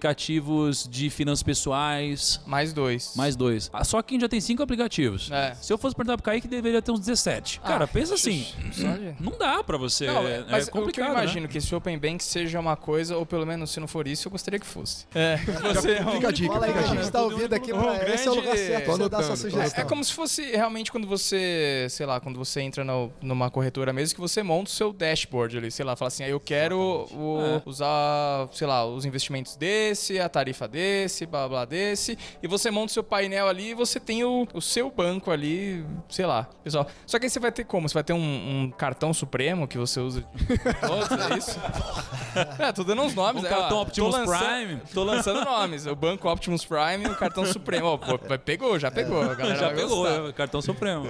de 0.89 1.11
finanças 1.11 1.43
pessoais, 1.43 2.41
Mais 2.47 2.73
dois. 2.73 3.13
mais 3.17 3.37
dois. 3.37 3.71
Ah, 3.73 3.85
Só 3.85 4.03
quem 4.03 4.19
já 4.21 4.29
tem 4.29 4.41
cinco 4.41 4.63
aplicativos. 4.63 5.31
É. 5.31 5.55
Se 5.61 5.73
eu 5.73 5.79
fosse 5.79 5.95
perguntar 5.95 6.17
pro 6.17 6.25
Kaique, 6.25 6.47
deveria 6.49 6.81
ter 6.83 6.93
uns 6.93 7.01
17. 7.01 7.61
Cara, 7.61 7.85
Ah, 7.85 7.89
pensa 7.89 8.15
assim, 8.15 8.47
não 9.21 9.37
dá 9.39 9.63
pra 9.63 9.77
você. 9.77 10.07
Não, 10.07 10.27
é, 10.27 10.45
mas 10.51 10.67
é 10.67 10.71
o 10.71 10.73
que 10.73 10.79
eu 10.79 10.83
complicado, 10.83 11.09
né? 11.15 11.23
imagino 11.23 11.49
que 11.49 11.59
esse 11.59 11.75
Open 11.75 11.99
Bank 11.99 12.23
seja 12.23 12.59
uma 12.61 12.77
coisa, 12.77 13.17
ou 13.17 13.25
pelo 13.27 13.47
menos 13.47 13.71
se 13.71 13.81
não 13.81 13.89
for 13.89 14.07
isso, 14.07 14.29
eu 14.29 14.33
gostaria 14.33 14.59
que 14.61 14.67
fosse. 14.67 15.07
É, 15.15 15.37
você 15.75 15.95
Fica 16.15 16.29
a 16.29 16.33
dica, 16.33 16.53
Fala 16.53 16.67
aí 16.67 16.73
a 16.73 16.83
gente 16.83 16.99
dica. 16.99 17.11
tá 17.11 17.23
ouvindo 17.23 17.53
aqui 17.55 17.73
um 17.73 17.81
pra. 17.81 18.09
Esse 18.15 18.29
é 18.29 18.31
o 18.31 18.35
lugar 18.35 18.55
grande- 18.55 18.67
certo 18.69 18.85
pra 18.85 18.93
você 18.97 19.09
dar 19.09 19.23
sua 19.23 19.37
sugestão. 19.37 19.85
É 19.85 19.87
como 19.87 20.05
se 20.05 20.13
fosse 20.13 20.43
realmente 20.53 20.91
quando 20.93 21.07
você, 21.07 21.87
sei 21.91 22.07
lá, 22.07 22.21
quando 22.21 22.39
você 22.39 22.61
entra 22.61 22.85
no- 22.85 23.13
numa 23.23 23.51
corretora 23.51 23.93
mesmo, 23.93 24.15
que 24.15 24.21
você 24.21 24.43
monta 24.43 24.71
o 24.71 24.73
seu 24.73 24.93
dashboard 24.93 25.57
ali, 25.59 25.71
sei 25.71 25.85
lá, 25.85 25.97
fala 25.97 26.09
assim, 26.09 26.25
aí 26.25 26.31
eu 26.31 26.41
quero 26.41 26.79
o- 26.79 27.41
É. 27.41 27.63
usar, 27.67 28.49
sei 28.53 28.67
lá, 28.67 28.85
os 28.87 29.05
investimentos 29.05 29.57
desse, 29.89 30.19
a 30.19 30.29
tarifa 30.29 30.67
desse, 30.67 31.27
blá 31.27 31.49
blá 31.49 31.65
desse, 31.65 32.17
e 32.43 32.49
você 32.49 32.71
monta 32.71 32.87
o 32.91 32.95
seu 32.95 33.05
painel 33.05 33.49
ali 33.49 33.71
e 33.71 33.75
você 33.75 34.01
tem 34.01 34.25
o, 34.25 34.47
o 34.55 34.61
seu 34.61 34.91
banco 34.91 35.31
ali, 35.31 35.85
sei 36.09 36.27
lá, 36.27 36.49
pessoal. 36.63 36.87
Só 37.07 37.19
que 37.19 37.27
aí 37.27 37.31
você 37.31 37.39
vai 37.41 37.53
ter 37.53 37.65
como? 37.65 37.89
Você 37.89 37.95
vai 37.95 38.05
ter 38.05 38.13
um, 38.13 38.19
um 38.65 38.71
cartão 38.71 39.13
supremo 39.13 39.69
que 39.69 39.77
você 39.79 40.01
usa 40.01 40.21
de 40.21 40.27
todos, 40.87 41.31
é 41.31 41.39
isso? 41.39 41.61
É, 42.59 42.73
tô 42.73 42.83
dando 42.85 43.03
uns 43.03 43.15
nomes. 43.15 43.43
Um 43.43 43.47
é, 43.47 43.49
cartão 43.51 43.79
ó, 43.79 43.83
Optimus 43.83 44.15
tô 44.15 44.21
lançando- 44.21 44.39
Prime. 44.39 44.81
Tô 44.93 45.05
lançando 45.05 45.45
nomes. 45.45 45.87
O 45.87 45.95
banco 45.97 46.29
Optimus 46.29 46.65
Prime 46.65 47.05
e 47.05 47.09
o 47.09 47.17
cartão 47.17 47.45
Supremo. 47.47 47.87
Ó, 47.87 47.97
pô, 47.99 48.19
pegou, 48.39 48.79
já 48.79 48.91
pegou. 48.91 49.25
Já 49.55 49.71
pegou, 49.73 50.09
é, 50.29 50.33
cartão 50.33 50.61
supremo. 50.63 51.07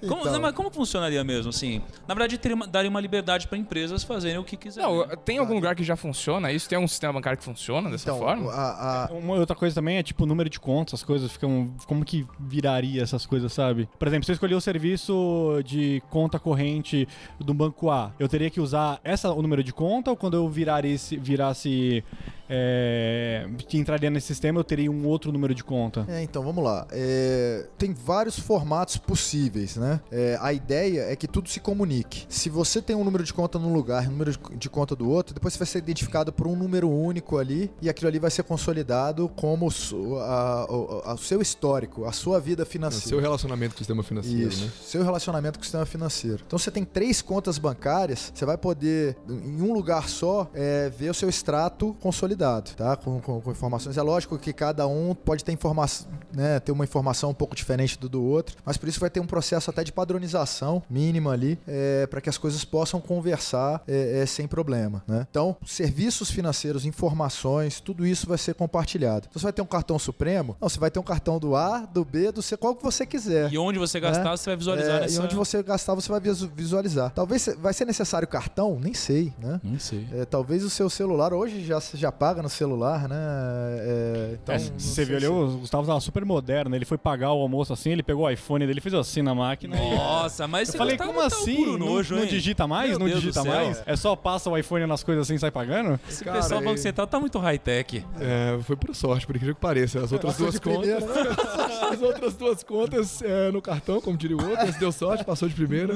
Como, 0.00 0.20
Então. 0.20 0.32
não, 0.32 0.40
mas 0.40 0.54
como 0.54 0.70
funcionaria 0.70 1.22
mesmo, 1.24 1.50
assim? 1.50 1.80
Na 2.06 2.14
verdade, 2.14 2.38
teria 2.38 2.54
uma- 2.54 2.66
daria 2.66 2.90
uma 2.90 3.00
liberdade 3.00 3.48
para 3.48 3.56
empresas 3.58 4.02
fazerem 4.04 4.38
o 4.38 4.44
que 4.44 4.56
quiserem. 4.56 4.88
Não, 4.88 5.06
tem 5.16 5.38
algum 5.38 5.54
lugar 5.54 5.74
que 5.74 5.82
já 5.84 5.96
funciona 5.96 6.52
isso? 6.52 6.68
Tem 6.68 6.76
algum 6.76 6.88
sistema 6.88 7.12
bancário 7.14 7.38
que 7.38 7.44
funciona 7.44 7.90
dessa 7.90 8.08
Então, 8.10 8.18
forma? 8.18 8.50
a- 8.52 9.06
a- 9.06 9.12
Uma 9.12 9.34
outra 9.34 9.56
coisa 9.56 9.74
também 9.74 9.96
é 9.98 10.02
tipo 10.02 10.24
o 10.24 10.26
número 10.26 10.50
de 10.50 10.60
contas, 10.60 10.94
as 10.94 11.02
coisas 11.02 11.30
ficam. 11.32 11.72
Como 11.86 12.04
que 12.04 12.26
viraria 12.38 13.02
essas 13.02 13.24
coisas, 13.26 13.52
sabe? 13.52 13.88
Por 13.98 14.06
exemplo, 14.08 14.24
se 14.26 14.32
eu 14.32 14.34
escolher 14.34 14.54
o 14.54 14.60
serviço 14.60 15.60
de 15.64 16.02
conta 16.10 16.38
corrente 16.38 17.08
do 17.40 17.54
banco 17.54 17.90
A, 17.90 18.12
eu 18.18 18.28
teria 18.28 18.50
que 18.50 18.60
usar 18.60 19.00
essa, 19.02 19.32
o 19.32 19.40
número 19.42 19.62
de 19.62 19.72
conta 19.72 20.10
ou 20.10 20.16
quando 20.16 20.34
eu 20.34 20.48
virar 20.48 20.84
esse, 20.84 21.16
virasse. 21.16 22.04
É, 22.48 23.46
que 23.68 23.78
entraria 23.78 24.10
nesse 24.10 24.28
sistema, 24.28 24.58
eu 24.60 24.64
teria 24.64 24.90
um 24.90 25.06
outro 25.06 25.32
número 25.32 25.54
de 25.54 25.64
conta? 25.64 26.04
É, 26.08 26.22
então 26.22 26.42
vamos 26.42 26.62
lá. 26.64 26.86
É, 26.90 27.66
tem 27.78 27.92
vários 27.92 28.38
formatos 28.38 28.96
possíveis, 28.96 29.76
né? 29.76 30.00
É, 30.10 30.38
a 30.40 30.52
ideia 30.52 31.02
é 31.10 31.16
que 31.16 31.26
tudo 31.26 31.48
se 31.48 31.60
comunique. 31.60 32.24
Se 32.28 32.48
você 32.48 32.80
tem 32.80 32.94
um 32.96 33.04
número 33.04 33.24
de 33.24 33.32
conta 33.32 33.58
num 33.58 33.72
lugar 33.72 34.04
e 34.04 34.08
um 34.08 34.12
número 34.12 34.32
de- 34.56 34.68
conta 34.70 34.94
do 34.96 35.08
outro, 35.08 35.32
depois 35.34 35.54
você 35.54 35.58
vai 35.58 35.66
ser 35.66 35.78
identificado 35.78 36.32
por 36.32 36.46
um 36.46 36.54
número 36.56 36.90
único 36.90 37.38
ali 37.38 37.70
e 37.80 37.88
aquilo 37.88 38.08
ali 38.08 38.18
vai 38.18 38.30
ser 38.30 38.42
consolidado 38.42 39.28
como 39.36 39.66
o 39.66 39.70
su- 39.70 40.16
a- 40.18 40.66
a- 41.06 41.14
o 41.14 41.18
seu 41.18 41.40
histórico, 41.40 42.04
a 42.04 42.12
sua 42.12 42.38
vida 42.40 42.62
O 42.64 42.66
financeira. 42.66 43.08
seu 43.08 43.20
relacionamento 43.20 43.70
com 43.74 43.76
o 43.76 43.78
sistema 43.78 44.02
financeiro, 44.02 44.48
Isso, 44.48 44.64
né? 44.66 44.70
seu 44.82 45.02
relacionamento 45.02 45.58
com 45.58 45.62
o 45.62 45.64
sistema 45.64 45.86
financeiro. 45.86 46.42
Então 46.46 46.58
você 46.58 46.70
tem 46.70 46.84
três 46.84 47.22
contas 47.22 47.58
bancárias, 47.58 48.30
você 48.34 48.44
vai 48.44 48.58
poder, 48.58 49.16
em 49.28 49.62
um 49.62 49.72
lugar 49.72 50.08
só, 50.08 50.50
é, 50.54 50.90
ver 50.90 51.10
o 51.10 51.14
seu 51.14 51.28
extrato 51.28 51.96
consolidado. 52.00 52.35
Consolidado, 52.36 52.70
tá? 52.76 52.96
Com, 52.96 53.20
com, 53.20 53.40
com 53.40 53.50
informações. 53.50 53.96
É 53.96 54.02
lógico 54.02 54.38
que 54.38 54.52
cada 54.52 54.86
um 54.86 55.14
pode 55.14 55.42
ter 55.44 55.52
informação, 55.52 56.06
né? 56.32 56.60
Ter 56.60 56.72
uma 56.72 56.84
informação 56.84 57.30
um 57.30 57.34
pouco 57.34 57.54
diferente 57.56 57.98
do 57.98 58.08
do 58.08 58.22
outro, 58.22 58.56
mas 58.64 58.76
por 58.76 58.88
isso 58.88 59.00
vai 59.00 59.10
ter 59.10 59.18
um 59.20 59.26
processo 59.26 59.68
até 59.70 59.82
de 59.82 59.92
padronização 59.92 60.82
mínima 60.88 61.32
ali, 61.32 61.58
é, 61.66 62.06
para 62.06 62.20
que 62.20 62.28
as 62.28 62.38
coisas 62.38 62.64
possam 62.64 63.00
conversar 63.00 63.82
é, 63.88 64.20
é, 64.22 64.26
sem 64.26 64.46
problema, 64.46 65.02
né? 65.08 65.26
Então, 65.28 65.56
serviços 65.66 66.30
financeiros, 66.30 66.84
informações, 66.86 67.80
tudo 67.80 68.06
isso 68.06 68.28
vai 68.28 68.38
ser 68.38 68.54
compartilhado. 68.54 69.26
Então, 69.28 69.40
você 69.40 69.44
vai 69.44 69.52
ter 69.52 69.62
um 69.62 69.66
cartão 69.66 69.98
Supremo? 69.98 70.56
Não, 70.60 70.68
você 70.68 70.78
vai 70.78 70.90
ter 70.90 71.00
um 71.00 71.02
cartão 71.02 71.38
do 71.38 71.56
A, 71.56 71.80
do 71.80 72.04
B, 72.04 72.30
do 72.30 72.42
C, 72.42 72.56
qual 72.56 72.74
que 72.76 72.82
você 72.82 73.04
quiser. 73.06 73.52
E 73.52 73.58
onde 73.58 73.78
você 73.78 73.98
gastar, 73.98 74.32
É. 74.32 74.36
você 74.36 74.50
vai 74.50 74.56
visualizar 74.56 74.96
É, 74.96 75.00
nessa... 75.00 75.20
E 75.20 75.24
onde 75.24 75.34
você 75.34 75.62
gastar, 75.62 75.94
você 75.94 76.08
vai 76.08 76.20
visu- 76.20 76.50
visualizar. 76.54 77.10
Talvez 77.10 77.48
vai 77.58 77.72
ser 77.72 77.84
necessário 77.86 78.28
cartão? 78.28 78.78
Nem 78.80 78.94
sei, 78.94 79.32
né? 79.38 79.60
Não 79.64 79.78
sei. 79.80 80.06
É, 80.12 80.24
talvez 80.24 80.62
o 80.64 80.70
seu 80.70 80.88
celular 80.90 81.32
hoje 81.32 81.64
já, 81.64 81.80
já 81.94 82.12
paga 82.12 82.25
no 82.34 82.48
celular, 82.48 83.08
né? 83.08 83.16
É, 83.18 84.30
então, 84.42 84.54
É, 84.54 84.58
você 84.58 85.04
viu 85.04 85.16
ali, 85.16 85.26
o 85.26 85.58
Gustavo 85.58 85.86
tava 85.86 86.00
super 86.00 86.24
moderno. 86.24 86.74
Ele 86.74 86.84
foi 86.84 86.98
pagar 86.98 87.32
o 87.32 87.40
almoço 87.40 87.72
assim, 87.72 87.90
ele 87.90 88.02
pegou 88.02 88.24
o 88.26 88.30
iPhone 88.30 88.66
dele, 88.66 88.80
fez 88.80 88.94
assim 88.94 89.22
na 89.22 89.34
máquina. 89.34 89.76
Nossa, 89.76 90.46
mas 90.48 90.68
Eu 90.68 90.72
você 90.72 90.78
falei, 90.78 90.96
como 90.96 91.20
tá 91.20 91.26
assim? 91.26 91.56
puro 91.56 91.78
Não, 91.78 91.86
nojo, 91.86 92.16
não 92.16 92.26
digita 92.26 92.66
mais? 92.66 92.90
Meu 92.90 92.98
não 93.00 93.06
Deus 93.06 93.20
digita 93.20 93.44
mais? 93.44 93.82
É 93.86 93.96
só 93.96 94.14
passa 94.16 94.50
o 94.50 94.56
iPhone 94.58 94.86
nas 94.86 95.02
coisas 95.02 95.26
assim 95.26 95.34
e 95.34 95.38
sai 95.38 95.50
pagando? 95.50 95.98
Esse 96.08 96.24
Cara, 96.24 96.38
pessoal 96.38 96.60
do 96.60 96.64
Banco 96.66 96.78
Central 96.78 97.06
tá 97.06 97.20
muito 97.20 97.38
high-tech. 97.38 98.04
É, 98.20 98.58
foi 98.62 98.76
por 98.76 98.94
sorte, 98.94 99.26
por 99.26 99.36
incrível 99.36 99.54
que 99.54 99.60
pareça. 99.60 100.00
As 100.00 100.10
outras 100.12 100.36
duas 100.36 100.58
contas. 100.58 100.80
primeira, 101.04 101.36
As 101.92 102.02
outras 102.02 102.34
duas 102.34 102.62
contas 102.62 103.22
é, 103.22 103.50
no 103.50 103.62
cartão, 103.62 104.00
como 104.00 104.16
diria 104.16 104.36
o 104.36 104.48
outro, 104.48 104.66
esse 104.68 104.78
deu 104.78 104.90
sorte, 104.92 105.24
passou 105.24 105.48
de 105.48 105.54
primeira. 105.54 105.94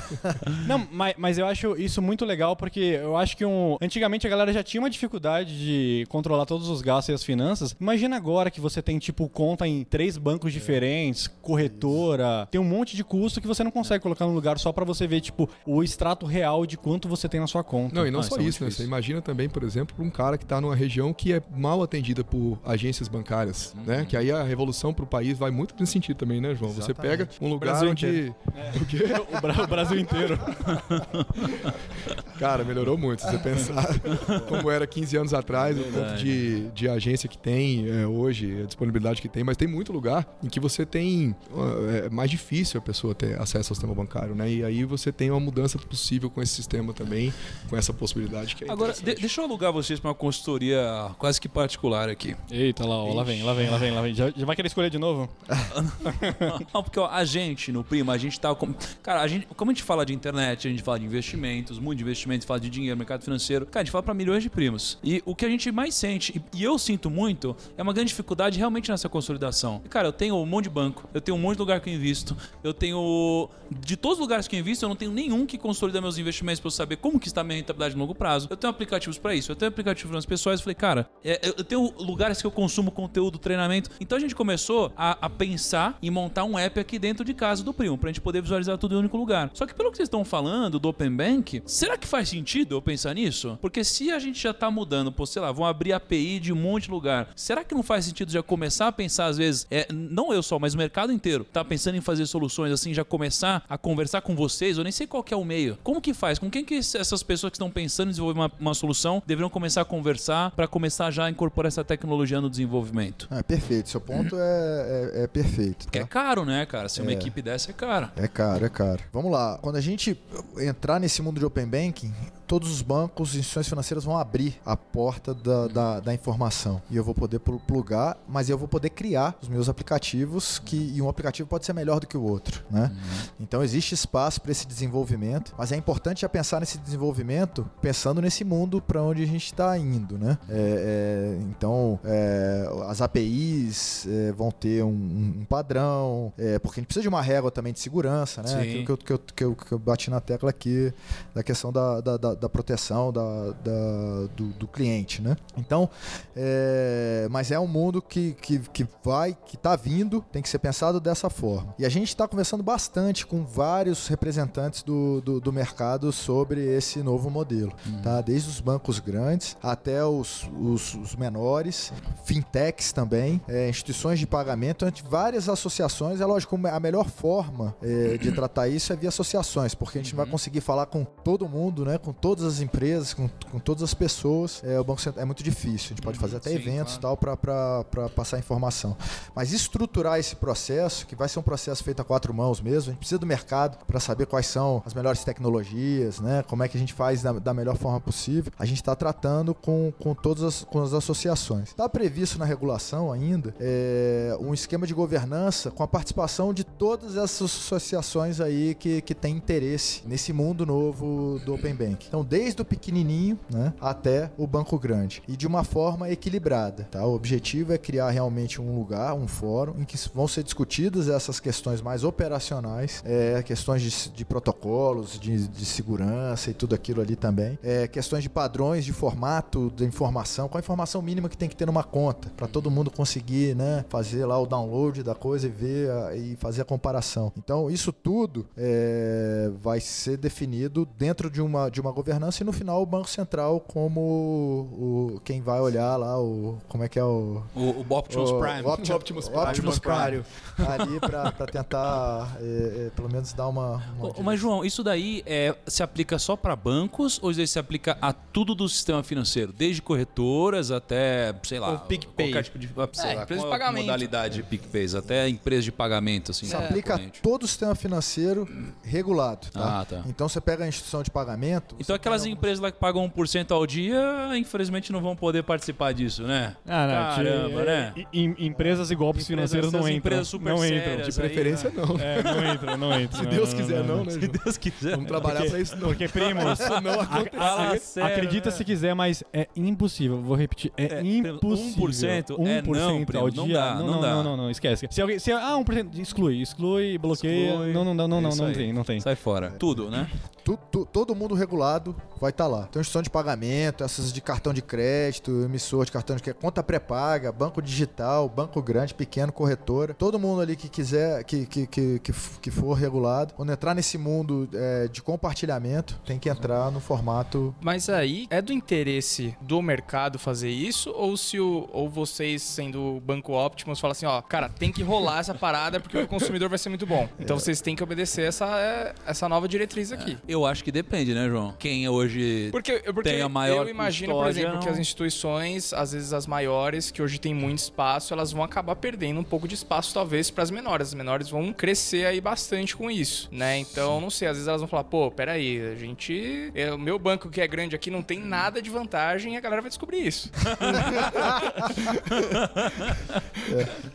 Não, 0.66 0.86
mas, 0.90 1.14
mas 1.16 1.38
eu 1.38 1.46
acho 1.46 1.76
isso 1.76 2.00
muito 2.02 2.24
legal 2.24 2.56
porque 2.56 2.80
eu 3.02 3.16
acho 3.16 3.36
que 3.36 3.44
um, 3.44 3.76
antigamente 3.80 4.26
a 4.26 4.30
galera 4.30 4.52
já 4.52 4.62
tinha 4.62 4.80
uma 4.80 4.90
dificuldade 4.90 5.56
de 5.60 6.06
controlar 6.08 6.46
todos 6.46 6.68
os 6.68 6.80
gastos 6.82 7.10
e 7.10 7.12
as 7.14 7.24
finanças. 7.24 7.76
Imagina 7.80 8.16
agora 8.16 8.50
que 8.50 8.60
você 8.60 8.82
tem 8.82 8.98
tipo 8.98 9.28
conta 9.28 9.66
em 9.66 9.84
três 9.84 10.16
bancos 10.16 10.52
diferentes, 10.52 11.28
corretora, 11.42 12.48
tem 12.50 12.60
um 12.60 12.64
monte 12.64 12.96
de 12.96 13.04
custo 13.04 13.40
que 13.40 13.46
você 13.46 13.62
não 13.62 13.70
consegue 13.70 14.02
colocar 14.02 14.26
num 14.26 14.34
lugar 14.34 14.58
só 14.58 14.72
pra 14.72 14.84
você 14.84 15.06
ver 15.06 15.20
tipo 15.20 15.48
o 15.66 15.82
extrato 15.82 16.26
real 16.26 16.66
de 16.66 16.76
quanto 16.76 17.08
você 17.08 17.28
tem 17.28 17.40
na 17.40 17.46
sua 17.46 17.62
conta. 17.62 17.94
Não, 17.94 18.06
e 18.06 18.10
não 18.10 18.20
Ah, 18.20 18.22
só 18.22 18.36
isso 18.36 18.40
é 18.44 18.48
isso, 18.48 18.64
né? 18.64 18.70
Você 18.70 18.84
imagina 18.84 19.20
também, 19.22 19.48
por 19.48 19.62
exemplo, 19.62 19.94
um 20.04 20.10
cara 20.10 20.36
que 20.38 20.46
tá 20.46 20.60
numa 20.60 20.74
região 20.74 21.12
que 21.12 21.32
é 21.32 21.42
mal 21.56 21.82
atendida 21.82 22.24
por 22.24 22.58
agências 22.64 23.08
bancárias, 23.08 23.74
Uhum. 23.76 23.84
né? 23.84 24.06
Que 24.08 24.16
aí 24.16 24.30
a 24.30 24.42
revolução 24.42 24.92
pro 24.92 25.06
país 25.06 25.38
vai 25.38 25.50
muito 25.50 25.74
nesse 25.78 25.92
sentido 25.92 26.16
também, 26.16 26.40
né, 26.40 26.54
João? 26.54 26.72
Você 26.72 26.94
pega 26.94 27.28
um 27.40 27.48
lugar 27.48 27.70
Brasil 27.72 27.90
onde. 27.90 28.34
O 28.80 28.84
quê? 28.86 28.98
O, 29.36 29.40
Bra- 29.40 29.64
o 29.64 29.66
Brasil 29.66 29.98
inteiro. 29.98 30.38
Cara, 32.38 32.64
melhorou 32.64 32.96
muito. 32.96 33.20
Se 33.22 33.30
você 33.30 33.38
pensar 33.38 33.86
como 34.48 34.70
era 34.70 34.86
15 34.86 35.16
anos 35.16 35.34
atrás, 35.34 35.49
o 35.80 35.92
tanto 35.92 36.16
de, 36.22 36.68
de 36.70 36.88
agência 36.88 37.28
que 37.28 37.36
tem 37.38 37.88
é, 37.88 38.06
hoje, 38.06 38.62
a 38.62 38.66
disponibilidade 38.66 39.20
que 39.20 39.28
tem, 39.28 39.42
mas 39.44 39.56
tem 39.56 39.68
muito 39.68 39.92
lugar 39.92 40.26
em 40.42 40.48
que 40.48 40.60
você 40.60 40.84
tem. 40.86 41.34
uh, 41.52 42.06
É 42.06 42.10
mais 42.10 42.30
difícil 42.30 42.78
a 42.78 42.82
pessoa 42.82 43.14
ter 43.14 43.38
acesso 43.40 43.72
ao 43.72 43.74
sistema 43.74 43.94
bancário, 43.94 44.34
né? 44.34 44.50
E 44.50 44.64
aí 44.64 44.84
você 44.84 45.10
tem 45.12 45.30
uma 45.30 45.40
mudança 45.40 45.78
possível 45.78 46.30
com 46.30 46.40
esse 46.42 46.52
sistema 46.54 46.92
também, 46.92 47.32
com 47.68 47.76
essa 47.76 47.92
possibilidade 47.92 48.54
que 48.56 48.64
é 48.64 48.70
Agora, 48.70 48.92
de- 48.92 49.14
deixa 49.14 49.40
eu 49.40 49.44
alugar 49.44 49.72
vocês 49.72 49.98
pra 50.00 50.08
uma 50.10 50.14
consultoria 50.14 51.10
quase 51.18 51.40
que 51.40 51.48
particular 51.48 52.08
aqui. 52.08 52.36
Eita 52.50 52.86
lá, 52.86 52.96
ó, 52.96 53.12
lá 53.14 53.22
vem, 53.24 53.42
lá 53.42 53.52
vem, 53.54 53.68
lá 53.70 53.76
vem, 53.78 53.90
lá 53.90 54.02
vem. 54.02 54.14
Já, 54.14 54.30
já 54.30 54.46
vai 54.46 54.54
querer 54.56 54.68
escolher 54.68 54.90
de 54.90 54.98
novo? 54.98 55.28
Não, 56.72 56.82
porque 56.82 56.98
ó, 56.98 57.06
a 57.06 57.24
gente, 57.24 57.72
no 57.72 57.82
Prima, 57.84 58.12
a 58.12 58.18
gente 58.18 58.38
tá. 58.38 58.54
Com... 58.54 58.72
Cara, 59.02 59.20
a 59.22 59.28
gente, 59.28 59.46
como 59.56 59.70
a 59.70 59.74
gente 59.74 59.82
fala 59.82 60.04
de 60.04 60.12
internet, 60.14 60.66
a 60.66 60.70
gente 60.70 60.82
fala 60.82 60.98
de 60.98 61.04
investimentos, 61.06 61.78
muito 61.78 61.98
de 61.98 62.04
investimentos, 62.04 62.46
fala 62.46 62.60
de 62.60 62.70
dinheiro, 62.70 62.96
mercado 62.96 63.22
financeiro. 63.22 63.66
Cara, 63.66 63.82
a 63.82 63.84
gente 63.84 63.92
fala 63.92 64.02
pra 64.02 64.14
milhões 64.14 64.42
de 64.42 64.50
primos. 64.50 64.98
E 65.02 65.22
o 65.24 65.34
que 65.40 65.46
a 65.46 65.48
gente 65.48 65.72
mais 65.72 65.94
sente, 65.94 66.42
e, 66.54 66.62
eu 66.62 66.78
sinto 66.78 67.08
muito, 67.08 67.56
é 67.74 67.82
uma 67.82 67.94
grande 67.94 68.08
dificuldade 68.08 68.58
realmente 68.58 68.90
nessa 68.90 69.08
consolidação. 69.08 69.80
Cara, 69.88 70.08
eu 70.08 70.12
tenho 70.12 70.36
um 70.36 70.44
monte 70.44 70.64
de 70.64 70.70
banco, 70.70 71.08
eu 71.14 71.20
tenho 71.20 71.34
um 71.36 71.40
monte 71.40 71.54
de 71.54 71.60
lugar 71.60 71.80
que 71.80 71.88
eu 71.88 71.94
invisto, 71.94 72.36
eu 72.62 72.74
tenho. 72.74 73.48
De 73.70 73.96
todos 73.96 74.18
os 74.18 74.20
lugares 74.20 74.46
que 74.46 74.54
eu 74.54 74.60
invisto, 74.60 74.84
eu 74.84 74.88
não 74.88 74.96
tenho 74.96 75.10
nenhum 75.10 75.46
que 75.46 75.56
consolida 75.56 75.98
meus 75.98 76.18
investimentos 76.18 76.60
pra 76.60 76.66
eu 76.66 76.72
saber 76.72 76.96
como 76.96 77.18
que 77.18 77.28
está 77.28 77.40
a 77.40 77.44
minha 77.44 77.56
rentabilidade 77.56 77.94
no 77.94 78.02
longo 78.02 78.14
prazo. 78.14 78.48
Eu 78.50 78.56
tenho 78.56 78.70
aplicativos 78.70 79.16
pra 79.16 79.34
isso, 79.34 79.50
eu 79.50 79.56
tenho 79.56 79.70
aplicativos 79.70 80.12
nas 80.14 80.26
pessoas. 80.26 80.60
Eu 80.60 80.64
falei, 80.64 80.74
cara, 80.74 81.08
é, 81.24 81.40
eu 81.42 81.64
tenho 81.64 81.90
lugares 81.98 82.40
que 82.42 82.46
eu 82.46 82.50
consumo 82.50 82.90
conteúdo, 82.90 83.38
treinamento. 83.38 83.88
Então 83.98 84.18
a 84.18 84.20
gente 84.20 84.34
começou 84.34 84.92
a, 84.94 85.16
a 85.24 85.30
pensar 85.30 85.96
em 86.02 86.10
montar 86.10 86.44
um 86.44 86.58
app 86.58 86.78
aqui 86.78 86.98
dentro 86.98 87.24
de 87.24 87.32
casa 87.32 87.64
do 87.64 87.72
Primo, 87.72 87.96
pra 87.96 88.10
gente 88.10 88.20
poder 88.20 88.42
visualizar 88.42 88.76
tudo 88.76 88.92
em 88.94 88.96
um 88.96 89.00
único 89.00 89.16
lugar. 89.16 89.50
Só 89.54 89.64
que 89.66 89.74
pelo 89.74 89.90
que 89.90 89.96
vocês 89.96 90.08
estão 90.08 90.22
falando 90.22 90.78
do 90.78 90.88
Open 90.88 91.16
Bank, 91.16 91.62
será 91.64 91.96
que 91.96 92.06
faz 92.06 92.28
sentido 92.28 92.74
eu 92.74 92.82
pensar 92.82 93.14
nisso? 93.14 93.58
Porque 93.62 93.82
se 93.82 94.10
a 94.10 94.18
gente 94.18 94.42
já 94.42 94.52
tá 94.52 94.70
mudando, 94.70 95.10
sei 95.30 95.40
lá, 95.42 95.52
vão 95.52 95.64
abrir 95.64 95.92
API 95.92 96.38
de 96.40 96.52
um 96.52 96.56
monte 96.56 96.84
de 96.84 96.90
lugar, 96.90 97.28
será 97.36 97.64
que 97.64 97.74
não 97.74 97.82
faz 97.82 98.04
sentido 98.04 98.30
já 98.32 98.42
começar 98.42 98.88
a 98.88 98.92
pensar, 98.92 99.26
às 99.26 99.36
vezes, 99.38 99.66
é, 99.70 99.86
não 99.92 100.32
eu 100.32 100.42
só, 100.42 100.58
mas 100.58 100.74
o 100.74 100.78
mercado 100.78 101.12
inteiro, 101.12 101.44
tá 101.44 101.64
pensando 101.64 101.96
em 101.96 102.00
fazer 102.00 102.26
soluções 102.26 102.72
assim, 102.72 102.92
já 102.94 103.04
começar 103.04 103.64
a 103.68 103.78
conversar 103.78 104.20
com 104.22 104.34
vocês? 104.34 104.76
Eu 104.78 104.84
nem 104.84 104.92
sei 104.92 105.06
qual 105.06 105.22
que 105.22 105.32
é 105.32 105.36
o 105.36 105.44
meio. 105.44 105.78
Como 105.82 106.00
que 106.00 106.12
faz? 106.14 106.38
Com 106.38 106.50
quem 106.50 106.64
que 106.64 106.74
essas 106.76 107.22
pessoas 107.22 107.50
que 107.50 107.56
estão 107.56 107.70
pensando 107.70 108.08
em 108.08 108.10
desenvolver 108.10 108.38
uma, 108.38 108.52
uma 108.60 108.74
solução 108.74 109.22
deveriam 109.26 109.50
começar 109.50 109.80
a 109.82 109.84
conversar 109.84 110.50
para 110.52 110.66
começar 110.66 111.10
já 111.10 111.24
a 111.26 111.30
incorporar 111.30 111.68
essa 111.68 111.84
tecnologia 111.84 112.40
no 112.40 112.50
desenvolvimento? 112.50 113.28
É 113.30 113.42
perfeito, 113.42 113.88
seu 113.88 114.00
ponto 114.00 114.36
é, 114.36 115.10
é, 115.14 115.22
é 115.22 115.26
perfeito. 115.26 115.84
Porque 115.84 115.98
é 115.98 116.02
Tá? 116.02 116.08
caro, 116.08 116.44
né, 116.44 116.66
cara? 116.66 116.88
Se 116.88 117.00
uma 117.00 117.10
É. 117.10 117.14
equipe 117.14 117.40
dessa 117.42 117.70
é 117.70 117.74
cara. 117.74 118.12
É 118.16 118.26
caro, 118.28 118.64
é 118.64 118.68
caro. 118.68 119.00
Vamos 119.12 119.30
lá. 119.30 119.58
Quando 119.62 119.76
a 119.76 119.80
gente 119.80 120.18
entrar 120.58 120.98
nesse 120.98 121.22
mundo 121.22 121.38
de 121.38 121.44
Open 121.46 121.66
Banking, 121.66 122.12
todos 122.50 122.68
os 122.68 122.82
bancos 122.82 123.36
e 123.36 123.38
instituições 123.38 123.68
financeiras 123.68 124.02
vão 124.02 124.18
abrir 124.18 124.60
a 124.66 124.76
porta 124.76 125.32
da, 125.32 125.68
da, 125.68 126.00
da 126.00 126.12
informação. 126.12 126.82
E 126.90 126.96
eu 126.96 127.04
vou 127.04 127.14
poder 127.14 127.38
plu- 127.38 127.60
plugar, 127.60 128.18
mas 128.28 128.50
eu 128.50 128.58
vou 128.58 128.66
poder 128.66 128.90
criar 128.90 129.38
os 129.40 129.48
meus 129.48 129.68
aplicativos, 129.68 130.58
que, 130.58 130.76
e 130.76 131.00
um 131.00 131.08
aplicativo 131.08 131.48
pode 131.48 131.64
ser 131.64 131.72
melhor 131.72 132.00
do 132.00 132.08
que 132.08 132.16
o 132.16 132.22
outro. 132.24 132.64
Né? 132.68 132.90
Então 133.38 133.62
existe 133.62 133.94
espaço 133.94 134.40
para 134.40 134.50
esse 134.50 134.66
desenvolvimento, 134.66 135.54
mas 135.56 135.70
é 135.70 135.76
importante 135.76 136.22
já 136.22 136.28
pensar 136.28 136.58
nesse 136.58 136.76
desenvolvimento 136.78 137.70
pensando 137.80 138.20
nesse 138.20 138.42
mundo 138.42 138.82
para 138.82 139.00
onde 139.00 139.22
a 139.22 139.26
gente 139.26 139.44
está 139.46 139.78
indo. 139.78 140.18
Né? 140.18 140.36
É, 140.48 141.36
é, 141.38 141.42
então, 141.42 142.00
é, 142.04 142.68
as 142.88 143.00
APIs 143.00 144.06
é, 144.08 144.32
vão 144.32 144.50
ter 144.50 144.82
um, 144.82 144.88
um- 144.88 145.34
um 145.42 145.44
padrão, 145.44 146.32
é, 146.36 146.58
porque 146.58 146.80
a 146.80 146.82
gente 146.82 146.86
precisa 146.88 147.02
de 147.02 147.08
uma 147.08 147.22
régua 147.22 147.48
também 147.52 147.72
de 147.72 147.78
segurança, 147.78 148.42
né? 148.42 148.48
Sim. 148.48 148.58
Aquilo 148.58 148.84
que 148.84 148.90
eu, 148.90 148.96
que, 148.98 149.12
eu, 149.12 149.18
que, 149.18 149.44
eu, 149.44 149.54
que 149.68 149.72
eu 149.72 149.78
bati 149.78 150.10
na 150.10 150.20
tecla 150.20 150.50
aqui, 150.50 150.92
da 151.32 151.44
questão 151.44 151.70
da, 151.72 152.00
da, 152.00 152.16
da- 152.16 152.39
da 152.40 152.48
proteção 152.48 153.12
da, 153.12 153.50
da- 153.62 154.26
do, 154.36 154.46
do 154.58 154.66
cliente, 154.68 155.20
né? 155.22 155.36
Então, 155.56 155.88
é, 156.36 157.28
mas 157.30 157.50
é 157.50 157.58
um 157.58 157.66
mundo 157.66 158.00
que, 158.00 158.32
que, 158.40 158.58
que 158.58 158.86
vai, 159.04 159.36
que 159.46 159.56
está 159.56 159.76
vindo, 159.76 160.24
tem 160.32 160.40
que 160.42 160.48
ser 160.48 160.58
pensado 160.58 160.98
dessa 161.00 161.28
forma. 161.28 161.74
E 161.78 161.84
a 161.84 161.88
gente 161.88 162.08
está 162.08 162.26
conversando 162.26 162.62
bastante 162.62 163.26
com 163.26 163.44
vários 163.44 164.08
representantes 164.08 164.82
do, 164.82 165.20
do, 165.20 165.40
do 165.40 165.52
mercado 165.52 166.12
sobre 166.12 166.60
esse 166.64 167.02
novo 167.02 167.30
modelo, 167.30 167.72
tá? 168.02 168.20
Desde 168.20 168.48
os 168.48 168.60
bancos 168.60 168.98
grandes 168.98 169.56
até 169.62 170.04
os, 170.04 170.48
os, 170.58 170.94
os 170.94 171.16
menores, 171.16 171.92
fintechs 172.24 172.92
também, 172.92 173.40
é, 173.48 173.68
instituições 173.68 174.18
de 174.18 174.26
pagamento, 174.26 174.86
várias 175.08 175.48
associações. 175.48 176.20
É 176.20 176.24
lógico, 176.26 176.58
a 176.66 176.80
melhor 176.80 177.08
forma 177.08 177.74
é, 177.82 178.16
de 178.16 178.32
tratar 178.32 178.68
isso 178.68 178.92
é 178.92 178.96
via 178.96 179.08
associações, 179.08 179.74
porque 179.74 179.98
a 179.98 180.02
gente 180.02 180.14
não 180.14 180.22
vai 180.22 180.30
conseguir 180.30 180.60
falar 180.60 180.86
com 180.86 181.04
todo 181.04 181.48
mundo, 181.48 181.84
né? 181.84 181.98
Com 181.98 182.12
todas 182.30 182.44
as 182.44 182.60
empresas, 182.60 183.12
com, 183.12 183.28
com 183.50 183.58
todas 183.58 183.82
as 183.82 183.92
pessoas. 183.92 184.62
É, 184.64 184.78
o 184.78 184.84
Banco 184.84 185.00
Central 185.00 185.22
é 185.22 185.26
muito 185.26 185.42
difícil. 185.42 185.86
A 185.86 185.88
gente 185.88 186.02
pode 186.02 186.16
fazer 186.16 186.36
até 186.36 186.50
Sim, 186.50 186.56
eventos 186.56 186.96
claro. 186.96 187.16
tal 187.16 187.36
para 187.36 188.08
passar 188.10 188.38
informação. 188.38 188.96
Mas 189.34 189.52
estruturar 189.52 190.20
esse 190.20 190.36
processo, 190.36 191.06
que 191.08 191.16
vai 191.16 191.28
ser 191.28 191.40
um 191.40 191.42
processo 191.42 191.82
feito 191.82 192.00
a 192.00 192.04
quatro 192.04 192.32
mãos 192.32 192.60
mesmo, 192.60 192.90
a 192.90 192.92
gente 192.92 192.98
precisa 192.98 193.18
do 193.18 193.26
mercado 193.26 193.84
para 193.84 193.98
saber 193.98 194.26
quais 194.26 194.46
são 194.46 194.80
as 194.86 194.94
melhores 194.94 195.24
tecnologias, 195.24 196.20
né? 196.20 196.44
Como 196.46 196.62
é 196.62 196.68
que 196.68 196.76
a 196.76 196.80
gente 196.80 196.92
faz 196.92 197.20
da, 197.20 197.32
da 197.32 197.52
melhor 197.52 197.76
forma 197.76 198.00
possível. 198.00 198.52
A 198.56 198.64
gente 198.64 198.76
está 198.76 198.94
tratando 198.94 199.52
com, 199.52 199.92
com 199.98 200.14
todas 200.14 200.44
as, 200.44 200.62
com 200.62 200.80
as 200.80 200.94
associações. 200.94 201.70
Está 201.70 201.88
previsto 201.88 202.38
na 202.38 202.44
regulação 202.44 203.10
ainda 203.10 203.52
é, 203.58 204.36
um 204.40 204.54
esquema 204.54 204.86
de 204.86 204.94
governança 204.94 205.68
com 205.68 205.82
a 205.82 205.88
participação 205.88 206.54
de 206.54 206.62
todas 206.62 207.16
essas 207.16 207.50
associações 207.50 208.40
aí 208.40 208.76
que, 208.76 209.00
que 209.00 209.16
têm 209.16 209.36
interesse 209.36 210.02
nesse 210.06 210.32
mundo 210.32 210.64
novo 210.64 211.40
do 211.44 211.54
Open 211.54 211.74
Bank. 211.74 212.06
Então, 212.10 212.24
desde 212.24 212.60
o 212.60 212.64
pequenininho 212.64 213.38
né, 213.48 213.72
até 213.80 214.32
o 214.36 214.44
banco 214.44 214.76
grande. 214.76 215.22
E 215.28 215.36
de 215.36 215.46
uma 215.46 215.62
forma 215.62 216.10
equilibrada. 216.10 216.88
Tá? 216.90 217.06
O 217.06 217.14
objetivo 217.14 217.72
é 217.72 217.78
criar 217.78 218.10
realmente 218.10 218.60
um 218.60 218.74
lugar, 218.74 219.14
um 219.14 219.28
fórum, 219.28 219.74
em 219.78 219.84
que 219.84 219.96
vão 220.12 220.26
ser 220.26 220.42
discutidas 220.42 221.08
essas 221.08 221.38
questões 221.38 221.80
mais 221.80 222.02
operacionais, 222.02 223.00
é, 223.06 223.40
questões 223.44 223.80
de, 223.80 224.10
de 224.10 224.24
protocolos, 224.24 225.20
de, 225.20 225.46
de 225.46 225.64
segurança 225.64 226.50
e 226.50 226.54
tudo 226.54 226.74
aquilo 226.74 227.00
ali 227.00 227.14
também. 227.14 227.56
É, 227.62 227.86
questões 227.86 228.24
de 228.24 228.28
padrões 228.28 228.84
de 228.84 228.92
formato 228.92 229.70
da 229.70 229.84
informação, 229.84 230.48
qual 230.48 230.58
a 230.58 230.60
informação 230.64 231.00
mínima 231.00 231.28
que 231.28 231.36
tem 231.36 231.48
que 231.48 231.54
ter 231.54 231.66
numa 231.66 231.84
conta, 231.84 232.28
para 232.36 232.48
todo 232.48 232.72
mundo 232.72 232.90
conseguir 232.90 233.54
né, 233.54 233.84
fazer 233.88 234.24
lá 234.26 234.36
o 234.36 234.46
download 234.46 235.04
da 235.04 235.14
coisa 235.14 235.46
e 235.46 235.50
ver 235.50 235.90
a- 235.92 236.16
e 236.16 236.34
fazer 236.34 236.62
a 236.62 236.64
comparação. 236.64 237.32
Então, 237.38 237.70
isso 237.70 237.92
tudo 237.92 238.46
é, 238.56 239.50
vai 239.62 239.78
ser 239.80 240.16
definido 240.16 240.86
dentro 240.98 241.30
de 241.30 241.40
uma, 241.40 241.70
de 241.70 241.80
uma 241.80 241.92
governança 242.02 242.42
e 242.42 242.46
no 242.46 242.52
final 242.52 242.82
o 242.82 242.86
Banco 242.86 243.08
Central 243.08 243.60
como 243.60 244.00
o, 244.00 245.20
quem 245.24 245.40
vai 245.40 245.60
olhar 245.60 245.96
lá 245.96 246.18
o 246.20 246.58
como 246.68 246.84
é 246.84 246.88
que 246.88 246.98
é 246.98 247.04
o 247.04 247.42
O, 247.54 247.84
o 247.88 247.94
Optimus 247.94 248.30
o, 248.30 248.38
Prime. 248.40 248.62
o 248.62 248.68
Opti- 248.72 248.92
O 248.92 248.96
Optimus 248.96 249.28
Prime. 249.28 249.44
Optimus 249.44 249.78
Prime. 249.78 250.24
ali 250.68 251.00
pra, 251.00 251.32
pra 251.32 251.46
tentar 251.46 252.36
é, 252.40 252.86
é, 252.86 252.90
pelo 252.96 253.10
menos 253.10 253.32
dar 253.32 253.48
uma, 253.48 253.82
uma 253.98 254.12
Mas, 254.22 254.40
João, 254.40 254.64
isso 254.64 254.82
daí 254.82 255.22
é, 255.26 255.54
se 255.66 255.82
aplica 255.82 256.18
só 256.18 256.36
para 256.36 256.54
bancos 256.56 257.18
ou 257.22 257.30
isso 257.30 257.38
daí 257.38 257.46
se 257.46 257.58
aplica 257.58 257.96
a 258.00 258.12
tudo 258.12 258.54
do 258.54 258.68
sistema 258.68 259.02
financeiro? 259.02 259.52
Desde 259.52 259.80
corretoras 259.82 260.70
até, 260.70 261.34
sei 261.42 261.58
lá, 261.58 261.74
O 261.74 261.78
PicPay. 261.80 262.26
qualquer 262.32 262.44
tipo 262.44 262.58
de 262.58 262.68
sei 262.92 263.10
É, 263.10 263.14
lá, 263.14 263.22
empresa 263.22 263.42
de 263.42 263.46
é 263.46 263.50
pagamento. 263.50 263.82
modalidade 263.84 264.34
de 264.36 264.42
PicPay, 264.42 264.86
até 264.96 265.28
empresa 265.28 265.62
de 265.62 265.72
pagamento, 265.72 266.30
assim. 266.30 266.46
se 266.46 266.56
aplica 266.56 266.94
a 266.96 266.98
todo 267.22 267.42
o 267.44 267.46
sistema 267.48 267.74
financeiro 267.74 268.48
regulado, 268.82 269.48
tá? 269.52 269.80
Ah, 269.80 269.84
tá. 269.84 270.02
Então 270.06 270.28
você 270.28 270.40
pega 270.40 270.64
a 270.64 270.68
instituição 270.68 271.02
de 271.02 271.10
pagamento. 271.10 271.76
Então 271.78 271.89
você 271.94 271.96
aquelas 271.96 272.26
empresas 272.26 272.60
lá 272.60 272.70
que 272.70 272.78
pagam 272.78 273.08
1% 273.08 273.50
ao 273.52 273.66
dia, 273.66 273.98
infelizmente 274.36 274.92
não 274.92 275.00
vão 275.00 275.14
poder 275.16 275.42
participar 275.42 275.92
disso, 275.92 276.22
né? 276.24 276.56
Ah, 276.66 276.86
não. 276.86 277.24
Caramba, 277.24 277.60
te- 277.60 277.66
né? 277.66 277.92
em- 278.12 278.34
empresas 278.46 278.90
e 278.90 278.94
golpes 278.94 279.28
Empresas- 279.28 279.50
financeiros 279.50 279.72
não 279.72 279.80
entram. 279.80 279.96
empresas 279.96 280.28
super 280.28 280.50
não 280.50 280.58
sérias 280.58 280.80
entram. 280.82 280.92
aí, 281.04 281.10
De 281.10 281.12
preferência, 281.14 281.70
né? 281.70 281.76
não. 281.76 281.96
É, 282.00 282.22
não 282.22 282.54
entram, 282.54 282.76
não 282.76 282.92
entram. 283.00 283.18
Se 283.18 283.24
não, 283.24 283.30
Deus 283.30 283.52
não, 283.52 283.60
quiser, 283.60 283.84
não, 283.84 284.04
né? 284.04 284.10
Se 284.10 284.20
João? 284.20 284.32
Deus 284.44 284.56
quiser. 284.58 284.90
Vamos 284.92 285.06
trabalhar 285.06 285.44
pra 285.46 285.58
isso, 285.60 285.76
não. 285.76 285.88
Porque, 285.88 286.08
primos, 286.08 286.60
Isso 286.60 286.80
não 286.80 287.00
acontecer. 287.00 288.02
Acredita 288.02 288.50
né? 288.50 288.56
se 288.56 288.64
quiser, 288.64 288.94
mas 288.94 289.24
é 289.32 289.48
impossível. 289.56 290.20
Vou 290.20 290.36
repetir, 290.36 290.72
é, 290.76 290.84
É, 290.96 291.00
impossível. 291.02 291.86
1% 291.86 292.46
é 292.46 292.62
não, 292.62 293.04
primo, 293.04 293.20
ao 293.24 293.28
não 293.32 293.44
dia. 293.46 293.54
dá, 293.54 293.74
não, 293.74 293.86
não 293.86 293.92
não, 293.94 294.00
dá. 294.00 294.08
não, 294.14 294.22
não, 294.24 294.36
não, 294.36 294.50
esquece. 294.50 294.86
Se 294.90 295.00
alguém, 295.00 295.18
se, 295.18 295.32
ah, 295.32 295.56
1% 295.56 295.98
exclui, 295.98 296.40
exclui, 296.40 296.98
bloqueia. 296.98 297.50
Exclui. 297.50 297.72
Não, 297.72 297.84
não, 297.84 297.94
não, 297.94 298.08
não, 298.08 298.20
não, 298.20 298.28
Isso 298.30 298.38
não 298.42 298.48
aí. 298.48 298.54
tem, 298.54 298.72
não 298.72 298.84
tem. 298.84 299.00
Sai 299.00 299.16
fora. 299.16 299.50
Tudo, 299.58 299.90
né? 299.90 300.06
Tu- 300.50 300.58
tu- 300.70 300.84
todo 300.86 301.14
mundo 301.14 301.34
regulado 301.34 301.94
vai 302.20 302.30
estar 302.30 302.46
lá. 302.48 302.66
Então, 302.68 302.80
instituição 302.80 303.02
de 303.02 303.08
pagamento, 303.10 303.84
essas 303.84 304.12
de 304.12 304.20
cartão 304.20 304.52
de 304.52 304.60
crédito, 304.60 305.30
emissor 305.44 305.84
de 305.84 305.92
cartão 305.92 306.16
de 306.16 306.22
crédito, 306.22 306.40
conta 306.42 306.60
pré-paga, 306.62 307.30
banco 307.30 307.62
digital, 307.62 308.28
banco 308.28 308.60
grande, 308.60 308.92
pequeno, 308.92 309.30
corretora. 309.32 309.94
Todo 309.94 310.18
mundo 310.18 310.40
ali 310.40 310.56
que 310.56 310.68
quiser, 310.68 311.22
que, 311.24 311.46
que, 311.46 311.66
que, 311.66 311.98
que, 312.00 312.12
que 312.12 312.50
for 312.50 312.74
regulado, 312.74 313.32
quando 313.34 313.52
entrar 313.52 313.74
nesse 313.74 313.96
mundo 313.96 314.48
é, 314.52 314.88
de 314.88 315.00
compartilhamento, 315.02 316.00
tem 316.04 316.18
que 316.18 316.28
entrar 316.28 316.70
no 316.72 316.80
formato. 316.80 317.54
Mas 317.60 317.88
aí 317.88 318.26
é 318.30 318.42
do 318.42 318.52
interesse 318.52 319.36
do 319.40 319.62
mercado 319.62 320.18
fazer 320.18 320.50
isso 320.50 320.90
ou 320.90 321.16
se 321.16 321.38
o, 321.38 321.68
ou 321.72 321.88
vocês 321.88 322.42
sendo 322.42 322.96
o 322.96 323.00
Banco 323.00 323.32
Optimus 323.34 323.78
falam 323.78 323.92
assim, 323.92 324.06
ó, 324.06 324.20
cara, 324.20 324.48
tem 324.48 324.72
que 324.72 324.82
rolar 324.82 325.20
essa 325.20 325.34
parada 325.34 325.78
porque 325.78 325.96
o 325.98 326.08
consumidor 326.08 326.48
vai 326.48 326.58
ser 326.58 326.68
muito 326.70 326.86
bom. 326.86 327.08
Então 327.18 327.38
vocês 327.38 327.60
têm 327.60 327.76
que 327.76 327.82
obedecer 327.82 328.26
essa 328.26 328.46
é, 328.58 328.94
essa 329.06 329.28
nova 329.28 329.46
diretriz 329.46 329.92
aqui. 329.92 330.18
Eu 330.26 330.39
acho 330.46 330.62
que 330.64 330.72
depende, 330.72 331.14
né, 331.14 331.28
João? 331.28 331.54
Quem 331.58 331.88
hoje. 331.88 332.48
Porque, 332.52 332.80
porque 332.92 333.10
Tem 333.10 333.20
a 333.22 333.28
maior 333.28 333.64
eu 333.66 333.70
imagino, 333.70 334.12
por 334.14 334.28
exemplo, 334.28 334.58
que 334.58 334.66
não- 334.66 334.72
as 334.72 334.78
instituições, 334.78 335.72
às 335.72 335.92
vezes 335.92 336.12
as 336.12 336.26
maiores, 336.26 336.90
que 336.90 337.02
hoje 337.02 337.18
tem 337.18 337.34
muito 337.34 337.58
espaço, 337.58 338.12
elas 338.14 338.32
vão 338.32 338.42
acabar 338.42 338.76
perdendo 338.76 339.20
um 339.20 339.24
pouco 339.24 339.46
de 339.48 339.54
espaço, 339.54 339.92
talvez, 339.94 340.30
para 340.30 340.42
as 340.44 340.50
menores. 340.50 340.88
As 340.88 340.94
menores 340.94 341.28
vão 341.28 341.52
crescer 341.52 342.06
aí 342.06 342.20
bastante 342.20 342.76
com 342.76 342.90
isso, 342.90 343.28
né? 343.32 343.58
Então, 343.58 344.00
não 344.00 344.10
sei, 344.10 344.28
às 344.28 344.36
vezes 344.36 344.48
elas 344.48 344.60
vão 344.60 344.68
falar, 344.68 344.84
pô, 344.84 345.10
peraí, 345.10 345.60
a 345.72 345.74
gente. 345.74 346.50
é, 346.54 346.72
O 346.72 346.78
meu 346.78 346.98
banco 346.98 347.28
que 347.28 347.40
é 347.40 347.46
grande 347.46 347.74
aqui 347.74 347.90
não 347.90 348.02
tem 348.02 348.18
nada 348.20 348.60
de 348.62 348.70
vantagem 348.70 349.34
e 349.34 349.36
a 349.36 349.40
galera 349.40 349.60
vai 349.62 349.68
descobrir 349.68 350.06
isso. 350.06 350.30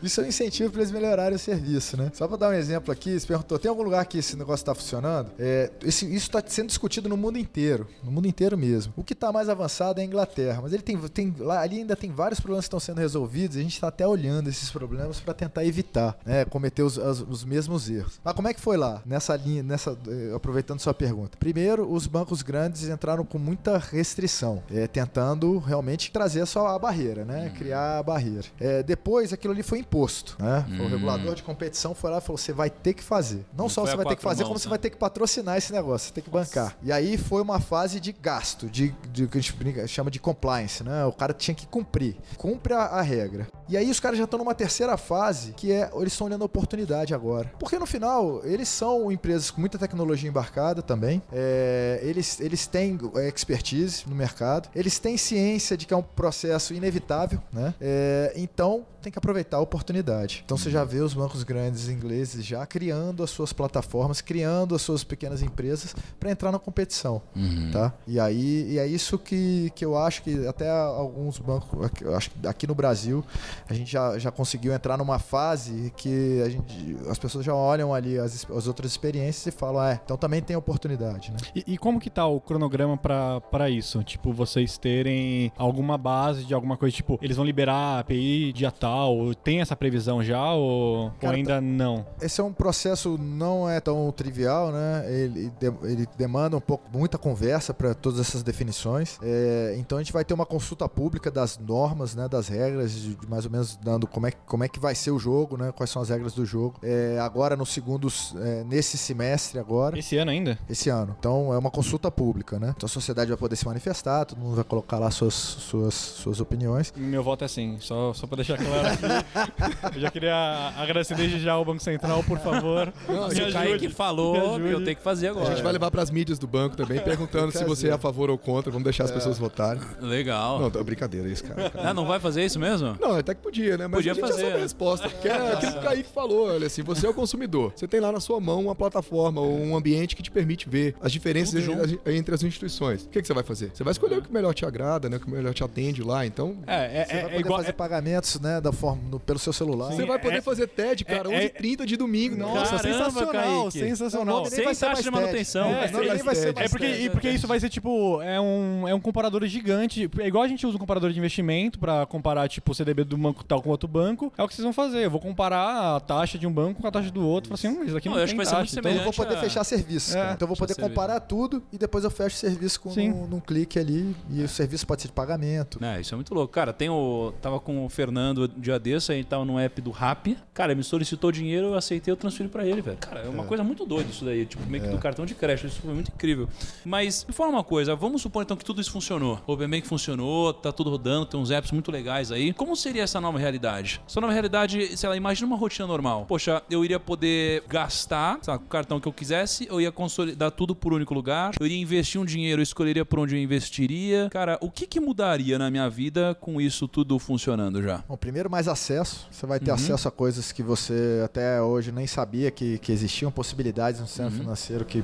Isso 0.03 0.21
é 0.21 0.23
um 0.23 0.27
incentivo 0.27 0.69
para 0.71 0.81
eles 0.81 0.91
melhorarem 0.91 1.35
o 1.35 1.39
serviço, 1.39 1.97
né? 1.97 2.11
Só 2.13 2.27
para 2.27 2.37
dar 2.37 2.49
um 2.49 2.53
exemplo 2.53 2.91
aqui, 2.91 3.17
você 3.19 3.25
perguntou: 3.25 3.57
tem 3.57 3.69
algum 3.69 3.83
lugar 3.83 4.05
que 4.05 4.17
esse 4.17 4.35
negócio 4.35 4.61
está 4.63 4.75
funcionando? 4.75 5.31
É, 5.39 5.71
esse- 5.83 6.13
isso 6.13 6.24
está 6.27 6.43
sendo 6.45 6.67
discutido 6.67 7.07
no 7.09 7.17
mundo 7.17 7.37
inteiro, 7.37 7.87
no 8.03 8.11
mundo 8.11 8.27
inteiro 8.27 8.57
mesmo. 8.57 8.93
O 8.95 9.03
que 9.03 9.13
está 9.13 9.31
mais 9.31 9.49
avançado 9.49 9.99
é 9.99 10.03
a 10.03 10.05
Inglaterra, 10.05 10.59
mas 10.61 10.73
ele 10.73 10.83
tem, 10.83 10.97
tem 11.09 11.33
lá 11.39 11.61
ali 11.61 11.77
ainda 11.79 11.95
tem 11.95 12.11
vários 12.11 12.39
problemas 12.39 12.65
que 12.65 12.67
estão 12.67 12.79
sendo 12.79 12.99
resolvidos. 12.99 13.55
E 13.55 13.59
a 13.59 13.63
gente 13.63 13.73
está 13.73 13.87
até 13.87 14.07
olhando 14.07 14.49
esses 14.49 14.69
problemas 14.71 15.19
para 15.19 15.33
tentar 15.33 15.65
evitar, 15.65 16.17
né, 16.25 16.45
cometer 16.45 16.83
os, 16.83 16.97
as- 16.97 17.21
os 17.21 17.43
mesmos 17.43 17.89
erros. 17.89 18.19
Mas 18.23 18.33
como 18.33 18.47
é 18.47 18.53
que 18.53 18.59
foi 18.61 18.77
lá 18.77 19.01
nessa 19.05 19.35
linha, 19.35 19.63
nessa 19.63 19.97
eh, 20.07 20.33
aproveitando 20.35 20.79
sua 20.79 20.93
pergunta? 20.93 21.37
Primeiro, 21.37 21.91
os 21.91 22.07
bancos 22.07 22.41
grandes 22.41 22.87
entraram 22.89 23.25
com 23.25 23.37
muita 23.37 23.77
restrição, 23.77 24.63
eh, 24.71 24.87
tentando 24.87 25.57
realmente 25.59 26.11
trazer 26.11 26.45
só 26.45 26.67
a 26.67 26.79
barreira, 26.79 27.25
né, 27.25 27.51
criar 27.57 27.99
a 27.99 28.03
barreira. 28.03 28.45
Eh, 28.59 28.83
depois, 28.83 29.33
aquilo 29.33 29.53
ali 29.53 29.63
foi 29.63 29.79
imposto, 29.79 30.35
né? 30.39 30.65
O 30.79 30.87
regulador 30.87 31.35
de 31.35 31.43
competição 31.43 31.93
foi 31.95 32.09
lá 32.11 32.17
e 32.17 32.21
falou: 32.21 32.37
você 32.37 32.53
vai 32.53 32.69
ter 32.69 32.93
que 32.93 33.03
fazer. 33.03 33.45
Não, 33.55 33.65
Não 33.65 33.69
só 33.69 33.85
você 33.85 33.95
vai 33.95 34.05
ter 34.05 34.15
que 34.15 34.21
fazer, 34.23 34.43
mãos, 34.43 34.47
como 34.49 34.59
você 34.59 34.67
né? 34.67 34.69
vai 34.69 34.79
ter 34.79 34.89
que 34.89 34.97
patrocinar 34.97 35.57
esse 35.57 35.71
negócio, 35.73 36.07
você 36.07 36.13
tem 36.15 36.23
que 36.23 36.29
bancar. 36.29 36.77
E 36.81 36.91
aí 36.91 37.17
foi 37.17 37.41
uma 37.41 37.59
fase 37.59 37.99
de 37.99 38.13
gasto, 38.13 38.69
de, 38.69 38.95
de 39.11 39.27
que 39.27 39.37
a 39.37 39.41
gente 39.41 39.87
chama 39.87 40.09
de 40.09 40.19
compliance, 40.19 40.81
né? 40.81 41.05
O 41.05 41.11
cara 41.11 41.33
tinha 41.33 41.53
que 41.53 41.67
cumprir. 41.67 42.15
Cumpre 42.37 42.73
a, 42.73 42.83
a 42.83 43.01
regra. 43.01 43.47
E 43.67 43.75
aí 43.75 43.89
os 43.89 43.99
caras 43.99 44.17
já 44.17 44.23
estão 44.23 44.39
numa 44.39 44.55
terceira 44.55 44.95
fase, 44.95 45.51
que 45.53 45.71
é 45.71 45.89
eles 45.95 46.13
estão 46.13 46.27
olhando 46.27 46.43
a 46.43 46.45
oportunidade 46.45 47.13
agora. 47.13 47.51
Porque 47.59 47.77
no 47.77 47.85
final, 47.85 48.41
eles 48.45 48.69
são 48.69 49.11
empresas 49.11 49.51
com 49.51 49.59
muita 49.59 49.77
tecnologia 49.77 50.29
embarcada 50.29 50.81
também. 50.81 51.21
É, 51.33 51.99
eles, 52.01 52.39
eles 52.39 52.65
têm 52.65 52.97
é, 53.15 53.27
expertise 53.27 54.03
no 54.07 54.15
mercado. 54.15 54.69
Eles 54.73 54.99
têm 54.99 55.17
ciência 55.17 55.75
de 55.75 55.85
que 55.85 55.93
é 55.93 55.97
um 55.97 56.03
processo 56.03 56.73
inevitável, 56.73 57.41
né? 57.51 57.73
É, 57.81 58.33
então 58.35 58.85
tem 59.01 59.11
que 59.11 59.19
aproveitar 59.19 59.57
a 59.57 59.59
oportunidade. 59.61 60.41
Então 60.45 60.57
você 60.57 60.71
já 60.71 60.83
vê 60.83 60.99
os 60.99 61.13
bancos 61.13 61.43
grandes 61.43 61.89
ingleses 61.89 62.43
já 62.43 62.65
criando 62.65 63.23
as 63.23 63.29
suas 63.29 63.53
plataformas, 63.53 64.21
criando 64.21 64.73
as 64.73 64.81
suas 64.81 65.03
pequenas 65.03 65.43
empresas 65.43 65.95
para 66.19 66.31
entrar 66.31 66.51
na 66.51 66.59
competição, 66.59 67.21
Uhum. 67.35 67.69
tá? 67.71 67.93
E 68.07 68.19
aí 68.19 68.73
e 68.73 68.79
é 68.79 68.87
isso 68.87 69.17
que, 69.17 69.71
que 69.75 69.83
eu 69.85 69.97
acho 69.97 70.21
que 70.23 70.47
até 70.47 70.69
alguns 70.69 71.37
bancos, 71.39 71.69
acho 72.15 72.31
que 72.31 72.47
aqui 72.47 72.67
no 72.67 72.75
Brasil, 72.75 73.23
a 73.69 73.73
gente 73.73 73.91
já, 73.91 74.17
já 74.17 74.31
conseguiu 74.31 74.73
entrar 74.73 74.97
numa 74.97 75.19
fase 75.19 75.91
que 75.95 76.41
a 76.43 76.49
gente, 76.49 76.97
as 77.09 77.17
pessoas 77.19 77.45
já 77.45 77.53
olham 77.53 77.93
ali 77.93 78.17
as, 78.17 78.45
as 78.49 78.67
outras 78.67 78.91
experiências 78.91 79.47
e 79.47 79.51
falam, 79.57 79.83
é, 79.83 79.99
então 80.03 80.17
também 80.17 80.41
tem 80.41 80.55
oportunidade, 80.55 81.31
né? 81.31 81.37
E, 81.55 81.73
e 81.73 81.77
como 81.77 81.99
que 81.99 82.09
tá 82.09 82.25
o 82.25 82.39
cronograma 82.39 82.97
pra, 82.97 83.41
pra 83.41 83.69
isso? 83.69 84.03
Tipo, 84.03 84.31
vocês 84.33 84.77
terem 84.77 85.51
alguma 85.57 85.97
base 85.97 86.43
de 86.45 86.53
alguma 86.53 86.77
coisa, 86.77 86.95
tipo, 86.95 87.17
eles 87.21 87.35
vão 87.37 87.45
liberar 87.45 87.75
a 87.75 87.99
API 87.99 88.53
dia 88.53 88.71
tal? 88.71 89.33
Tem 89.35 89.61
essa 89.61 89.75
previsão 89.75 90.23
já 90.23 90.53
ou, 90.53 91.05
ou 91.05 91.11
Cara, 91.19 91.35
ainda 91.35 91.61
não? 91.61 92.05
Esse 92.21 92.41
é 92.41 92.43
um 92.43 92.53
processo 92.53 93.17
não 93.17 93.69
é 93.69 93.79
tão 93.79 94.11
trivial, 94.11 94.71
né? 94.71 95.05
Ele, 95.07 95.51
de- 95.59 95.73
ele 95.95 96.07
demanda 96.17 96.55
um 96.57 96.61
pouco 96.61 96.83
muita 96.95 97.17
conversa 97.17 97.73
para 97.73 97.93
todas 97.93 98.19
essas 98.19 98.43
definições. 98.43 99.17
É, 99.21 99.75
então 99.77 99.97
a 99.97 100.01
gente 100.01 100.13
vai 100.13 100.23
ter 100.25 100.33
uma 100.33 100.45
consulta 100.45 100.87
pública 100.87 101.29
das 101.31 101.57
normas, 101.57 102.15
né? 102.15 102.27
Das 102.27 102.47
regras, 102.47 102.91
de, 102.91 103.15
de 103.15 103.27
mais 103.29 103.45
ou 103.45 103.51
menos 103.51 103.75
dando 103.81 104.07
como 104.07 104.27
é, 104.27 104.31
que- 104.31 104.37
como 104.45 104.63
é 104.63 104.67
que 104.67 104.79
vai 104.79 104.95
ser 104.95 105.11
o 105.11 105.19
jogo, 105.19 105.57
né? 105.57 105.71
Quais 105.75 105.89
são 105.89 106.01
as 106.01 106.09
regras 106.09 106.33
do 106.33 106.45
jogo. 106.45 106.75
É, 106.83 107.17
agora 107.19 107.55
no 107.55 107.65
segundo, 107.65 108.07
é, 108.37 108.63
nesse 108.63 108.97
semestre 108.97 109.59
agora. 109.59 109.97
Esse 109.97 110.17
ano 110.17 110.31
ainda? 110.31 110.57
Esse 110.69 110.89
ano. 110.89 111.15
Então 111.19 111.53
é 111.53 111.57
uma 111.57 111.71
consulta 111.71 112.09
pública, 112.11 112.59
né? 112.59 112.73
Então 112.75 112.85
a 112.87 112.89
sociedade 112.89 113.29
vai 113.29 113.37
poder 113.37 113.55
se 113.55 113.65
manifestar, 113.65 114.25
todo 114.25 114.37
mundo 114.39 114.55
vai 114.55 114.63
colocar 114.63 114.99
lá 114.99 115.09
suas, 115.11 115.33
suas, 115.33 115.93
suas 115.93 116.39
opiniões. 116.39 116.93
Meu 116.95 117.23
voto 117.23 117.43
é 117.43 117.47
sim, 117.47 117.77
só, 117.79 118.13
só 118.13 118.27
pra 118.27 118.37
deixar 118.37 118.57
claro 118.57 118.87
aqui. 118.87 119.95
Eu 119.95 120.01
já 120.01 120.11
queria 120.11 120.73
agradecer 120.77 121.15
desde 121.15 121.39
já 121.39 121.53
ao 121.53 121.63
Banco 121.65 121.81
Central, 121.81 122.23
por 122.23 122.39
favor. 122.39 122.93
Não, 123.07 123.27
me 123.29 123.41
o 123.41 123.53
Kaique 123.53 123.87
me 123.87 123.93
falou, 123.93 124.55
ajude. 124.55 124.71
eu 124.71 124.83
tenho 124.83 124.95
que 124.97 125.03
fazer 125.03 125.27
A 125.27 125.31
agora. 125.31 125.45
gente 125.53 125.63
vai 125.63 125.71
levar 125.73 125.84
pras 125.91 126.09
mídias 126.09 126.37
do 126.39 126.47
banco 126.47 126.75
também, 126.75 126.99
perguntando 127.03 127.51
se 127.51 127.63
você 127.63 127.89
é 127.89 127.91
a 127.91 127.97
favor 127.97 128.29
ou 128.29 128.37
contra. 128.37 128.71
Vamos 128.71 128.83
deixar 128.83 129.03
as 129.05 129.11
pessoas 129.11 129.37
votarem. 129.37 129.81
Legal. 130.01 130.59
Não, 130.59 130.69
tá 130.71 130.83
brincadeira 130.83 131.27
isso, 131.27 131.43
cara. 131.43 131.71
Ah, 131.75 131.93
não 131.93 132.05
vai 132.05 132.19
fazer 132.19 132.43
isso 132.45 132.59
mesmo? 132.59 132.95
Não, 132.99 133.15
até 133.17 133.33
que 133.33 133.41
podia, 133.41 133.77
né? 133.77 133.87
Mas 133.87 133.97
Podia 133.97 134.11
a 134.11 134.15
gente 134.15 134.21
fazer. 134.27 134.41
já 134.41 134.47
sabe 134.47 134.57
a 134.57 134.61
resposta. 134.61 135.09
Que 135.09 135.27
é 135.27 135.53
aquilo 135.53 135.71
que 135.73 135.77
o 135.79 135.81
Kaique 135.81 136.09
falou, 136.13 136.47
olha 136.49 136.67
assim, 136.67 136.81
você 136.83 137.05
é 137.05 137.09
o 137.09 137.13
consumidor. 137.13 137.73
Você 137.75 137.87
tem 137.87 137.99
lá 137.99 138.11
na 138.11 138.19
sua 138.19 138.39
mão 138.39 138.61
uma 138.61 138.75
plataforma 138.75 139.41
ou 139.41 139.57
um 139.59 139.75
ambiente 139.75 140.15
que 140.15 140.23
te 140.23 140.31
permite 140.31 140.67
ver 140.69 140.95
as 141.01 141.11
diferenças 141.11 141.55
entre 141.67 141.73
as, 142.05 142.13
entre 142.15 142.35
as 142.35 142.43
instituições. 142.43 143.03
O 143.03 143.09
que, 143.09 143.21
que 143.21 143.27
você 143.27 143.33
vai 143.33 143.43
fazer? 143.43 143.71
Você 143.73 143.83
vai 143.83 143.91
escolher 143.91 144.17
o 144.17 144.21
que 144.21 144.31
melhor 144.31 144.53
te 144.53 144.65
agrada, 144.65 145.09
né? 145.09 145.17
O 145.17 145.19
que 145.19 145.29
melhor 145.29 145.53
te 145.53 145.63
atende 145.63 146.01
lá. 146.03 146.25
Então, 146.25 146.57
É, 146.67 147.01
é, 147.01 147.05
Você 147.05 147.11
vai 147.13 147.19
é, 147.19 147.23
poder 147.23 147.35
é 147.35 147.39
igual. 147.39 147.59
fazer 147.59 147.73
pagamentos, 147.73 148.39
né? 148.39 148.59
Da 148.61 148.71
forma, 148.71 149.01
no- 149.09 149.19
pelo 149.19 149.39
seu 149.39 149.53
celular. 149.53 149.91
você 149.91 150.05
vai 150.05 150.19
poder 150.19 150.37
é- 150.37 150.41
fazer 150.41 150.67
TED, 150.67 151.03
cara, 151.05 151.31
é- 151.33 151.49
11h30 151.49 151.85
de 151.85 151.97
domingo. 151.97 152.35
Nossa, 152.37 152.77
Caramba, 152.77 152.83
sensacional, 153.05 153.31
Kaique. 153.63 153.79
sensacional. 153.79 154.35
Não, 154.43 154.45
Sem 154.45 154.63
vai 154.63 154.75
ser 154.75 154.85
taxa 154.87 155.03
de 155.03 155.11
manutenção. 155.11 155.69
É, 155.75 155.85
É, 155.85 155.91
não, 155.91 156.23
vai 156.25 156.35
ser 156.35 156.49
É 156.57 156.69
porque, 156.69 156.85
e 156.87 157.09
porque 157.09 157.29
isso 157.29 157.47
vai 157.47 157.59
ser 157.59 157.69
tipo, 157.69 158.21
é 158.21 158.39
um, 158.39 158.87
é 158.87 158.93
um 158.95 158.99
comparador 158.99 159.45
gigante. 159.45 160.09
É 160.19 160.27
igual 160.27 160.43
a 160.43 160.47
gente 160.47 160.65
usa 160.65 160.75
um 160.75 160.79
comparador 160.79 161.11
de 161.11 161.17
investimento 161.19 161.77
pra 161.79 162.05
comparar, 162.05 162.47
tipo, 162.47 162.71
o 162.71 162.75
CDB 162.75 163.03
do 163.03 163.17
banco 163.17 163.43
tal 163.43 163.61
com 163.61 163.69
outro 163.69 163.87
banco. 163.87 164.31
É 164.37 164.43
o 164.43 164.47
que 164.47 164.53
vocês 164.55 164.63
vão 164.63 164.73
fazer. 164.73 165.05
Eu 165.05 165.11
vou 165.11 165.19
comparar 165.19 165.95
a 165.95 165.99
taxa 165.99 166.37
de 166.37 166.47
um 166.47 166.51
banco 166.51 166.81
com 166.81 166.87
a 166.87 166.91
taxa 166.91 167.11
do 167.11 167.25
outro. 167.25 167.49
Falar 167.49 167.55
assim, 167.55 167.67
hum, 167.67 167.83
isso 167.85 167.97
aqui 167.97 168.07
Não, 168.07 168.15
não, 168.15 168.19
eu 168.21 168.23
acho 168.25 168.33
tem 168.33 168.39
que 168.39 168.45
vai 168.45 168.45
ser 168.45 168.55
muito 168.55 168.67
taxa. 168.73 168.79
Então 168.79 168.91
eu 168.91 169.03
vou 169.03 169.13
poder 169.13 169.35
a- 169.35 169.41
fechar 169.41 169.63
serviço. 169.63 170.17
É. 170.17 170.31
Então 170.33 170.45
eu 170.45 170.47
vou 170.47 170.57
poder 170.57 170.75
comparar 170.75 171.19
tudo 171.19 171.63
e 171.71 171.77
depois 171.77 172.03
eu 172.03 172.11
fecho 172.11 172.35
o 172.35 172.39
serviço 172.39 172.79
com, 172.79 172.91
Sim. 172.91 173.09
num, 173.09 173.39
clique 173.39 173.77
ali. 173.79 174.15
E 174.29 174.41
o 174.43 174.47
serviço 174.49 174.85
pode 174.87 175.01
ser 175.01 175.07
de 175.09 175.13
pagamento. 175.13 175.83
É, 175.83 175.99
isso 176.01 176.13
é 176.13 176.15
muito 176.15 176.33
louco. 176.33 176.51
Cara, 176.53 176.73
tem 176.73 176.89
o. 176.89 177.33
Tava 177.41 177.59
com 177.59 177.85
o 177.85 177.89
Fernando 177.89 178.43
um 178.55 178.59
dia 178.59 178.79
desse, 178.79 179.11
a 179.11 179.15
gente 179.15 179.27
tava 179.27 179.45
no 179.45 179.59
app 179.59 179.81
do 179.81 179.91
Rap. 179.91 180.37
Cara, 180.53 180.71
ele 180.71 180.77
me 180.79 180.83
solicitou 180.83 181.31
dinheiro, 181.31 181.67
eu 181.67 181.75
aceitei, 181.75 182.11
eu 182.11 182.15
transferi 182.17 182.49
pra 182.49 182.65
ele, 182.65 182.81
velho. 182.81 182.97
Cara, 182.97 183.21
é 183.21 183.29
uma 183.29 183.43
coisa 183.43 183.63
muito 183.63 183.85
doida 183.85 184.09
isso 184.09 184.23
daí. 184.25 184.45
Tipo, 184.45 184.65
meio 184.69 184.83
que 184.83 184.89
do 184.89 184.97
cartão 184.97 185.25
de 185.25 185.35
crédito. 185.35 185.64
Acho 185.65 185.77
isso 185.79 185.87
muito 185.87 186.11
incrível. 186.11 186.47
Mas 186.83 187.25
me 187.25 187.33
fala 187.33 187.49
uma 187.49 187.63
coisa, 187.63 187.95
vamos 187.95 188.21
supor 188.21 188.43
então 188.43 188.57
que 188.57 188.65
tudo 188.65 188.81
isso 188.81 188.91
funcionou. 188.91 189.39
O 189.45 189.53
Open 189.53 189.67
Bank 189.67 189.87
funcionou, 189.87 190.53
tá 190.53 190.71
tudo 190.71 190.89
rodando, 190.89 191.25
tem 191.25 191.39
uns 191.39 191.51
apps 191.51 191.71
muito 191.71 191.91
legais 191.91 192.31
aí. 192.31 192.53
Como 192.53 192.75
seria 192.75 193.03
essa 193.03 193.19
nova 193.19 193.37
realidade? 193.37 194.01
Essa 194.07 194.21
nova 194.21 194.33
realidade, 194.33 194.97
sei 194.97 195.09
lá, 195.09 195.15
imagina 195.15 195.47
uma 195.47 195.57
rotina 195.57 195.87
normal. 195.87 196.25
Poxa, 196.27 196.61
eu 196.69 196.83
iria 196.83 196.99
poder 196.99 197.63
gastar, 197.67 198.39
sabe, 198.41 198.63
o 198.63 198.67
cartão 198.67 198.99
que 198.99 199.07
eu 199.07 199.13
quisesse, 199.13 199.67
eu 199.69 199.79
ia 199.81 199.91
consolidar 199.91 200.51
tudo 200.51 200.75
por 200.75 200.93
um 200.93 200.95
único 200.97 201.13
lugar, 201.13 201.53
eu 201.59 201.65
iria 201.65 201.79
investir 201.79 202.19
um 202.19 202.25
dinheiro, 202.25 202.61
eu 202.61 202.63
escolheria 202.63 203.05
por 203.05 203.19
onde 203.19 203.35
eu 203.35 203.39
investiria. 203.39 204.29
Cara, 204.31 204.57
o 204.61 204.69
que 204.69 204.87
que 204.87 204.99
mudaria 204.99 205.57
na 205.57 205.69
minha 205.69 205.89
vida 205.89 206.35
com 206.35 206.59
isso 206.59 206.87
tudo 206.87 207.17
funcionando 207.19 207.81
já? 207.81 208.03
Bom, 208.07 208.17
primeiro, 208.17 208.49
mais 208.49 208.67
acesso. 208.67 209.27
Você 209.31 209.45
vai 209.45 209.59
ter 209.59 209.71
acesso 209.71 210.07
a 210.07 210.11
coisas 210.11 210.51
que 210.51 210.63
você 210.63 211.21
até 211.23 211.61
hoje 211.61 211.91
nem 211.91 212.07
sabia 212.07 212.51
que, 212.51 212.77
que 212.79 212.91
existiam, 212.91 213.31
possibilidades 213.31 213.99
no 213.99 214.07
sistema 214.07 214.31
financeiro 214.31 214.85
que 214.85 215.03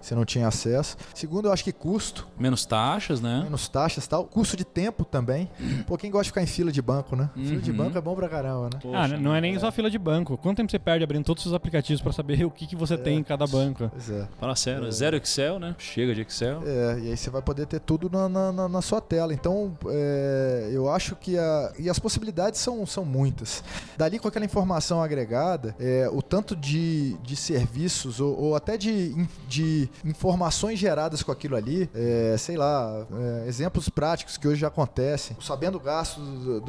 você 0.00 0.14
não 0.14 0.24
tinha 0.24 0.46
acesso. 0.48 0.96
Segundo, 1.14 1.46
eu 1.48 1.52
acho 1.52 1.64
que 1.64 1.72
custo, 1.72 2.26
Menos 2.38 2.64
taxas, 2.66 3.20
né? 3.20 3.40
menos 3.44 3.68
taxas 3.68 4.04
e 4.04 4.08
tal. 4.08 4.24
Custo 4.24 4.56
de 4.56 4.64
tempo 4.64 5.04
também. 5.04 5.48
Pô, 5.86 5.96
quem 5.96 6.10
gosta 6.10 6.24
de 6.24 6.28
ficar 6.30 6.42
em 6.42 6.46
fila 6.46 6.70
de 6.72 6.80
banco, 6.82 7.14
né? 7.16 7.30
Fila 7.34 7.60
de 7.60 7.72
banco 7.72 7.96
é 7.98 8.00
bom 8.00 8.14
pra 8.14 8.28
caramba, 8.28 8.70
né? 8.74 8.80
Ah, 8.94 9.08
n- 9.08 9.18
não 9.18 9.34
é 9.34 9.40
nem 9.40 9.58
só 9.58 9.70
fila 9.72 9.90
de 9.90 9.98
banco. 9.98 10.36
Quanto 10.38 10.56
tempo 10.58 10.70
você 10.70 10.78
perde 10.78 11.04
abrindo 11.04 11.24
todos 11.24 11.40
os 11.40 11.44
seus 11.50 11.54
aplicativos 11.54 12.00
pra 12.02 12.12
saber 12.12 12.44
o 12.44 12.50
que, 12.50 12.66
que 12.66 12.76
você 12.76 12.96
tem 12.98 13.18
em 13.18 13.22
cada 13.22 13.46
banco? 13.46 13.90
Pois 13.90 14.10
é. 14.10 14.26
Fala 14.38 14.56
sério, 14.56 14.90
zero 14.92 15.16
Excel, 15.16 15.58
né? 15.58 15.74
Chega 15.78 16.14
de 16.14 16.20
Excel. 16.22 16.62
É, 16.66 16.98
e 17.00 17.10
aí 17.10 17.16
você 17.16 17.30
vai 17.30 17.42
poder 17.42 17.66
ter 17.66 17.80
tudo 17.80 18.08
na, 18.10 18.28
na- 18.28 18.52
na- 18.52 18.68
na 18.68 18.82
sua 18.82 19.00
tela. 19.00 19.32
Então, 19.34 19.76
é, 19.86 20.70
eu 20.72 20.88
acho 20.90 21.14
que 21.16 21.38
a, 21.38 21.72
e 21.78 21.88
as 21.88 21.98
possibilidades 21.98 22.60
são, 22.60 22.84
são 22.86 23.04
muitas. 23.04 23.62
Dali, 23.96 24.18
com 24.18 24.28
aquela 24.28 24.44
informação 24.44 25.02
agregada, 25.02 25.74
é, 25.78 26.08
o 26.12 26.20
tanto 26.22 26.54
de, 26.56 27.14
de 27.22 27.36
serviços 27.36 28.20
ou, 28.20 28.36
ou 28.38 28.56
até 28.56 28.76
de, 28.76 28.90
in- 28.90 29.28
de 29.74 29.90
informações 30.04 30.78
geradas 30.78 31.22
com 31.22 31.32
aquilo 31.32 31.56
ali, 31.56 31.88
é, 31.94 32.36
sei 32.38 32.56
lá, 32.56 33.06
é, 33.44 33.48
exemplos 33.48 33.88
práticos 33.88 34.36
que 34.36 34.46
hoje 34.46 34.60
já 34.60 34.68
acontecem, 34.68 35.36
sabendo 35.40 35.76
o 35.76 35.80
gasto 35.80 36.20
do- 36.20 36.60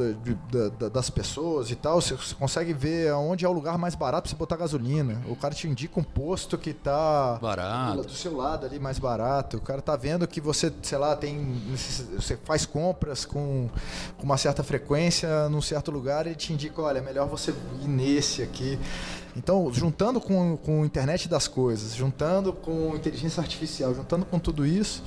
do- 0.71 0.89
das 0.89 1.09
pessoas 1.09 1.69
e 1.69 1.75
tal, 1.75 2.01
você, 2.01 2.15
você 2.15 2.33
consegue 2.35 2.73
ver 2.73 3.13
onde 3.13 3.45
é 3.45 3.49
o 3.49 3.51
lugar 3.51 3.77
mais 3.77 3.95
barato 3.95 4.23
pra 4.23 4.29
você 4.31 4.35
botar 4.35 4.55
gasolina. 4.57 5.21
O 5.27 5.35
cara 5.35 5.53
te 5.53 5.67
indica 5.67 5.99
um 5.99 6.03
posto 6.03 6.57
que 6.57 6.73
tá 6.73 7.37
Barato. 7.41 8.03
do 8.03 8.11
seu 8.11 8.35
lado 8.35 8.65
ali 8.65 8.79
mais 8.79 8.97
barato. 8.99 9.57
O 9.57 9.61
cara 9.61 9.81
tá 9.81 9.95
vendo 9.95 10.27
que 10.27 10.41
você, 10.41 10.71
sei 10.81 10.97
lá, 10.97 11.15
tem. 11.15 11.61
Você 12.15 12.37
faz 12.43 12.65
compras 12.65 13.25
com, 13.25 13.69
com 14.17 14.23
uma 14.23 14.37
certa 14.37 14.63
frequência 14.63 15.47
num 15.49 15.61
certo 15.61 15.91
lugar 15.91 16.25
e 16.25 16.29
ele 16.29 16.35
te 16.35 16.53
indica, 16.53 16.81
olha, 16.81 16.99
é 16.99 17.01
melhor 17.01 17.27
você 17.27 17.51
ir 17.81 17.87
nesse 17.87 18.41
aqui. 18.41 18.79
Então, 19.35 19.71
juntando 19.73 20.21
com, 20.21 20.55
com 20.57 20.83
a 20.83 20.85
internet 20.85 21.27
das 21.27 21.47
coisas, 21.47 21.93
juntando 21.93 22.53
com 22.53 22.95
inteligência 22.95 23.41
artificial, 23.41 23.93
juntando 23.93 24.25
com 24.25 24.39
tudo 24.39 24.65
isso, 24.65 25.03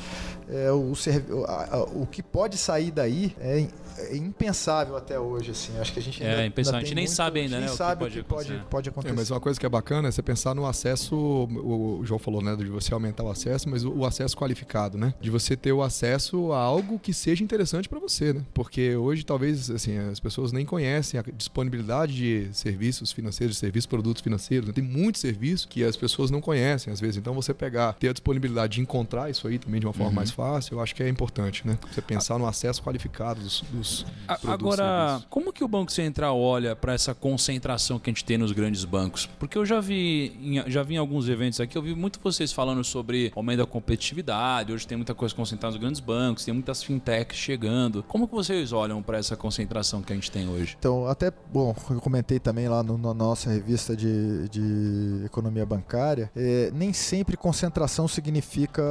é, 0.51 0.71
o, 0.71 0.93
o- 0.93 1.45
a- 1.47 1.87
o 1.95 2.07
que 2.07 2.23
pode 2.23 2.59
sair 2.59 2.91
daí 2.91 3.35
é, 3.41 3.67
é 4.13 4.17
impensável 4.17 4.97
até 4.97 5.19
hoje. 5.19 5.51
Assim. 5.51 5.77
Acho 5.79 5.93
que 5.93 5.99
a 5.99 6.03
gente 6.03 6.23
É, 6.23 6.31
ainda, 6.31 6.47
impensável. 6.47 6.79
ainda 6.79 6.85
A 6.85 6.87
gente 6.87 6.95
tem 6.95 7.05
nem 7.05 7.07
sabe 7.07 7.41
ainda, 7.41 7.57
né, 7.57 7.61
nem 7.61 7.69
o 7.69 7.73
que 7.73 7.77
sabe 7.79 8.01
pode 8.05 8.19
o 8.21 8.23
que 8.23 8.29
pode, 8.29 8.53
acontecer. 8.53 8.91
pode 8.95 9.09
É, 9.09 9.13
mas 9.13 9.31
uma 9.31 9.41
coisa 9.41 9.59
que 9.59 9.67
é 9.67 9.69
bacana 9.69 10.09
é 10.09 10.11
você 10.11 10.23
pensar 10.23 10.55
no 10.55 10.67
acesso, 10.67 11.15
o 11.17 11.99
o 11.99 12.05
João 12.05 12.19
falou, 12.19 12.43
né, 12.43 12.55
de 12.57 12.67
você 12.67 12.93
aumentar 12.95 13.25
o 13.25 13.31
acesso, 13.31 13.69
mas 13.69 13.85
o, 13.85 13.91
o 13.93 14.05
acesso 14.07 14.37
qualificado, 14.37 14.97
né? 14.99 15.13
De 15.21 15.31
você 15.31 15.57
ter 15.57 15.73
o 15.73 15.83
acesso 15.83 16.53
a 16.53 16.59
algo 16.61 16.99
que 16.99 17.13
seja 17.13 17.43
interessante 17.43 17.89
para 17.89 17.99
você, 17.99 18.33
né? 18.33 18.43
Porque 18.55 18.95
hoje 18.97 19.25
talvez 19.25 19.71
assim, 19.71 19.97
as 19.99 20.21
pessoas 20.21 20.53
nem 20.53 20.65
conhecem 20.65 21.19
a 21.19 21.25
disponibilidade 21.37 22.15
de 22.15 22.49
serviços 22.53 23.11
financeiros, 23.13 23.57
de 23.57 23.61
serviços, 23.61 23.87
produtos 23.87 24.23
financeiros. 24.23 24.67
né? 24.69 24.73
Tem 24.73 24.85
muito 24.85 25.19
serviço 25.19 25.67
que 25.69 25.83
as 25.83 25.97
pessoas 25.97 26.31
não 26.31 26.41
conhecem 26.41 26.93
às 26.93 27.01
vezes. 27.01 27.17
Então 27.17 27.35
você 27.35 27.53
pegar, 27.53 27.95
ter 27.95 28.09
a 28.11 28.13
disponibilidade 28.13 28.75
de 28.75 28.81
encontrar 28.81 29.31
isso 29.31 29.49
aí 29.49 29.59
também 29.59 29.81
de 29.81 29.87
uma 29.87 29.93
forma 29.93 30.13
mais 30.13 30.31
fácil, 30.31 30.75
eu 30.75 30.81
acho 30.81 30.95
que 30.95 31.03
é 31.03 31.09
importante, 31.09 31.67
né? 31.67 31.79
Você 31.93 32.01
pensar 32.03 32.39
no 32.39 32.47
acesso 32.47 32.83
qualificado 32.83 33.41
dos, 33.41 33.63
dos 33.73 33.88
A- 34.27 34.37
produtos 34.37 34.49
Agora, 34.75 35.07
serviços. 35.09 35.27
como 35.31 35.53
que 35.53 35.65
o 35.65 35.69
Banco 35.69 35.91
Central 35.91 36.39
olha 36.39 36.77
para 36.77 36.93
essa 36.93 37.15
concentração 37.15 37.99
que 37.99 38.11
a 38.11 38.13
gente 38.13 38.25
tem 38.25 38.37
nos 38.37 38.53
grandes 38.53 38.85
bancos? 38.85 39.27
Porque 39.39 39.57
eu 39.57 39.65
já 39.65 39.81
vi, 39.81 40.37
em, 40.41 40.71
já 40.71 40.83
vi 40.83 40.95
em 40.95 40.99
alguns 40.99 41.29
eventos 41.29 41.61
aqui, 41.61 41.77
eu 41.79 41.83
vi 41.83 41.95
muito 41.95 42.21
vocês 42.23 42.53
falando 42.53 42.85
sobre 42.85 43.33
aumento 43.35 43.59
da 43.59 43.67
competitividade, 43.67 44.73
hoje 44.73 44.87
tem 44.87 44.97
muita 44.99 45.15
coisa 45.15 45.35
concentrada 45.35 45.73
nos 45.73 45.81
grandes 45.81 46.01
bancos, 46.01 46.45
tem 46.45 46.53
muitas 46.53 46.83
fintechs 46.83 47.39
chegando. 47.39 48.03
Como 48.03 48.29
que 48.29 48.35
vocês 48.35 48.73
olham 48.73 49.03
para 49.03 49.17
essa 49.19 49.37
concentração 49.37 50.03
que 50.03 50.13
a 50.13 50.17
gente 50.17 50.31
tem 50.31 50.49
hoje? 50.49 50.77
Então, 50.79 51.07
até, 51.07 51.33
bom, 51.53 51.75
eu 51.91 52.01
comentei 52.01 52.39
também 52.39 52.69
lá 52.69 52.83
no- 52.83 52.99
na 52.99 53.15
nossa 53.15 53.51
revista 53.51 53.97
de, 53.97 54.49
de 54.51 55.23
economia 55.25 55.65
bancária, 55.65 56.31
é, 56.37 56.71
nem 56.75 56.93
sempre 56.93 57.37
concentração 57.37 58.07
significa 58.07 58.83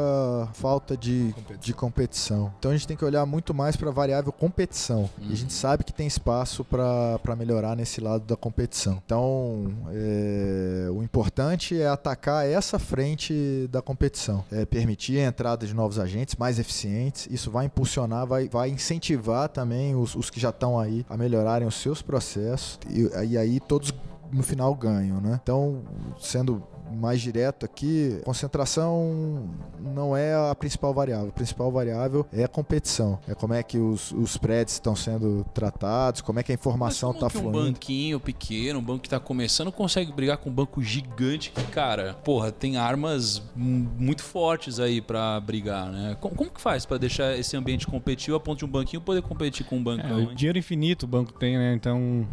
falta 0.54 0.95
de, 0.98 1.32
Competição. 1.36 1.58
de 1.62 1.74
competição. 1.74 2.54
Então 2.60 2.72
a 2.72 2.74
gente 2.76 2.88
tem 2.88 2.98
que 2.98 3.06
olhar 3.06 3.26
muito 3.26 3.54
mais 3.54 3.76
para 3.76 3.89
a 3.89 3.91
variável 3.93 4.32
competição. 4.32 4.87
E 5.20 5.34
a 5.34 5.36
gente 5.36 5.54
sabe 5.54 5.84
que 5.84 5.94
tem 5.94 6.08
espaço 6.08 6.64
para 6.64 7.36
melhorar 7.38 7.76
nesse 7.76 8.00
lado 8.00 8.24
da 8.26 8.36
competição. 8.36 9.02
Então, 9.06 9.74
é, 9.92 10.90
o 10.92 11.04
importante 11.04 11.80
é 11.80 11.88
atacar 11.88 12.48
essa 12.48 12.80
frente 12.80 13.68
da 13.72 13.82
competição. 13.82 14.44
É 14.52 14.66
permitir 14.66 15.20
a 15.20 15.28
entrada 15.28 15.66
de 15.66 15.74
novos 15.74 16.00
agentes 16.00 16.36
mais 16.36 16.60
eficientes. 16.60 17.28
Isso 17.30 17.52
vai 17.52 17.66
impulsionar, 17.66 18.26
vai, 18.26 18.48
vai 18.48 18.70
incentivar 18.70 19.50
também 19.50 19.96
os, 19.96 20.16
os 20.16 20.30
que 20.30 20.40
já 20.40 20.50
estão 20.50 20.80
aí 20.80 21.06
a 21.10 21.18
melhorarem 21.18 21.68
os 21.68 21.76
seus 21.76 22.02
processos. 22.02 22.80
E, 22.90 23.10
e 23.32 23.38
aí 23.38 23.60
todos 23.60 23.94
no 24.32 24.44
final 24.44 24.74
ganham, 24.76 25.22
né? 25.22 25.40
Então, 25.42 25.82
sendo 26.20 26.62
mais 26.92 27.22
direto 27.22 27.66
aqui, 27.66 28.20
concentração 28.26 29.50
não 29.80 30.16
é 30.16 30.34
a 30.50 30.56
principal 30.56 30.94
variável. 30.94 31.30
A 31.30 31.32
principal 31.32 31.72
variável 31.72 32.26
é 32.34 32.44
a 32.44 32.48
competição. 32.48 33.20
É 33.28 33.34
como 33.36 33.54
é 33.54 33.62
que 33.64 33.78
os, 33.78 34.12
os 34.12 34.38
prédios 34.38 34.74
estão 34.74 34.96
sendo 34.96 35.46
tratados, 35.54 36.22
como 36.22 36.40
é 36.40 36.44
que 36.44 36.52
a 36.52 36.56
informação 36.56 37.12
está 37.12 37.30
que 37.30 37.38
um 37.38 37.42
fluindo. 37.42 37.60
banquinho 37.64 38.20
pequeno, 38.20 38.80
um 38.80 38.84
banco 38.84 39.02
que 39.02 39.10
tá 39.10 39.20
começando, 39.20 39.72
consegue 39.72 40.12
brigar 40.12 40.38
com 40.38 40.50
um 40.50 40.54
banco 40.54 40.82
gigante 40.82 41.52
que, 41.52 41.64
cara, 41.66 42.14
porra, 42.24 42.52
tem 42.52 42.78
armas 42.78 43.42
mu- 43.56 43.90
muito 43.98 44.24
fortes 44.24 44.80
aí 44.80 45.02
pra 45.02 45.40
brigar, 45.40 45.92
né? 45.92 46.18
Como, 46.20 46.36
como 46.36 46.50
que 46.52 46.62
faz 46.62 46.86
pra 46.86 46.98
deixar 46.98 47.38
esse 47.38 47.56
ambiente 47.56 47.86
competitivo 47.88 48.38
a 48.38 48.40
ponto 48.40 48.60
de 48.60 48.66
um 48.66 48.68
banquinho 48.70 49.02
poder 49.02 49.22
competir 49.22 49.66
com 49.66 49.78
um 49.78 49.80
É, 49.82 49.84
bancão? 49.84 50.18
o 50.18 50.20
hein? 50.22 50.30
dinheiro 50.36 50.58
infinito 50.58 51.04
o 51.04 51.08
banco 51.08 51.34
tem, 51.34 51.58
né? 51.58 51.74
Então, 51.74 52.28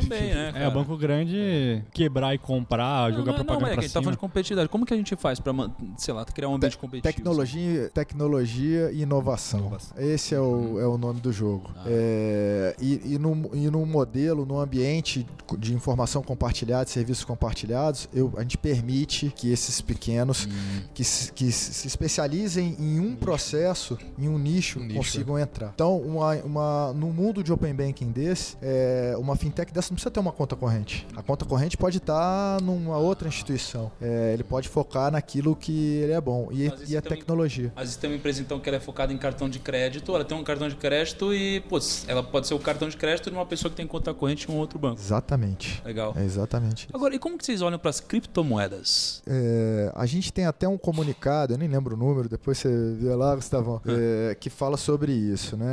Também, 0.00 0.32
né? 0.34 0.48
é, 0.50 0.52
cara? 0.52 0.68
o 0.68 0.72
banco 0.72 0.96
grande 0.96 1.82
quebrar 1.92 2.34
e 2.34 2.38
comprar, 2.38 3.10
Não, 3.10 3.18
jogar 3.18 3.32
não, 3.32 3.38
não, 3.38 3.44
propaganda 3.44 3.72
é 3.72 3.76
que 3.76 3.76
pra 3.76 3.93
tá 3.94 4.00
cima. 4.00 4.02
falando 4.04 4.14
de 4.16 4.20
competitividade. 4.20 4.68
Como 4.68 4.84
que 4.86 4.92
a 4.94 4.96
gente 4.96 5.16
faz 5.16 5.40
pra, 5.40 5.52
man- 5.52 5.72
sei 5.96 6.12
lá, 6.14 6.24
criar 6.24 6.48
um 6.48 6.54
ambiente 6.54 6.76
competitivo? 6.78 7.14
Tecnologia, 7.14 7.90
tecnologia 7.92 8.90
e 8.92 9.02
inovação. 9.02 9.60
Inovação. 9.60 9.96
Esse 9.98 10.34
é 10.34 10.40
o, 10.40 10.80
é 10.80 10.86
o 10.86 10.96
nome 10.98 11.20
do 11.20 11.32
jogo. 11.32 11.70
Ah. 11.76 11.84
É, 11.86 12.76
e, 12.80 13.14
e, 13.14 13.18
no, 13.18 13.50
e 13.54 13.70
no 13.70 13.84
modelo, 13.86 14.44
no 14.46 14.58
ambiente 14.60 15.26
de 15.58 15.74
informação 15.74 16.22
compartilhada, 16.22 16.84
de 16.84 16.90
serviços 16.90 17.24
compartilhados, 17.24 18.08
eu, 18.12 18.32
a 18.36 18.42
gente 18.42 18.58
permite 18.58 19.32
que 19.34 19.50
esses 19.50 19.80
pequenos 19.80 20.46
Hum. 20.46 20.80
que, 20.94 21.04
se- 21.04 21.32
que 21.32 21.50
se 21.52 21.86
especializem 21.86 22.76
em 22.78 23.00
um 23.00 23.14
processo, 23.16 23.96
em 24.18 24.28
um 24.28 24.38
nicho, 24.38 24.78
Um 24.78 24.82
nicho, 24.84 24.96
consigam 24.98 25.38
entrar. 25.38 25.70
Então, 25.74 25.96
uma, 25.98 26.34
uma, 26.36 26.92
no 26.92 27.08
mundo 27.12 27.42
de 27.42 27.52
open 27.52 27.74
banking 27.74 28.10
desse, 28.10 28.56
é, 28.62 29.14
uma 29.18 29.36
fintech 29.36 29.72
dessa 29.72 29.90
não 29.90 29.94
precisa 29.96 30.10
ter 30.10 30.20
uma 30.20 30.32
conta 30.32 30.56
corrente. 30.56 31.06
A 31.16 31.22
conta 31.22 31.44
corrente 31.44 31.76
pode 31.76 31.98
estar 31.98 32.60
numa 32.62 32.96
outra 32.98 33.28
instituição. 33.28 33.83
É, 34.00 34.32
ele 34.32 34.42
pode 34.44 34.68
focar 34.68 35.10
naquilo 35.10 35.54
que 35.56 35.96
ele 35.98 36.12
é 36.12 36.20
bom. 36.20 36.48
E, 36.50 36.68
Mas 36.68 36.90
e 36.90 36.96
a 36.96 37.02
também- 37.02 37.18
tecnologia. 37.18 37.72
Às 37.76 37.82
vezes 37.82 37.96
tem 37.96 38.10
uma 38.10 38.16
empresa 38.16 38.40
então 38.42 38.58
que 38.60 38.68
ela 38.68 38.76
é 38.76 38.80
focada 38.80 39.12
em 39.12 39.18
cartão 39.18 39.48
de 39.48 39.58
crédito, 39.58 40.14
ela 40.14 40.24
tem 40.24 40.36
um 40.36 40.44
cartão 40.44 40.68
de 40.68 40.76
crédito 40.76 41.32
e, 41.34 41.60
putz, 41.60 42.04
ela 42.08 42.22
pode 42.22 42.46
ser 42.46 42.54
o 42.54 42.58
cartão 42.58 42.88
de 42.88 42.96
crédito 42.96 43.30
de 43.30 43.36
uma 43.36 43.46
pessoa 43.46 43.70
que 43.70 43.76
tem 43.76 43.86
conta 43.86 44.12
corrente 44.14 44.50
em 44.50 44.54
um 44.54 44.58
outro 44.58 44.78
banco. 44.78 45.00
Exatamente. 45.00 45.82
Legal. 45.84 46.14
É 46.16 46.24
exatamente. 46.24 46.88
Agora, 46.92 47.14
e 47.14 47.18
como 47.18 47.36
que 47.38 47.44
vocês 47.44 47.62
olham 47.62 47.78
para 47.78 47.90
as 47.90 48.00
criptomoedas? 48.00 49.22
É, 49.26 49.90
a 49.94 50.06
gente 50.06 50.32
tem 50.32 50.46
até 50.46 50.68
um 50.68 50.76
comunicado, 50.78 51.54
eu 51.54 51.58
nem 51.58 51.68
lembro 51.68 51.94
o 51.94 51.98
número, 51.98 52.28
depois 52.28 52.58
você 52.58 52.68
vê 52.98 53.14
lá, 53.14 53.34
Gustavão, 53.34 53.80
é, 53.86 54.34
que 54.34 54.50
fala 54.50 54.76
sobre 54.76 55.12
isso, 55.12 55.56
né? 55.56 55.66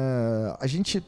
A 0.60 0.68
gente, 0.68 1.04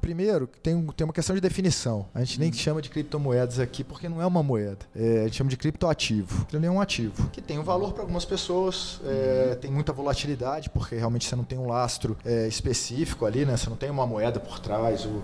primeiro, 0.00 0.46
tem, 0.62 0.80
tem 0.96 1.04
uma 1.04 1.12
questão 1.12 1.34
de 1.34 1.40
definição. 1.40 2.06
A 2.14 2.20
gente 2.20 2.38
nem 2.40 2.52
chama 2.52 2.80
de 2.82 2.88
criptomoedas 2.88 3.58
aqui 3.58 3.82
porque 3.84 4.08
não 4.08 4.20
é 4.22 4.26
uma 4.26 4.42
moeda. 4.42 4.78
É, 4.94 5.20
a 5.20 5.24
gente 5.24 5.36
chama 5.36 5.50
de 5.50 5.56
criptoativo. 5.56 6.46
Ele 6.52 6.66
é 6.66 6.70
um 6.70 6.80
ativo 6.80 7.28
que 7.30 7.40
tem 7.40 7.58
um 7.58 7.62
valor 7.62 7.92
para 7.92 8.02
algumas 8.02 8.24
pessoas, 8.24 9.00
é, 9.04 9.56
tem 9.60 9.70
muita 9.70 9.92
volatilidade 9.92 10.70
porque 10.70 10.96
realmente 10.96 11.26
você 11.26 11.36
não 11.36 11.44
tem 11.44 11.58
um 11.58 11.66
lastro 11.66 12.16
é, 12.24 12.46
específico 12.48 13.26
ali, 13.26 13.44
né? 13.44 13.56
Você 13.56 13.68
não 13.68 13.76
tem 13.76 13.90
uma 13.90 14.06
moeda 14.06 14.40
por 14.40 14.58
trás, 14.58 15.04
ou, 15.06 15.22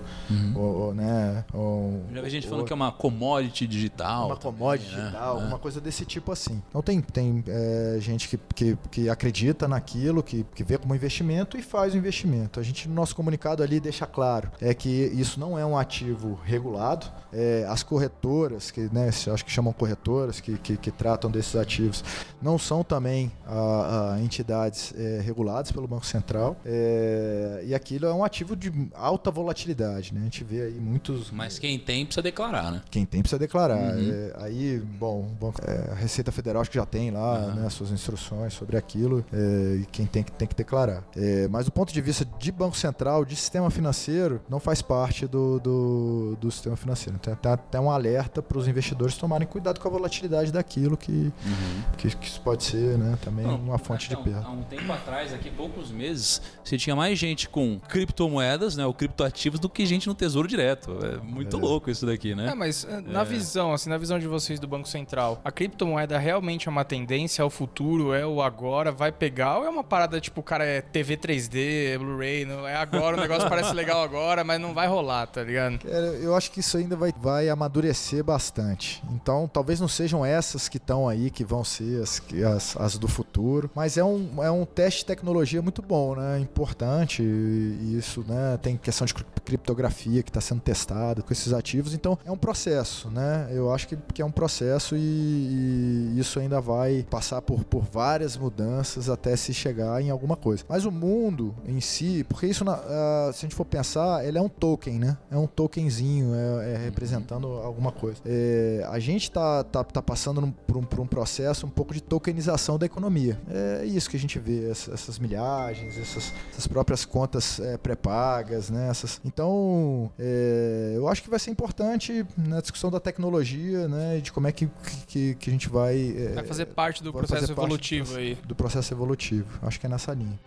ou- 0.54 0.74
ou, 0.86 0.94
né? 0.94 1.44
ou- 1.52 2.02
Já 2.12 2.20
vi 2.22 2.30
gente 2.30 2.46
falando 2.48 2.64
que 2.66 2.72
é 2.72 2.76
uma 2.76 2.92
commodity 2.92 3.66
digital. 3.66 4.26
uma 4.26 4.36
também, 4.36 4.58
commodity 4.58 4.90
né? 4.94 5.00
digital, 5.02 5.38
É. 5.38 5.40
alguma 5.40 5.58
coisa 5.58 5.80
desse 5.80 6.04
tipo 6.04 6.30
assim. 6.32 6.62
Então 6.68 6.82
tem, 6.82 7.00
tem 7.00 7.42
é, 7.48 7.96
gente 8.00 8.28
que, 8.28 8.38
que, 8.54 8.78
que 8.90 9.08
acredita 9.08 9.66
naquilo, 9.66 10.22
que, 10.22 10.44
que 10.54 10.62
vê 10.64 10.76
como 10.78 10.94
investimento 10.94 11.56
e 11.56 11.62
faz 11.62 11.94
o 11.94 11.96
investimento. 11.96 12.60
A 12.60 12.62
gente, 12.62 12.88
no 12.88 12.94
nosso 12.94 13.14
comunicado 13.16 13.62
ali, 13.62 13.80
deixa 13.80 14.06
claro 14.06 14.50
é 14.60 14.72
que 14.74 14.88
isso 14.88 15.38
não 15.40 15.58
é 15.58 15.64
um 15.64 15.76
ativo 15.76 16.38
regulado. 16.44 17.06
É, 17.32 17.66
as 17.68 17.82
corretoras, 17.82 18.70
que 18.70 18.88
né, 18.92 19.08
acho 19.08 19.44
que 19.44 19.50
chamam 19.50 19.72
corretoras, 19.72 20.40
que, 20.40 20.56
que, 20.58 20.76
que 20.76 20.90
tratam 20.90 21.13
tratam 21.14 21.30
desses 21.30 21.54
ativos 21.56 22.02
não 22.44 22.58
são 22.58 22.84
também 22.84 23.32
a, 23.46 24.14
a 24.14 24.20
entidades 24.20 24.92
é, 24.96 25.20
reguladas 25.24 25.72
pelo 25.72 25.88
Banco 25.88 26.04
Central. 26.04 26.56
É, 26.64 27.62
e 27.66 27.74
aquilo 27.74 28.06
é 28.06 28.12
um 28.12 28.22
ativo 28.22 28.54
de 28.54 28.70
alta 28.94 29.30
volatilidade. 29.30 30.12
Né? 30.12 30.20
A 30.20 30.24
gente 30.24 30.44
vê 30.44 30.62
aí 30.62 30.74
muitos. 30.74 31.30
Mas 31.30 31.58
quem 31.58 31.78
tem 31.78 32.04
precisa 32.04 32.22
declarar, 32.22 32.70
né? 32.70 32.82
Quem 32.90 33.06
tem 33.06 33.22
precisa 33.22 33.38
declarar. 33.38 33.94
Uhum. 33.94 34.12
É, 34.12 34.44
aí, 34.44 34.78
bom, 34.78 35.30
é, 35.66 35.92
a 35.92 35.94
Receita 35.94 36.30
Federal 36.30 36.60
acho 36.60 36.70
que 36.70 36.76
já 36.76 36.84
tem 36.84 37.10
lá 37.10 37.38
uhum. 37.38 37.54
né, 37.54 37.70
suas 37.70 37.90
instruções 37.90 38.52
sobre 38.52 38.76
aquilo 38.76 39.24
é, 39.32 39.76
e 39.76 39.86
quem 39.90 40.04
tem 40.04 40.22
que, 40.22 40.32
tem 40.32 40.46
que 40.46 40.54
declarar. 40.54 41.02
É, 41.16 41.48
mas 41.48 41.64
do 41.64 41.72
ponto 41.72 41.94
de 41.94 42.00
vista 42.02 42.26
de 42.38 42.52
Banco 42.52 42.76
Central, 42.76 43.24
de 43.24 43.34
sistema 43.36 43.70
financeiro, 43.70 44.42
não 44.50 44.60
faz 44.60 44.82
parte 44.82 45.26
do, 45.26 45.58
do, 45.60 46.36
do 46.38 46.50
sistema 46.50 46.76
financeiro. 46.76 47.18
Então, 47.18 47.34
tem 47.34 47.52
até 47.52 47.80
um 47.80 47.90
alerta 47.90 48.42
para 48.42 48.58
os 48.58 48.68
investidores 48.68 49.16
tomarem 49.16 49.48
cuidado 49.48 49.80
com 49.80 49.88
a 49.88 49.90
volatilidade 49.90 50.52
daquilo 50.52 50.93
que, 50.96 51.12
uhum. 51.12 51.82
que, 51.96 52.16
que, 52.16 52.26
isso 52.26 52.40
pode 52.40 52.64
ser 52.64 52.98
né, 52.98 53.18
também 53.22 53.46
não, 53.46 53.56
uma 53.56 53.78
fonte 53.78 54.08
de 54.08 54.16
perda. 54.16 54.42
Há 54.44 54.50
um 54.50 54.62
tempo 54.62 54.92
atrás, 54.92 55.32
aqui 55.32 55.50
poucos 55.50 55.90
meses, 55.90 56.40
você 56.62 56.76
tinha 56.76 56.94
mais 56.94 57.18
gente 57.18 57.48
com 57.48 57.78
criptomoedas, 57.88 58.76
né, 58.76 58.86
ou 58.86 58.94
criptoativos, 58.94 59.60
do 59.60 59.68
que 59.68 59.84
gente 59.86 60.06
no 60.06 60.14
Tesouro 60.14 60.48
Direto. 60.48 60.98
É 61.04 61.16
muito 61.16 61.56
é. 61.56 61.60
louco 61.60 61.90
isso 61.90 62.06
daqui, 62.06 62.34
né? 62.34 62.50
É, 62.50 62.54
mas 62.54 62.84
eh, 62.84 63.00
na 63.00 63.22
é. 63.22 63.24
visão, 63.24 63.72
assim, 63.72 63.88
na 63.88 63.98
visão 63.98 64.18
de 64.18 64.26
vocês 64.26 64.58
do 64.60 64.66
Banco 64.66 64.88
Central, 64.88 65.40
a 65.44 65.50
criptomoeda 65.50 66.18
realmente 66.18 66.68
é 66.68 66.70
uma 66.70 66.84
tendência, 66.84 67.42
é 67.42 67.44
o 67.44 67.50
futuro, 67.50 68.12
é 68.12 68.26
o 68.26 68.42
agora, 68.42 68.92
vai 68.92 69.12
pegar 69.12 69.58
ou 69.58 69.64
é 69.64 69.68
uma 69.68 69.84
parada 69.84 70.20
tipo, 70.20 70.42
cara, 70.42 70.64
é 70.64 70.80
TV 70.80 71.16
3D, 71.16 71.98
Blu-ray, 71.98 72.44
é 72.66 72.76
agora, 72.76 73.16
o 73.16 73.20
negócio 73.20 73.48
parece 73.48 73.72
legal 73.74 74.02
agora, 74.02 74.44
mas 74.44 74.60
não 74.60 74.74
vai 74.74 74.86
rolar, 74.86 75.26
tá 75.26 75.42
ligado? 75.42 75.78
eu 76.22 76.34
acho 76.34 76.50
que 76.50 76.60
isso 76.60 76.76
ainda 76.76 76.96
vai, 76.96 77.12
vai 77.16 77.48
amadurecer 77.48 78.22
bastante. 78.22 79.02
Então, 79.10 79.48
talvez 79.52 79.80
não 79.80 79.88
sejam 79.88 80.24
essas 80.24 80.68
que 80.68 80.78
estão 80.84 81.08
aí, 81.08 81.30
que 81.30 81.42
vão 81.42 81.64
ser 81.64 82.02
as, 82.02 82.22
as, 82.54 82.76
as, 82.76 82.98
do 82.98 83.08
futuro, 83.08 83.70
mas 83.74 83.96
é 83.96 84.04
um, 84.04 84.42
é 84.42 84.50
um 84.50 84.66
teste 84.66 85.00
de 85.00 85.06
tecnologia 85.06 85.62
muito 85.62 85.80
bom, 85.80 86.14
né? 86.14 86.38
Importante, 86.38 87.22
e 87.22 87.96
isso, 87.98 88.24
né? 88.28 88.58
Tem 88.62 88.76
questão 88.76 89.06
de 89.06 89.14
criptografia 89.14 90.22
que 90.22 90.30
está 90.30 90.40
sendo 90.40 90.60
testada 90.60 91.22
com 91.22 91.32
esses 91.32 91.52
ativos, 91.52 91.94
então 91.94 92.18
é 92.24 92.30
um 92.30 92.36
processo, 92.36 93.10
né? 93.10 93.48
Eu 93.50 93.72
acho 93.72 93.88
que, 93.88 93.96
que 94.12 94.22
é 94.22 94.24
um 94.24 94.30
processo 94.30 94.94
e, 94.96 95.00
e 95.00 96.14
isso 96.18 96.38
ainda 96.38 96.60
vai 96.60 97.06
passar 97.10 97.40
por, 97.40 97.64
por 97.64 97.82
várias 97.82 98.36
mudanças 98.36 99.08
até 99.08 99.34
se 99.36 99.54
chegar 99.54 100.00
em 100.02 100.10
alguma 100.10 100.36
coisa. 100.36 100.64
Mas 100.68 100.84
o 100.84 100.90
mundo 100.90 101.54
em 101.66 101.80
si, 101.80 102.24
porque 102.28 102.46
isso, 102.46 102.64
na, 102.64 102.74
uh, 102.74 103.32
se 103.32 103.38
a 103.38 103.42
gente 103.42 103.54
for 103.54 103.64
pensar, 103.64 104.24
ele 104.24 104.36
é 104.36 104.42
um 104.42 104.48
token, 104.48 104.98
né? 104.98 105.16
É 105.30 105.36
um 105.36 105.46
tokenzinho, 105.46 106.34
é, 106.34 106.74
é 106.74 106.76
representando 106.76 107.46
alguma 107.46 107.90
coisa. 107.90 108.20
É, 108.24 108.86
a 108.90 108.98
gente 108.98 109.24
está 109.24 109.64
tá, 109.64 109.82
tá 109.82 110.02
passando 110.02 110.52
por, 110.74 110.78
um, 110.78 110.82
por 110.82 111.00
um 111.00 111.06
processo 111.06 111.66
um 111.66 111.70
pouco 111.70 111.94
de 111.94 112.02
tokenização 112.02 112.78
da 112.78 112.86
economia. 112.86 113.38
É 113.48 113.84
isso 113.84 114.10
que 114.10 114.16
a 114.16 114.20
gente 114.20 114.38
vê, 114.38 114.68
essas 114.70 115.18
milhagens, 115.18 115.96
essas, 115.96 116.32
essas 116.50 116.66
próprias 116.66 117.04
contas 117.04 117.60
é, 117.60 117.76
pré-pagas, 117.76 118.70
né? 118.70 118.88
Essas, 118.88 119.20
então, 119.24 120.10
é, 120.18 120.94
eu 120.96 121.08
acho 121.08 121.22
que 121.22 121.30
vai 121.30 121.38
ser 121.38 121.50
importante 121.50 122.26
na 122.36 122.60
discussão 122.60 122.90
da 122.90 122.98
tecnologia, 122.98 123.86
né? 123.88 124.18
De 124.18 124.32
como 124.32 124.46
é 124.48 124.52
que, 124.52 124.68
que, 125.06 125.34
que 125.36 125.50
a 125.50 125.52
gente 125.52 125.68
vai... 125.68 126.14
É, 126.16 126.32
vai 126.34 126.46
fazer 126.46 126.66
parte 126.66 127.02
do 127.02 127.12
processo 127.12 127.52
evolutivo 127.52 128.12
do, 128.12 128.18
aí. 128.18 128.34
Do 128.46 128.54
processo 128.54 128.92
evolutivo. 128.92 129.46
Acho 129.62 129.78
que 129.78 129.86
é 129.86 129.88
nessa 129.88 130.12
linha. 130.12 130.38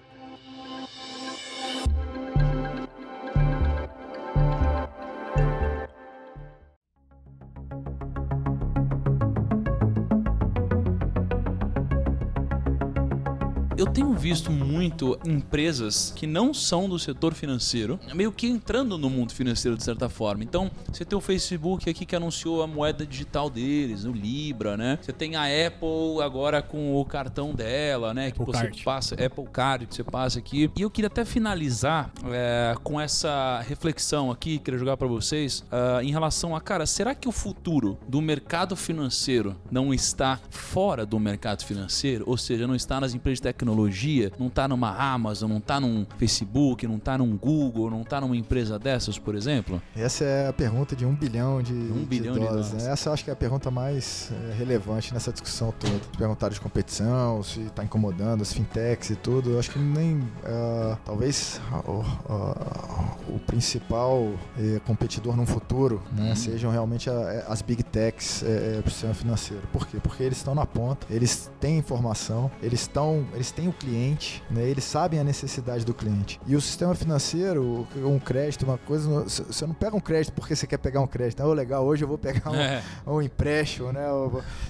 Eu 13.77 13.85
tenho 13.85 14.11
visto 14.11 14.51
muito 14.51 15.19
empresas 15.23 16.11
que 16.15 16.25
não 16.25 16.51
são 16.51 16.89
do 16.89 16.97
setor 16.97 17.35
financeiro, 17.35 17.99
meio 18.11 18.31
que 18.31 18.47
entrando 18.47 18.97
no 18.97 19.07
mundo 19.07 19.31
financeiro 19.31 19.77
de 19.77 19.83
certa 19.83 20.09
forma. 20.09 20.43
Então, 20.43 20.71
você 20.91 21.05
tem 21.05 21.15
o 21.15 21.21
Facebook 21.21 21.87
aqui 21.87 22.03
que 22.03 22.15
anunciou 22.15 22.63
a 22.63 22.67
moeda 22.67 23.05
digital 23.05 23.51
deles, 23.51 24.03
o 24.03 24.11
Libra, 24.11 24.75
né? 24.75 24.97
Você 24.99 25.13
tem 25.13 25.35
a 25.35 25.43
Apple 25.43 26.23
agora 26.23 26.59
com 26.63 26.99
o 26.99 27.05
cartão 27.05 27.53
dela, 27.53 28.15
né? 28.15 28.29
Apple 28.29 28.45
que 28.45 28.51
você 28.51 28.63
Card. 28.63 28.83
passa, 28.83 29.13
Apple 29.13 29.45
Card 29.53 29.85
que 29.85 29.93
você 29.93 30.03
passa 30.03 30.39
aqui. 30.39 30.71
E 30.75 30.81
eu 30.81 30.89
queria 30.89 31.07
até 31.07 31.23
finalizar 31.23 32.11
é, 32.31 32.73
com 32.83 32.99
essa 32.99 33.59
reflexão 33.59 34.31
aqui, 34.31 34.57
queria 34.57 34.79
jogar 34.79 34.97
para 34.97 35.07
vocês, 35.07 35.63
uh, 35.71 36.01
em 36.01 36.09
relação 36.09 36.55
a, 36.55 36.61
cara, 36.61 36.87
será 36.87 37.13
que 37.13 37.29
o 37.29 37.31
futuro 37.31 37.99
do 38.09 38.23
mercado 38.23 38.75
financeiro 38.75 39.55
não 39.69 39.93
está 39.93 40.39
fora 40.49 41.05
do 41.05 41.19
mercado 41.19 41.63
financeiro? 41.63 42.23
Ou 42.25 42.37
seja, 42.37 42.65
não 42.65 42.73
está 42.73 42.99
nas 42.99 43.13
empresas 43.13 43.37
de 43.37 43.43
tecnologia? 43.43 43.66
Tecnologia, 43.67 44.31
não 44.39 44.49
tá 44.49 44.67
numa 44.67 44.95
Amazon, 44.95 45.51
não 45.51 45.59
tá 45.59 45.79
num 45.79 46.05
Facebook, 46.17 46.87
não 46.87 46.97
tá 46.97 47.17
num 47.17 47.35
Google, 47.35 47.91
não 47.91 48.03
tá 48.03 48.21
numa 48.21 48.35
empresa 48.35 48.79
dessas, 48.79 49.19
por 49.19 49.35
exemplo? 49.35 49.81
Essa 49.95 50.23
é 50.23 50.47
a 50.47 50.53
pergunta 50.53 50.95
de 50.95 51.05
um 51.05 51.13
bilhão 51.13 51.61
de, 51.61 51.73
um 51.73 51.99
de 51.99 52.05
bilhão 52.05 52.35
dólares. 52.35 52.69
De 52.71 52.83
né? 52.83 52.91
Essa 52.91 53.09
eu 53.09 53.13
acho 53.13 53.23
que 53.23 53.29
é 53.29 53.33
a 53.33 53.35
pergunta 53.35 53.69
mais 53.69 54.31
é, 54.31 54.53
relevante 54.53 55.13
nessa 55.13 55.31
discussão 55.33 55.73
toda. 55.77 55.99
Perguntaram 56.17 56.53
de 56.53 56.61
competição, 56.61 57.43
se 57.43 57.61
está 57.61 57.83
incomodando 57.83 58.41
as 58.41 58.53
fintechs 58.53 59.09
e 59.09 59.15
tudo. 59.15 59.51
Eu 59.51 59.59
acho 59.59 59.71
que 59.71 59.79
nem. 59.79 60.17
Uh, 60.17 60.97
talvez 61.03 61.59
uh, 61.71 61.91
uh, 61.91 63.17
o 63.29 63.39
principal 63.39 64.33
eh, 64.57 64.79
competidor 64.85 65.35
no 65.35 65.45
futuro 65.45 66.01
né, 66.11 66.29
uhum. 66.29 66.35
sejam 66.35 66.71
realmente 66.71 67.09
a, 67.09 67.13
eh, 67.13 67.45
as 67.47 67.61
big 67.61 67.83
techs 67.83 68.43
eh, 68.43 68.79
para 68.81 68.87
o 68.87 68.91
sistema 68.91 69.13
financeiro. 69.13 69.63
Por 69.71 69.85
quê? 69.85 69.97
Porque 70.01 70.23
eles 70.23 70.37
estão 70.37 70.55
na 70.55 70.65
ponta, 70.65 71.05
eles 71.09 71.51
têm 71.59 71.77
informação, 71.77 72.49
eles 72.61 72.81
estão. 72.81 73.25
Eles 73.33 73.51
têm 73.57 73.67
o 73.67 73.73
cliente, 73.73 74.43
né? 74.51 74.69
Eles 74.69 74.83
sabem 74.83 75.19
a 75.19 75.23
necessidade 75.23 75.83
do 75.83 75.91
cliente. 75.91 76.39
E 76.45 76.55
o 76.55 76.61
sistema 76.61 76.93
financeiro, 76.93 77.87
um 77.95 78.19
crédito, 78.19 78.63
uma 78.63 78.77
coisa, 78.77 79.23
você 79.23 79.65
não 79.65 79.73
pega 79.73 79.95
um 79.95 79.99
crédito 79.99 80.31
porque 80.33 80.55
você 80.55 80.67
quer 80.67 80.77
pegar 80.77 81.01
um 81.01 81.07
crédito. 81.07 81.41
Ah, 81.41 81.47
legal, 81.47 81.83
hoje 81.83 82.03
eu 82.03 82.07
vou 82.07 82.19
pegar 82.19 82.51
um, 82.51 82.55
é. 82.55 82.83
um 83.07 83.19
empréstimo, 83.19 83.91
né? 83.91 84.05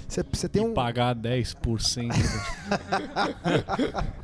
Você, 0.08 0.24
você 0.24 0.48
tem 0.48 0.64
e 0.64 0.66
um 0.66 0.74
pagar 0.74 1.14
10%. 1.14 1.58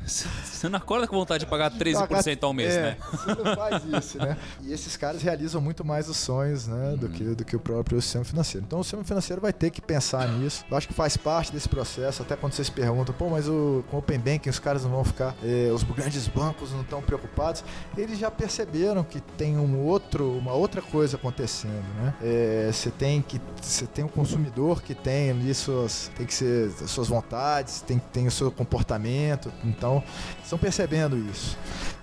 você 0.02 0.68
não 0.70 0.78
acorda 0.78 1.06
com 1.06 1.14
vontade 1.14 1.44
de 1.44 1.50
pagar 1.50 1.70
13% 1.70 2.42
ao 2.42 2.54
mês, 2.54 2.74
é, 2.74 2.82
né? 2.82 2.96
Você 3.10 3.34
não 3.34 3.54
faz 3.54 3.82
isso, 3.84 4.16
né? 4.16 4.38
E 4.62 4.72
esses 4.72 4.96
caras 4.96 5.20
realizam 5.20 5.60
muito 5.60 5.84
mais 5.84 6.08
os 6.08 6.16
sonhos, 6.16 6.66
né, 6.66 6.90
uhum. 6.90 6.96
do 6.96 7.08
que 7.10 7.24
do 7.34 7.44
que 7.44 7.54
o 7.54 7.60
próprio 7.60 8.00
sistema 8.00 8.24
financeiro. 8.24 8.64
Então 8.66 8.80
o 8.80 8.82
sistema 8.84 9.04
financeiro 9.04 9.42
vai 9.42 9.52
ter 9.52 9.68
que 9.70 9.82
pensar 9.82 10.26
nisso. 10.26 10.64
Eu 10.70 10.76
acho 10.76 10.88
que 10.88 10.94
faz 10.94 11.18
parte 11.18 11.52
desse 11.52 11.68
processo, 11.68 12.22
até 12.22 12.34
quando 12.34 12.54
vocês 12.54 12.70
perguntam, 12.70 13.14
pô, 13.14 13.28
mas 13.28 13.46
o 13.46 13.84
com 13.90 13.96
o 13.96 14.00
Open 14.00 14.18
Banking 14.18 14.53
os 14.54 14.58
caras 14.58 14.84
não 14.84 14.90
vão 14.90 15.04
ficar, 15.04 15.34
eh, 15.42 15.70
os 15.72 15.82
grandes 15.82 16.26
bancos 16.28 16.72
não 16.72 16.80
estão 16.80 17.02
preocupados. 17.02 17.64
Eles 17.96 18.18
já 18.18 18.30
perceberam 18.30 19.04
que 19.04 19.20
tem 19.20 19.58
um 19.58 19.84
outro, 19.84 20.30
uma 20.38 20.52
outra 20.52 20.80
coisa 20.80 21.16
acontecendo, 21.16 21.84
né? 22.00 22.14
Eh, 22.22 22.70
você 22.72 22.90
tem 22.90 23.20
que, 23.22 23.40
você 23.60 23.86
tem 23.86 24.04
um 24.04 24.08
consumidor 24.08 24.82
que 24.82 24.94
tem 24.94 25.30
ali 25.30 25.54
suas, 25.54 26.10
tem 26.16 26.26
que 26.26 26.34
ser 26.34 26.70
suas 26.86 27.08
vontades, 27.08 27.80
tem 27.80 27.98
tem 28.12 28.26
o 28.26 28.30
seu 28.30 28.50
comportamento. 28.50 29.52
Então, 29.64 30.02
estão 30.42 30.58
percebendo 30.58 31.16
isso. 31.16 31.58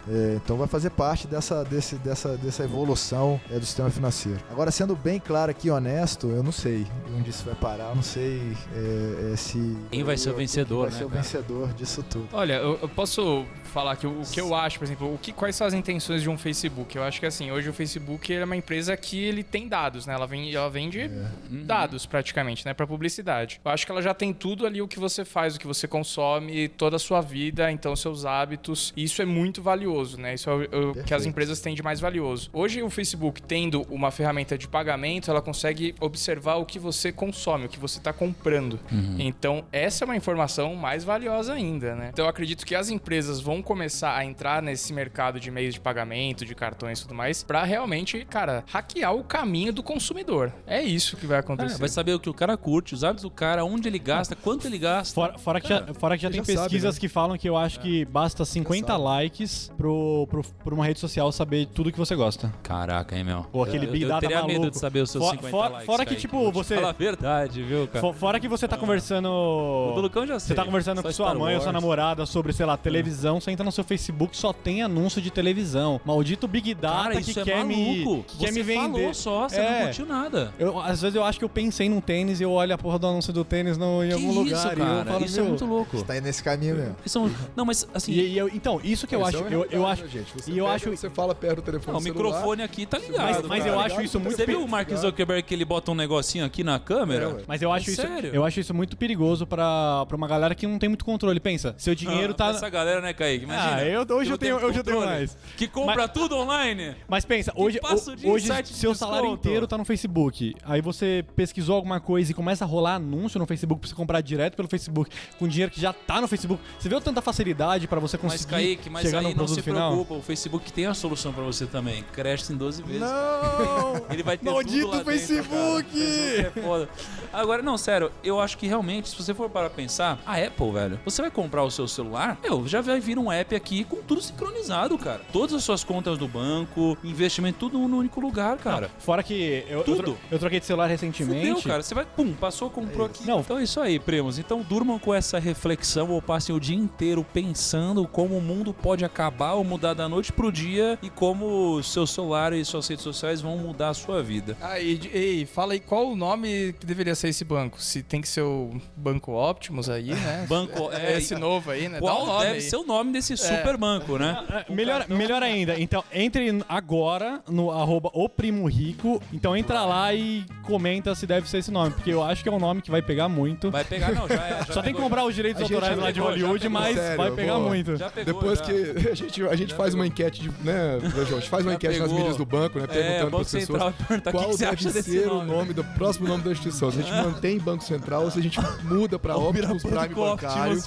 É, 0.10 0.36
então 0.36 0.58
vai 0.58 0.68
fazer 0.68 0.90
parte 0.92 1.28
dessa, 1.28 1.64
desse, 1.64 1.96
dessa, 1.96 2.38
dessa 2.38 2.64
evolução 2.64 3.40
é, 3.50 3.60
do 3.60 3.66
sistema 3.66 3.90
financeiro. 3.90 4.40
Agora, 4.50 4.72
sendo 4.72 4.96
bem 4.96 5.20
claro 5.20 5.52
aqui 5.52 5.70
honesto, 5.70 6.28
eu 6.28 6.44
não 6.44 6.52
sei 6.52 6.86
onde 7.18 7.30
isso 7.30 7.46
vai 7.46 7.56
parar, 7.56 7.90
eu 7.90 7.96
não 7.96 8.04
sei 8.04 8.42
é, 8.76 9.34
é 9.34 9.36
se. 9.36 9.78
Quem 9.92 10.04
vai 10.04 10.18
ser 10.18 10.32
o 10.32 10.36
vencedor, 10.36 10.84
vai 10.84 10.92
né? 10.92 10.98
ser 10.98 11.06
o 11.06 11.10
vencedor 11.10 11.74
disso 11.74 12.04
tudo. 12.04 12.28
Olha, 12.34 12.54
eu, 12.54 12.80
eu 12.82 12.90
posso 12.90 13.46
falar 13.72 13.96
que 13.96 14.06
o, 14.06 14.22
o, 14.22 14.26
que 14.26 14.40
eu 14.40 14.54
acho, 14.54 14.80
por 14.80 14.86
exemplo, 14.86 15.14
o 15.14 15.18
que, 15.18 15.32
quais 15.32 15.56
são 15.56 15.66
as 15.66 15.74
intenções 15.74 16.22
de 16.22 16.30
um 16.30 16.38
Facebook? 16.38 16.96
Eu 16.96 17.04
acho 17.04 17.20
que 17.20 17.26
assim, 17.26 17.52
hoje 17.52 17.70
o 17.70 17.74
Facebook 17.74 18.34
é 18.34 18.44
uma 18.44 18.56
empresa 18.56 18.96
que 18.98 19.18
ele 19.24 19.44
tem 19.44 19.68
dados, 19.68 20.06
né? 20.06 20.14
Ela 20.14 20.28
vende, 20.28 20.56
ela 20.56 20.70
vende 20.70 21.02
é. 21.02 21.08
Uhum. 21.50 21.66
dados 21.66 22.06
praticamente, 22.06 22.66
né? 22.66 22.74
Para 22.74 22.86
publicidade. 22.86 23.62
Eu 23.64 23.72
acho 23.72 23.86
que 23.86 23.92
ela 23.92 24.02
já 24.02 24.14
tem 24.14 24.34
tudo 24.34 24.66
ali 24.66 24.82
o 24.82 24.88
que 24.88 25.00
você 25.00 25.24
faz, 25.24 25.56
o 25.56 25.60
que 25.60 25.68
você 25.68 25.88
consome, 25.88 26.68
toda 26.68 26.96
a 26.96 27.00
sua 27.00 27.22
vida, 27.22 27.72
então 27.72 27.96
seus 27.96 28.26
hábitos. 28.26 28.94
Isso 28.96 29.22
é 29.22 29.26
muito 29.26 29.62
valioso, 29.62 29.91
né? 30.18 30.34
Isso 30.34 30.50
é 30.50 30.54
o, 30.54 30.92
o 30.92 31.04
que 31.04 31.14
as 31.14 31.26
empresas 31.26 31.60
têm 31.60 31.76
de 31.76 31.84
mais 31.84 32.00
valioso. 32.00 32.50
Hoje 32.54 32.82
o 32.82 32.90
Facebook 32.90 33.42
tendo 33.42 33.82
uma 33.90 34.12
ferramenta 34.12 34.58
de 34.58 34.68
pagamento, 34.68 35.30
ela 35.30 35.42
consegue 35.42 35.96
observar 36.00 36.56
o 36.56 36.66
que 36.66 36.80
você 36.80 37.12
consome, 37.12 37.66
o 37.66 37.70
que 37.70 37.80
você 37.80 37.98
está 37.98 38.14
comprando. 38.14 38.80
Uhum. 38.92 39.16
Então 39.20 39.64
essa 39.72 40.04
é 40.04 40.06
uma 40.06 40.16
informação 40.16 40.76
mais 40.76 41.04
valiosa 41.04 41.54
ainda, 41.54 41.96
né? 41.96 42.10
Então 42.14 42.26
eu 42.26 42.30
acredito 42.30 42.66
que 42.66 42.76
as 42.76 42.90
empresas 42.90 43.40
vão 43.40 43.62
começar 43.62 44.16
a 44.16 44.26
entrar 44.26 44.62
nesse 44.62 44.94
mercado 44.94 45.40
de 45.40 45.52
meios 45.52 45.74
de 45.74 45.80
pagamento, 45.80 46.46
de 46.46 46.56
cartões 46.56 47.00
e 47.00 47.02
tudo 47.04 47.16
mais, 47.16 47.44
para 47.44 47.64
realmente, 47.64 48.26
cara, 48.26 48.64
hackear 48.68 49.14
o 49.14 49.24
caminho 49.24 49.74
do 49.74 49.84
consumidor. 49.84 50.54
É 50.66 50.82
isso 50.82 51.18
que 51.18 51.26
vai 51.26 51.40
acontecer. 51.40 51.76
É, 51.76 51.78
vai 51.78 51.90
saber 51.90 52.14
o 52.14 52.20
que 52.20 52.30
o 52.30 52.34
cara 52.34 52.56
curte, 52.58 52.94
os 52.94 53.04
hábitos 53.04 53.24
do 53.24 53.32
cara, 53.32 53.64
onde 53.66 53.88
ele 53.88 54.00
gasta, 54.00 54.36
quanto 54.36 54.68
ele 54.68 54.78
gasta. 54.78 55.14
Fora, 55.14 55.38
fora 55.38 55.62
que, 55.62 55.70
já, 55.70 55.94
fora 55.94 56.16
que 56.16 56.24
já 56.24 56.30
tem 56.30 56.42
pesquisas 56.44 56.82
sabe, 56.82 56.96
né? 56.96 57.00
que 57.00 57.08
falam 57.08 57.38
que 57.38 57.48
eu 57.48 57.58
acho 57.58 57.80
é. 57.80 57.82
que 57.82 58.06
basta 58.06 58.46
50 58.46 58.96
likes 58.98 59.72
pro, 59.82 60.28
pro, 60.30 60.44
pra 60.64 60.74
uma 60.76 60.86
rede 60.86 61.00
social 61.00 61.32
saber 61.32 61.66
tudo 61.66 61.92
que 61.92 61.98
você 61.98 62.16
gosta. 62.16 62.54
Caraca, 62.62 63.16
hein, 63.18 63.24
meu? 63.24 63.44
Pô, 63.52 63.64
aquele 63.64 63.88
eu, 63.88 63.92
Big 63.92 64.04
eu 64.04 64.10
Data 64.10 64.22
teria 64.22 64.38
maluco. 64.42 64.54
medo 64.60 64.72
de 64.72 64.78
saber 64.78 65.02
os 65.02 65.10
seus 65.10 65.24
For- 65.24 65.32
50 65.32 65.50
for- 65.50 65.72
likes, 65.72 65.86
fora 65.86 66.06
que, 66.06 66.16
tipo, 66.16 66.46
te 66.46 66.52
você- 66.54 66.76
Fala 66.76 66.90
a 66.90 66.94
verdade, 66.94 67.64
viu, 67.64 67.88
cara? 67.88 68.00
Fo- 68.00 68.14
Fora 68.14 68.40
que 68.40 68.48
você 68.48 68.68
tá 68.68 68.78
conversando. 68.78 69.28
O 69.28 69.94
do 69.96 70.02
Lucão 70.02 70.26
já 70.28 70.40
sei. 70.40 70.50
Você 70.50 70.54
tá 70.56 70.64
conversando 70.66 70.98
Só 71.02 71.08
com 71.08 71.12
sua 71.12 71.34
mãe 71.34 71.56
ou 71.56 71.62
sua 71.62 71.72
Wars. 71.72 71.82
namorada 71.82 72.26
sobre, 72.26 72.54
sei 72.54 72.66
lá, 72.66 72.78
televisão, 72.78 73.40
você 73.42 73.50
entra 73.52 73.64
no 73.66 73.72
seu 73.72 73.84
Facebook, 73.84 74.38
só 74.38 74.54
tem 74.54 74.84
anúncio 74.84 75.22
de 75.22 75.32
televisão. 75.32 76.00
Maldito 76.06 76.48
Big 76.48 76.74
Data 76.76 77.04
Cara, 77.10 77.22
que 77.22 77.40
é 77.40 77.44
quer 77.44 77.66
me 77.66 78.24
que 78.28 78.38
quer 78.38 78.48
Você 78.48 78.52
me 78.52 78.62
vender. 78.64 78.82
falou 79.00 79.14
só, 79.14 79.50
você 79.50 79.60
É. 79.60 79.80
não 79.80 79.86
curtiu 79.88 80.06
nada. 80.06 80.54
Eu, 80.60 80.80
às 80.80 81.02
vezes 81.02 81.16
eu 81.16 81.24
acho 81.24 81.40
que 81.40 81.46
eu 81.46 81.50
pensei 81.50 81.90
num 81.90 82.00
tênis 82.02 82.40
e 82.40 82.44
eu 82.44 82.52
olho 82.52 82.74
a 82.74 82.78
porra 82.78 83.00
do 83.00 83.08
anúncio 83.08 83.34
do 83.34 83.44
tênis 83.44 83.78
no, 83.78 84.04
em 84.04 84.10
Que 84.10 84.14
algum 84.14 84.30
isso, 84.30 84.40
lugar. 84.44 84.76
cara? 84.76 84.80
e 84.80 85.00
eu 85.00 85.06
falo, 85.06 85.26
isso 85.26 85.40
é 85.40 85.42
meu, 85.42 85.50
muito 85.50 85.66
louco. 85.66 85.98
Você 85.98 86.06
tá 86.06 86.14
aí 86.14 86.22
nesse 86.22 86.44
caminho 86.44 86.76
mesmo. 86.76 86.96
Isso 87.06 87.18
é 87.26 87.32
Não, 87.56 87.66
mas 87.66 87.88
assim... 87.94 88.12
E, 88.12 88.28
e 88.34 88.38
eu- 88.38 88.50
então, 88.50 88.80
isso 88.84 89.08
que 89.08 89.16
eu 89.16 89.26
acho. 89.26 89.38
Eu, 89.38 89.66
eu 89.72 89.88
acho. 89.88 90.04
né, 90.04 90.10
gente? 90.10 90.34
Você 90.34 90.52
e 90.52 90.58
eu 90.58 90.66
pega, 90.66 90.76
acho. 90.76 90.90
Você 90.92 91.10
fala 91.10 91.34
perto 91.36 91.56
do 91.58 91.62
telefone 91.62 91.94
Não, 91.94 92.00
o 92.00 92.04
celular, 92.04 92.24
microfone 92.30 92.62
aqui 92.64 92.86
tá 92.86 92.98
ligado. 92.98 93.48
Mas, 93.48 93.48
mas 93.48 93.66
eu 93.66 93.80
acho 93.80 94.02
isso 94.02 94.20
muito. 94.20 94.36
Você 94.36 94.46
viu 94.46 94.64
o 94.64 94.68
Mark 94.68 94.90
Zuckerberg 94.94 95.44
que 95.44 95.54
ele 95.54 95.66
bota 95.66 95.92
um 95.92 95.96
negocinho 95.96 96.46
aqui 96.46 96.64
na 96.64 96.80
câmera? 96.80 97.38
É. 97.40 97.44
Mas 97.48 97.62
eu 97.62 97.72
acho 97.72 97.90
isso, 97.92 98.02
Sério? 98.02 98.32
eu 98.34 98.44
acho 98.44 98.60
isso 98.60 98.74
muito 98.74 98.96
perigoso 98.98 99.46
pra, 99.48 100.06
pra 100.06 100.16
uma 100.18 100.28
galera 100.28 100.54
que 100.56 100.66
não 100.68 100.78
tem 100.80 100.90
muito 100.90 101.06
controle. 101.06 101.40
Pensa, 101.40 101.74
seu 101.78 101.96
dinheiro 101.96 102.34
Ah, 102.34 102.36
tá. 102.36 102.50
Essa 102.52 102.70
galera, 102.70 103.02
né, 103.02 103.14
Kaique? 103.14 103.46
Imagina. 103.46 103.76
Ah, 103.78 103.86
eu- 103.86 104.06
hoje 104.16 104.32
eu 104.32 104.38
tenho- 104.38 104.58
hoje 104.58 104.80
eu 104.80 104.84
tenho 104.84 105.02
mais. 105.06 105.38
Que 105.58 105.68
compra 105.68 106.08
tudo 106.08 106.36
online. 106.38 106.96
Mas 107.08 107.26
pensa, 107.26 107.52
hoje, 107.56 107.80
o 107.84 108.30
hoje 108.32 108.48
seu 108.66 108.94
salário 108.94 109.30
inteiro 109.32 109.68
tá 109.68 109.78
no 109.78 109.86
Facebook. 109.86 110.54
Aí 110.64 110.82
você 110.82 111.24
pesquisou 111.36 111.76
alguma 111.76 112.00
coisa 112.00 112.32
e 112.32 112.34
começa 112.34 112.66
a 112.66 112.68
rolar 112.68 112.96
anúncio 112.96 113.40
no 113.40 113.46
Facebook 113.46 113.80
pra 113.82 113.90
você 113.90 113.96
comprar 113.96 114.22
direto 114.22 114.56
pelo 114.56 114.68
Facebook, 114.68 115.10
com 115.40 115.48
dinheiro 115.48 115.72
que 115.72 115.80
já 115.82 115.94
tá 115.94 116.22
no 116.22 116.28
Facebook. 116.28 116.62
Você 116.80 116.90
viu 116.90 117.00
tanta 117.02 117.22
facilidade 117.22 117.88
pra 117.88 118.00
você 118.00 118.18
Mas, 118.22 118.32
conseguir 118.34 118.52
Kaique, 118.52 118.90
mas 118.90 119.04
chegar 119.04 119.20
aí 119.20 119.24
no 119.24 119.30
não 119.30 119.36
produto 119.38 119.56
se 119.62 119.70
final? 119.70 119.92
preocupa. 119.92 120.14
O 120.16 120.22
Facebook 120.22 120.72
tem 120.72 120.86
a 120.86 120.94
solução 120.94 121.32
pra 121.34 121.44
você 121.44 121.66
também. 121.66 122.04
Cresce 122.14 122.54
em 122.54 122.58
12 122.58 122.82
vezes. 122.84 123.02
Não! 123.02 124.02
Ele 124.12 124.24
vai 124.24 124.38
ter 124.38 124.46
Maldito 124.50 124.86
tudo 124.86 124.98
lá 124.98 125.04
dentro, 125.04 125.12
Facebook! 125.12 125.52
Facebook 125.92 126.58
é 126.58 126.62
foda. 126.62 126.90
Agora, 127.34 127.62
não, 127.62 127.78
sério, 127.78 128.12
eu 128.24 128.40
acho 128.40 128.58
que 128.58 128.68
realmente, 128.68 129.10
se 129.10 129.16
você 129.16 129.34
for 129.34 129.50
para 129.50 129.70
pensar, 129.70 130.20
a 130.26 130.36
Apple, 130.38 130.72
velho, 130.72 131.00
você 131.06 131.22
vai 131.22 131.32
comprar 131.32 131.64
o 131.64 131.72
seu 131.72 131.88
celular, 131.88 132.38
meu, 132.44 132.68
já 132.68 132.82
vai 132.82 133.00
vir 133.00 133.18
um 133.18 133.32
app 133.32 133.56
aqui 133.56 133.84
com 133.84 133.98
tudo 134.02 134.22
sincronizado, 134.22 134.98
cara. 134.98 135.22
Todas 135.32 135.56
as 135.56 135.64
suas 135.64 135.84
contas 135.84 136.18
do 136.18 136.28
banco, 136.28 136.98
investimento, 137.04 137.60
tudo 137.60 137.78
no 137.88 137.98
único 137.98 138.20
lugar, 138.20 138.58
cara. 138.58 138.90
Fora 139.00 139.24
que 139.24 139.64
eu, 139.70 139.80
eu, 139.80 139.84
Tudo. 139.84 140.04
tro- 140.04 140.18
eu 140.30 140.40
troquei 140.40 140.60
de 140.60 140.66
celular 140.66 140.88
recentemente. 140.88 141.48
Fudeu, 141.48 141.62
cara. 141.62 141.82
Você 141.84 141.94
vai, 141.96 142.06
pum, 142.06 142.34
passou, 142.34 142.70
comprou 142.70 143.06
aqui. 143.06 143.26
Não. 143.26 143.40
Então 143.40 143.58
é 143.58 143.64
isso 143.64 143.80
aí, 143.80 144.00
primos. 144.00 144.38
Então 144.40 144.62
durmam 144.62 145.00
com 145.00 145.14
essa 145.14 145.40
reflexão 145.40 146.10
ou 146.10 146.22
passem 146.22 146.54
o 146.56 146.60
dia 146.60 146.76
inteiro 146.76 147.26
pensando 147.34 148.08
como 148.08 148.38
o 148.38 148.42
mundo 148.42 148.74
pode 148.74 149.06
acabar 149.06 149.51
ou 149.56 149.64
mudar 149.64 149.94
da 149.94 150.08
noite 150.10 150.32
pro 150.32 150.52
dia 150.52 150.98
e 151.02 151.10
como 151.10 151.76
o 151.76 151.84
seu 151.84 152.06
celular 152.08 152.54
e 152.54 152.64
suas 152.66 152.88
redes 152.88 153.04
sociais 153.04 153.42
vão 153.42 153.58
mudar 153.58 153.90
a 153.90 153.94
sua 153.94 154.22
vida. 154.24 154.56
Ah, 154.62 154.80
e, 154.80 155.00
ei, 155.14 155.46
fala 155.46 155.74
aí 155.74 155.80
qual 155.80 156.08
o 156.12 156.16
nome 156.16 156.74
que 156.80 156.86
deveria 156.86 157.16
ser 157.16 157.30
esse 157.30 157.44
banco? 157.44 157.82
Se 157.82 158.02
tem 158.04 158.22
que 158.22 158.28
ser 158.28 158.42
o 158.42 158.72
Banco 158.96 159.32
Optimus 159.34 159.90
aí, 159.90 160.12
né? 160.14 160.46
Banco, 160.50 160.92
É 160.92 161.14
é, 161.14 161.18
esse 161.18 161.36
novo 161.36 161.72
aí, 161.72 161.88
né? 161.90 161.96
Dá 161.96 162.00
Qual 162.00 162.24
um 162.24 162.26
nome 162.26 162.40
deve 162.46 162.56
aí. 162.56 162.62
ser 162.62 162.76
o 162.78 162.84
nome 162.86 163.12
desse 163.12 163.36
super 163.38 163.78
banco, 163.78 164.18
né? 164.18 164.44
É, 164.68 164.72
Melhor, 164.74 165.06
melhor 165.10 165.44
ainda, 165.44 165.80
então 165.80 166.04
entre 166.12 166.50
agora 166.68 167.42
no 167.50 167.72
arroba 167.72 168.10
o 168.14 168.28
Primo 168.30 168.68
Rico, 168.68 169.22
então 169.32 169.56
entra 169.56 169.84
lá 169.86 170.14
e 170.14 170.46
comenta 170.64 171.14
se 171.16 171.26
deve 171.28 171.50
ser 171.50 171.60
esse 171.60 171.72
nome, 171.72 171.92
porque 171.92 172.12
eu 172.12 172.24
acho 172.24 172.42
que 172.44 172.50
é 172.50 172.52
um 172.52 172.60
nome 172.60 172.82
que 172.82 172.90
vai 172.92 173.02
pegar 173.02 173.28
muito. 173.30 173.70
Vai 173.72 173.84
pegar, 173.84 174.12
não, 174.14 174.28
já 174.28 174.36
é. 174.36 174.50
já 174.68 174.74
Só 174.74 174.82
tem 174.82 174.94
que 174.94 174.98
pegou, 174.98 175.02
comprar 175.04 175.26
os 175.26 175.36
direitos 175.36 175.62
autorais 175.62 175.98
lá 175.98 176.08
de 176.12 176.14
pegou, 176.20 176.30
Hollywood, 176.30 176.60
pegou. 176.64 176.80
mas 176.82 176.96
Sério, 176.98 177.18
vai 177.18 177.32
pegar 177.32 177.58
vou- 177.58 177.68
muito. 177.70 177.98
Já 177.98 178.10
pegou, 178.10 178.34
Depois 178.34 178.60
já. 178.60 178.66
que 178.66 179.10
a 179.10 179.16
gente, 179.16 179.41
a 179.50 179.56
gente 179.56 179.74
faz 179.74 179.94
uma 179.94 180.06
enquete 180.06 180.42
de, 180.42 180.52
né, 180.64 181.00
João? 181.02 181.38
A 181.38 181.40
gente 181.40 181.50
faz 181.50 181.66
uma 181.66 181.74
enquete 181.74 182.00
nas 182.00 182.12
mídias 182.12 182.38
do 182.38 182.46
banco, 182.46 182.80
né? 182.80 182.86
É, 182.86 182.88
Perguntando 182.88 183.32
para 183.32 183.42
as 183.42 183.52
pessoas 183.52 183.94
qual 184.32 184.58
deve 184.58 185.04
ser 185.04 185.28
o 185.28 185.44
nome. 185.44 185.74
do 185.74 185.84
próximo 185.84 186.28
nome 186.28 186.44
da 186.44 186.52
instituição. 186.52 186.92
Se 186.92 187.00
a 187.00 187.02
gente 187.02 187.14
mantém 187.24 187.60
Banco 187.60 187.84
Central 187.84 188.24
ou 188.24 188.32
se 188.32 188.40
a 188.40 188.42
gente 188.42 188.60
muda 188.84 189.18
para 189.18 189.36
Optimus 189.38 189.84
Prime 189.84 190.16
Bancário. 190.16 190.84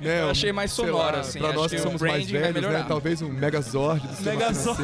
Né, 0.00 0.22
Eu 0.22 0.30
achei 0.30 0.52
mais 0.52 0.76
lá, 0.78 1.20
assim, 1.20 1.40
acho 1.40 1.52
nós 1.54 1.70
que 1.70 1.78
somos 1.78 2.00
mais 2.00 2.30
velhos, 2.30 2.62
né? 2.62 2.84
Talvez 2.86 3.22
um 3.22 3.28
Megazord 3.28 4.06
do 4.06 4.14
sistema 4.14 4.36
Megazord. 4.36 4.82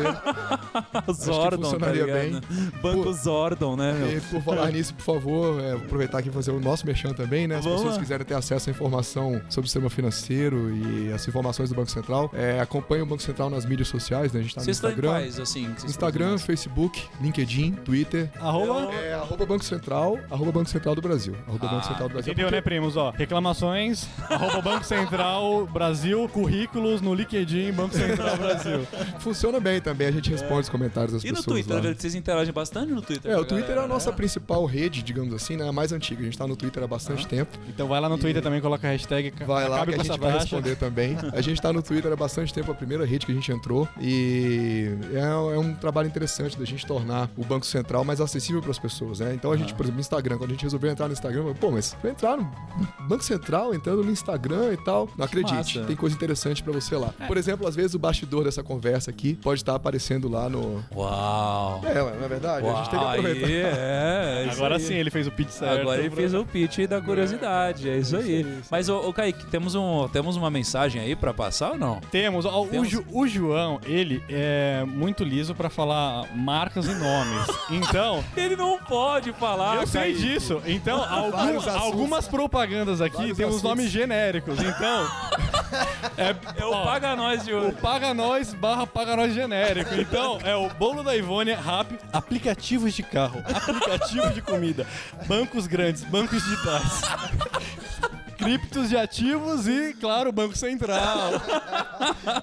Zordon, 1.13 1.57
tá 1.59 1.63
funcionaria 1.63 2.05
ligado? 2.05 2.47
Banco. 2.83 3.13
Zordon, 3.13 3.77
né, 3.77 3.93
meu? 3.93 4.17
E 4.17 4.21
por 4.21 4.43
falar 4.43 4.71
nisso, 4.71 4.95
por 4.95 5.05
favor, 5.05 5.61
é, 5.61 5.73
aproveitar 5.73 6.19
aqui 6.19 6.29
e 6.29 6.33
fazer 6.33 6.51
o 6.51 6.61
nosso 6.61 6.87
merchan 6.87 7.13
também, 7.13 7.47
né? 7.47 7.57
Se 7.59 7.63
Vamos 7.65 7.83
pessoas 7.83 7.99
quiserem 7.99 8.27
ter 8.27 8.35
acesso 8.35 8.71
à 8.71 8.73
informação 8.73 9.41
sobre 9.49 9.67
o 9.67 9.69
sistema 9.69 9.91
financeiro 9.91 10.75
e 10.75 11.13
as 11.13 11.27
informações 11.27 11.69
do 11.69 11.75
Banco 11.75 11.91
Central, 11.91 12.31
é, 12.35 12.61
acompanhe 12.75 13.03
o 13.03 13.07
Banco 13.07 13.23
Central 13.23 13.49
nas 13.49 13.65
mídias 13.65 13.89
sociais, 13.89 14.33
né? 14.33 14.41
A 14.41 14.43
gente 14.43 14.55
tá 14.55 14.61
no 14.61 14.65
Vocês 14.65 14.77
estão 14.77 14.91
em 14.91 14.93
Instagram. 14.93 15.13
quais, 15.13 15.39
assim? 15.39 15.75
Instagram, 15.85 16.35
estão 16.35 16.47
Facebook, 16.47 17.03
LinkedIn, 17.21 17.73
Twitter. 17.85 18.31
Arroba. 18.41 18.93
É 18.93 19.15
arroba 19.15 19.47
Banco 19.47 19.65
Central, 19.65 20.19
arroba 20.31 20.51
Banco 20.51 20.69
Central 20.69 20.95
do 20.95 21.01
Brasil. 21.01 21.37
Arroba 21.47 21.67
Ah, 21.67 21.71
Banco 21.71 21.87
Central 21.87 22.09
do 22.09 22.13
Brasil. 22.13 22.33
Entendeu, 22.33 22.51
né, 22.51 22.61
primos? 22.61 22.97
Ó, 22.97 23.11
reclamações, 23.11 24.09
arroba 24.29 24.61
Banco 24.61 24.85
Central 24.85 25.67
Brasil, 25.67 26.29
currículos 26.29 27.01
no 27.01 27.15
LinkedIn, 27.15 27.73
Banco 27.73 27.95
Central 27.95 28.37
Brasil. 28.37 28.87
Funciona 29.21 29.61
bem 29.61 29.81
também, 29.81 30.09
a 30.09 30.13
gente 30.13 30.31
responde 30.31 30.63
os 30.63 30.69
comentários 30.69 31.13
das 31.13 31.25
E 31.25 31.29
no 31.29 31.37
pessoas 31.37 31.65
Twitter, 31.67 31.77
lá. 31.77 31.95
Vocês 31.95 32.15
interagem 32.15 32.53
bastante 32.53 32.93
no 32.93 33.03
Twitter? 33.03 33.31
É, 33.31 33.37
o 33.37 33.45
Twitter 33.45 33.71
é 33.71 33.75
galera, 33.75 33.85
a 33.85 33.89
nossa 33.89 34.11
né? 34.11 34.17
principal 34.17 34.65
rede, 34.65 35.03
digamos 35.03 35.33
assim, 35.33 35.57
né? 35.57 35.69
A 35.69 35.73
mais 35.73 35.93
antiga. 35.93 36.23
A 36.23 36.25
gente 36.25 36.39
tá 36.39 36.47
no 36.47 36.57
Twitter 36.57 36.83
há 36.83 36.87
bastante 36.87 37.27
tempo. 37.27 37.57
Então 37.69 37.87
vai 37.87 38.01
lá 38.01 38.09
no 38.09 38.19
Twitter 38.19 38.43
também, 38.43 38.61
coloca 38.61 38.87
a 38.87 38.91
hashtag 38.91 39.33
Vai 39.47 39.69
lá 39.69 39.85
que 39.87 39.95
a 39.95 39.99
gente 39.99 40.19
vai 40.19 40.33
responder 40.33 40.77
também. 40.77 41.17
A 41.33 41.41
gente 41.41 41.61
tá 41.61 41.73
no 41.73 41.83
Twitter 41.83 42.13
há 42.13 42.17
bastante 42.17 42.53
tempo, 42.53 42.64
a 42.73 42.75
primeira 42.75 43.05
rede 43.05 43.27
que 43.27 43.33
a 43.33 43.35
gente 43.35 43.51
entrou. 43.53 43.89
E 44.01 44.91
é, 45.13 45.21
é 45.21 45.59
um 45.59 45.75
trabalho 45.75 46.09
interessante 46.09 46.59
da 46.59 46.65
gente 46.65 46.87
tornar 46.87 47.31
o 47.37 47.45
Banco 47.45 47.67
Central 47.67 48.05
mais 48.05 48.21
acessível 48.21 48.61
para 48.61 48.71
as 48.71 48.79
pessoas, 48.79 49.21
né? 49.21 49.35
Então 49.35 49.51
a 49.53 49.57
gente, 49.57 49.75
por 49.75 49.83
exemplo, 49.83 49.97
no 49.97 50.01
Instagram, 50.01 50.39
quando 50.39 50.51
a 50.51 50.53
gente 50.53 50.63
resolveu 50.63 50.91
entrar 50.91 51.07
no 51.07 51.13
Instagram, 51.13 51.41
eu 51.41 51.45
falei, 51.45 51.59
pô, 51.61 51.71
mas 51.71 51.97
vai 52.03 52.11
entrar 52.13 52.37
no 52.37 52.49
Banco 53.09 53.25
Central, 53.25 53.75
entrando 53.75 54.03
no 54.03 54.11
Instagram 54.11 54.73
e 54.73 54.77
tal. 54.85 55.09
Não 55.17 55.25
acredite, 55.25 55.79
massa. 55.79 55.87
tem 55.87 55.97
coisa 55.97 56.15
interessante 56.15 56.63
para 56.63 56.73
você 56.73 56.97
lá. 56.97 57.15
Por 57.27 57.37
exemplo, 57.37 57.67
às 57.67 57.75
vezes 57.75 57.95
o 57.95 57.99
bastidor 57.99 58.45
dessa 58.45 58.63
conversa 58.63 59.11
aqui 59.11 59.35
pode 59.43 59.61
estar 59.61 59.75
aparecendo 59.75 60.29
lá 60.29 60.49
no. 60.49 60.83
Uau! 60.95 61.81
É, 61.85 61.95
não 61.95 62.25
é 62.25 62.29
verdade? 62.29 62.67
a 62.67 62.75
gente 62.77 62.91
tem 62.91 62.99
que 62.99 63.05
Uau, 63.05 63.15
aproveitar. 63.15 63.47
aí, 63.47 63.53
é, 63.55 64.43
é 64.45 64.47
isso 64.47 64.57
Agora 64.57 64.77
aí. 64.77 64.81
sim, 64.81 64.95
ele 64.95 65.11
fez 65.11 65.27
o 65.27 65.31
pitch 65.31 65.51
certo. 65.51 65.81
Agora 65.81 66.01
ele 66.01 66.11
fez 66.15 66.35
o 66.35 66.45
pitch 66.45 66.79
da 66.89 67.01
curiosidade, 67.01 67.89
é 67.89 67.99
isso 67.99 68.17
aí. 68.17 68.47
Mas, 68.71 68.89
ô, 68.89 69.09
ô 69.09 69.13
Kaique, 69.13 69.47
temos, 69.47 69.75
um, 69.75 70.09
temos 70.09 70.37
uma 70.37 70.51
mensagem 70.51 71.01
aí 71.01 71.15
pra 71.17 71.33
passar 71.33 71.73
ou 71.73 71.79
não? 71.79 72.01
Temos. 72.11 72.45
O, 72.59 72.67
Temos. 72.69 72.89
Ju- 72.89 73.05
o 73.13 73.27
João, 73.27 73.81
ele 73.85 74.23
é 74.29 74.85
muito 74.87 75.23
liso 75.25 75.55
pra 75.55 75.69
falar 75.71 76.27
marcas 76.35 76.87
e 76.87 76.95
nomes. 76.95 77.47
Então, 77.71 78.23
Ele 78.37 78.57
não 78.57 78.79
pode 78.79 79.33
falar, 79.33 79.77
eu 79.77 79.87
sei 79.87 80.15
disso. 80.15 80.61
Então, 80.67 81.03
algum- 81.03 81.71
algumas 81.71 82.29
propagandas 82.29 83.01
aqui 83.01 83.17
Vários 83.17 83.37
temos 83.37 83.55
assuntos. 83.57 83.71
nomes 83.79 83.91
genéricos. 83.91 84.59
Então, 84.61 85.09
é, 86.17 86.37
É 86.61 86.65
o 86.65 86.71
ó, 86.71 86.85
Paga 86.85 87.17
Nós 87.17 87.45
de 87.45 87.55
hoje. 87.55 87.69
o 87.69 87.73
Paga 87.73 88.13
Nós 88.15 88.53
barra 88.55 88.87
Paga 88.87 89.17
Nós 89.17 89.33
genérico. 89.35 89.95
Então, 89.95 90.39
é 90.45 90.55
o 90.55 90.69
bolo 90.71 91.03
da 91.03 91.17
Ivônia 91.17 91.59
Rap, 91.59 91.99
aplicativos 92.13 92.93
de 92.95 93.03
carro, 93.03 93.43
aplicativos 93.55 94.35
de 94.35 94.43
comida, 94.43 94.87
bancos 95.27 95.67
grandes, 95.67 96.05
bancos 96.05 96.43
digitais. 96.43 97.01
Criptos 98.45 98.89
de 98.89 98.97
ativos 98.97 99.67
e, 99.67 99.95
claro, 100.01 100.31
Banco 100.31 100.57
Central. 100.57 101.31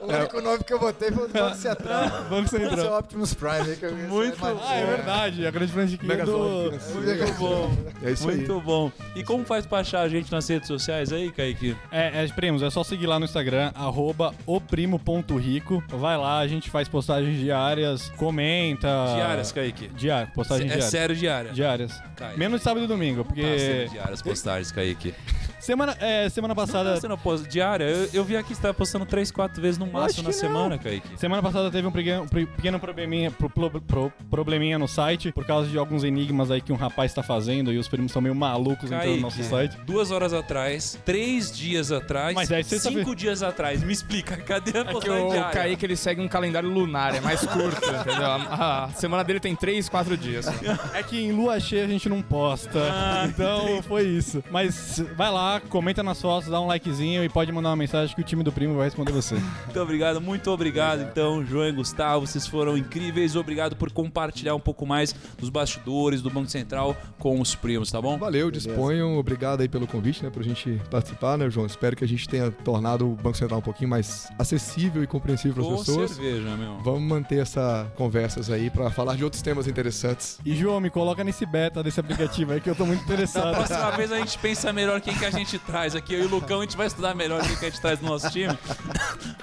O 0.01 0.07
único 0.13 0.41
nome 0.41 0.63
que 0.63 0.73
eu 0.73 0.79
botei 0.79 1.11
foi 1.11 1.25
o 1.25 1.29
Banco 1.29 1.55
Central. 1.55 2.09
Banco 2.29 2.45
Esse 2.45 2.55
é 2.57 2.69
Central. 2.69 2.93
o 2.93 2.97
Optimus 2.97 3.33
Prime. 3.33 3.75
Que 3.75 3.85
eu 3.85 3.95
Muito 3.95 4.37
mas- 4.41 4.57
Ah, 4.63 4.75
é 4.75 4.85
verdade. 4.85 5.45
A 5.47 5.51
grande 5.51 5.71
franquia 5.71 6.25
do... 6.25 6.71
Muito 6.93 7.33
bom. 7.37 7.71
É 8.03 8.11
isso 8.11 8.29
aí. 8.29 8.37
Muito 8.37 8.59
bom. 8.61 8.91
E 9.15 9.23
como 9.23 9.45
faz 9.45 9.65
pra 9.65 9.79
achar 9.79 10.01
a 10.01 10.09
gente 10.09 10.31
nas 10.31 10.47
redes 10.47 10.67
sociais 10.67 11.11
aí, 11.13 11.31
Kaique? 11.31 11.75
É, 11.91 12.23
é, 12.23 12.27
primos, 12.31 12.61
é 12.63 12.69
só 12.69 12.83
seguir 12.83 13.05
lá 13.07 13.19
no 13.19 13.25
Instagram, 13.25 13.71
arroba 13.75 14.33
oprimo.rico. 14.45 15.83
Vai 15.89 16.17
lá, 16.17 16.39
a 16.39 16.47
gente 16.47 16.69
faz 16.69 16.87
postagens 16.87 17.37
diárias, 17.37 18.09
comenta. 18.17 18.87
Diárias, 19.15 19.51
Kaique. 19.51 19.87
Diário, 19.89 20.31
postagem 20.33 20.65
É 20.65 20.69
diária. 20.69 20.83
sério 20.89 21.15
diária. 21.15 21.51
Diárias. 21.51 22.01
Kaique. 22.15 22.39
Menos 22.39 22.61
sábado 22.61 22.83
e 22.85 22.87
domingo, 22.87 23.23
Tá 23.23 23.27
porque 23.27 23.59
sendo 23.59 23.91
diárias 23.91 24.21
postagens, 24.21 24.71
Kaique. 24.71 25.13
Semana, 25.61 25.95
é, 25.99 26.29
semana 26.29 26.53
passada... 26.55 26.95
Tá 26.95 27.01
sendo 27.01 27.17
post- 27.17 27.47
diária? 27.47 27.83
Eu, 27.85 28.09
eu 28.13 28.23
vi 28.23 28.35
aqui 28.37 28.49
que 28.49 28.55
você 28.55 28.61
tá 28.61 28.73
postando 28.73 29.05
3, 29.05 29.31
4 29.31 29.61
vezes 29.61 29.77
no 29.77 29.87
máximo 29.87 30.23
na 30.23 30.29
não. 30.29 30.37
semana, 30.37 30.77
Kaique. 30.77 31.07
Semana 31.17 31.41
passada 31.41 31.69
teve 31.71 31.87
um 31.87 31.91
pequeno, 31.91 32.79
probleminha, 32.79 33.31
pro- 33.31 33.49
pro- 33.49 33.81
pro- 33.81 34.13
probleminha 34.29 34.77
no 34.77 34.87
site, 34.87 35.31
por 35.31 35.45
causa 35.45 35.69
de 35.69 35.77
alguns 35.77 36.03
enigmas 36.03 36.51
aí 36.51 36.59
que 36.61 36.71
um 36.73 36.75
rapaz 36.75 37.13
tá 37.13 37.23
fazendo 37.23 37.71
e 37.71 37.77
os 37.77 37.87
primos 37.87 38.07
estão 38.11 38.21
meio 38.21 38.35
malucos 38.35 38.85
entrando 38.85 39.01
no 39.01 39.07
Kaique, 39.07 39.21
nosso 39.21 39.43
site. 39.43 39.77
duas 39.85 40.11
horas 40.11 40.33
atrás, 40.33 40.99
três 41.05 41.51
dias 41.51 41.91
atrás, 41.91 42.33
Mas 42.35 42.49
tá 42.49 42.61
cinco 42.63 42.95
vendo- 42.95 43.15
dias 43.15 43.41
atrás. 43.43 43.81
Me 43.83 43.93
explica, 43.93 44.35
cadê 44.41 44.77
a 44.77 44.81
É 44.81 44.85
que 44.85 44.91
postagem 44.93 45.25
o 45.25 45.29
diária? 45.29 45.51
Kaique 45.51 45.85
ele 45.85 45.95
segue 45.95 46.21
um 46.21 46.27
calendário 46.27 46.69
lunar, 46.69 47.15
é 47.15 47.21
mais 47.21 47.45
curto, 47.45 47.77
entendeu? 47.85 48.25
A, 48.25 48.85
a 48.85 48.89
semana 48.89 49.23
dele 49.23 49.39
tem 49.39 49.55
3, 49.55 49.87
4 49.87 50.17
dias. 50.17 50.45
É 50.93 51.03
que 51.03 51.19
em 51.21 51.31
lua 51.31 51.59
cheia 51.59 51.85
a 51.85 51.87
gente 51.87 52.09
não 52.09 52.21
posta. 52.21 52.79
Ah, 52.91 53.25
então 53.27 53.81
foi 53.83 54.03
isso. 54.07 54.43
Mas 54.51 55.01
vai 55.15 55.31
lá, 55.31 55.50
lá, 55.53 55.59
comenta 55.59 56.01
nas 56.03 56.21
fotos, 56.21 56.49
dá 56.49 56.59
um 56.59 56.67
likezinho 56.67 57.23
e 57.23 57.29
pode 57.29 57.51
mandar 57.51 57.69
uma 57.69 57.75
mensagem 57.75 58.15
que 58.15 58.21
o 58.21 58.23
time 58.23 58.43
do 58.43 58.51
primo 58.51 58.75
vai 58.75 58.85
responder 58.85 59.11
você. 59.11 59.35
Muito 59.65 59.79
obrigado, 59.79 60.19
muito 60.21 60.49
obrigado. 60.51 61.01
Então, 61.01 61.45
João 61.45 61.67
e 61.67 61.71
Gustavo, 61.71 62.25
vocês 62.27 62.45
foram 62.47 62.77
incríveis. 62.77 63.35
Obrigado 63.35 63.75
por 63.75 63.91
compartilhar 63.91 64.55
um 64.55 64.59
pouco 64.59 64.85
mais 64.85 65.13
dos 65.37 65.49
bastidores 65.49 66.21
do 66.21 66.29
Banco 66.29 66.49
Central 66.49 66.95
com 67.17 67.39
os 67.39 67.55
primos, 67.55 67.91
tá 67.91 68.01
bom? 68.01 68.17
Valeu, 68.17 68.51
disponham. 68.51 69.17
Obrigado 69.17 69.61
aí 69.61 69.67
pelo 69.69 69.87
convite, 69.87 70.23
né, 70.23 70.29
pra 70.29 70.43
gente 70.43 70.81
participar, 70.89 71.37
né, 71.37 71.49
João? 71.49 71.65
Espero 71.65 71.95
que 71.95 72.03
a 72.03 72.07
gente 72.07 72.27
tenha 72.27 72.51
tornado 72.51 73.09
o 73.09 73.15
Banco 73.15 73.37
Central 73.37 73.59
um 73.59 73.63
pouquinho 73.63 73.89
mais 73.89 74.27
acessível 74.37 75.03
e 75.03 75.07
compreensível 75.07 75.63
para 75.63 75.73
as 75.73 75.79
pessoas. 75.81 76.11
cerveja, 76.11 76.55
meu. 76.57 76.77
Vamos 76.79 77.01
manter 77.01 77.39
essas 77.39 77.87
conversas 77.95 78.49
aí 78.49 78.69
pra 78.69 78.89
falar 78.89 79.15
de 79.15 79.23
outros 79.23 79.41
temas 79.41 79.67
interessantes. 79.67 80.39
E 80.45 80.55
João, 80.55 80.79
me 80.79 80.89
coloca 80.89 81.23
nesse 81.23 81.45
beta 81.45 81.81
desse 81.83 81.99
aplicativo 81.99 82.51
aí 82.53 82.61
que 82.61 82.69
eu 82.69 82.75
tô 82.75 82.85
muito 82.85 83.01
Da 83.07 83.13
interessado. 83.15 83.55
próxima 83.55 83.91
vez 83.91 84.11
a 84.11 84.17
gente 84.17 84.37
pensa 84.37 84.71
melhor 84.71 85.01
quem 85.01 85.13
que 85.15 85.25
a 85.25 85.31
gente 85.31 85.40
traz 85.59 85.95
aqui. 85.95 86.13
Eu 86.13 86.23
e 86.23 86.25
o 86.25 86.29
Lucão, 86.29 86.59
a 86.59 86.63
gente 86.63 86.77
vai 86.77 86.87
estudar 86.87 87.13
melhor 87.15 87.41
quem 87.41 87.55
que 87.55 87.65
a 87.65 87.69
gente 87.69 87.81
traz 87.81 87.99
no 88.01 88.09
nosso 88.09 88.29
time. 88.29 88.57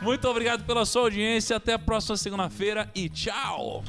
Muito 0.00 0.28
obrigado 0.28 0.64
pela 0.64 0.84
sua 0.84 1.02
audiência. 1.02 1.56
Até 1.56 1.72
a 1.74 1.78
próxima 1.78 2.16
segunda-feira 2.16 2.90
e 2.94 3.08
tchau! 3.08 3.82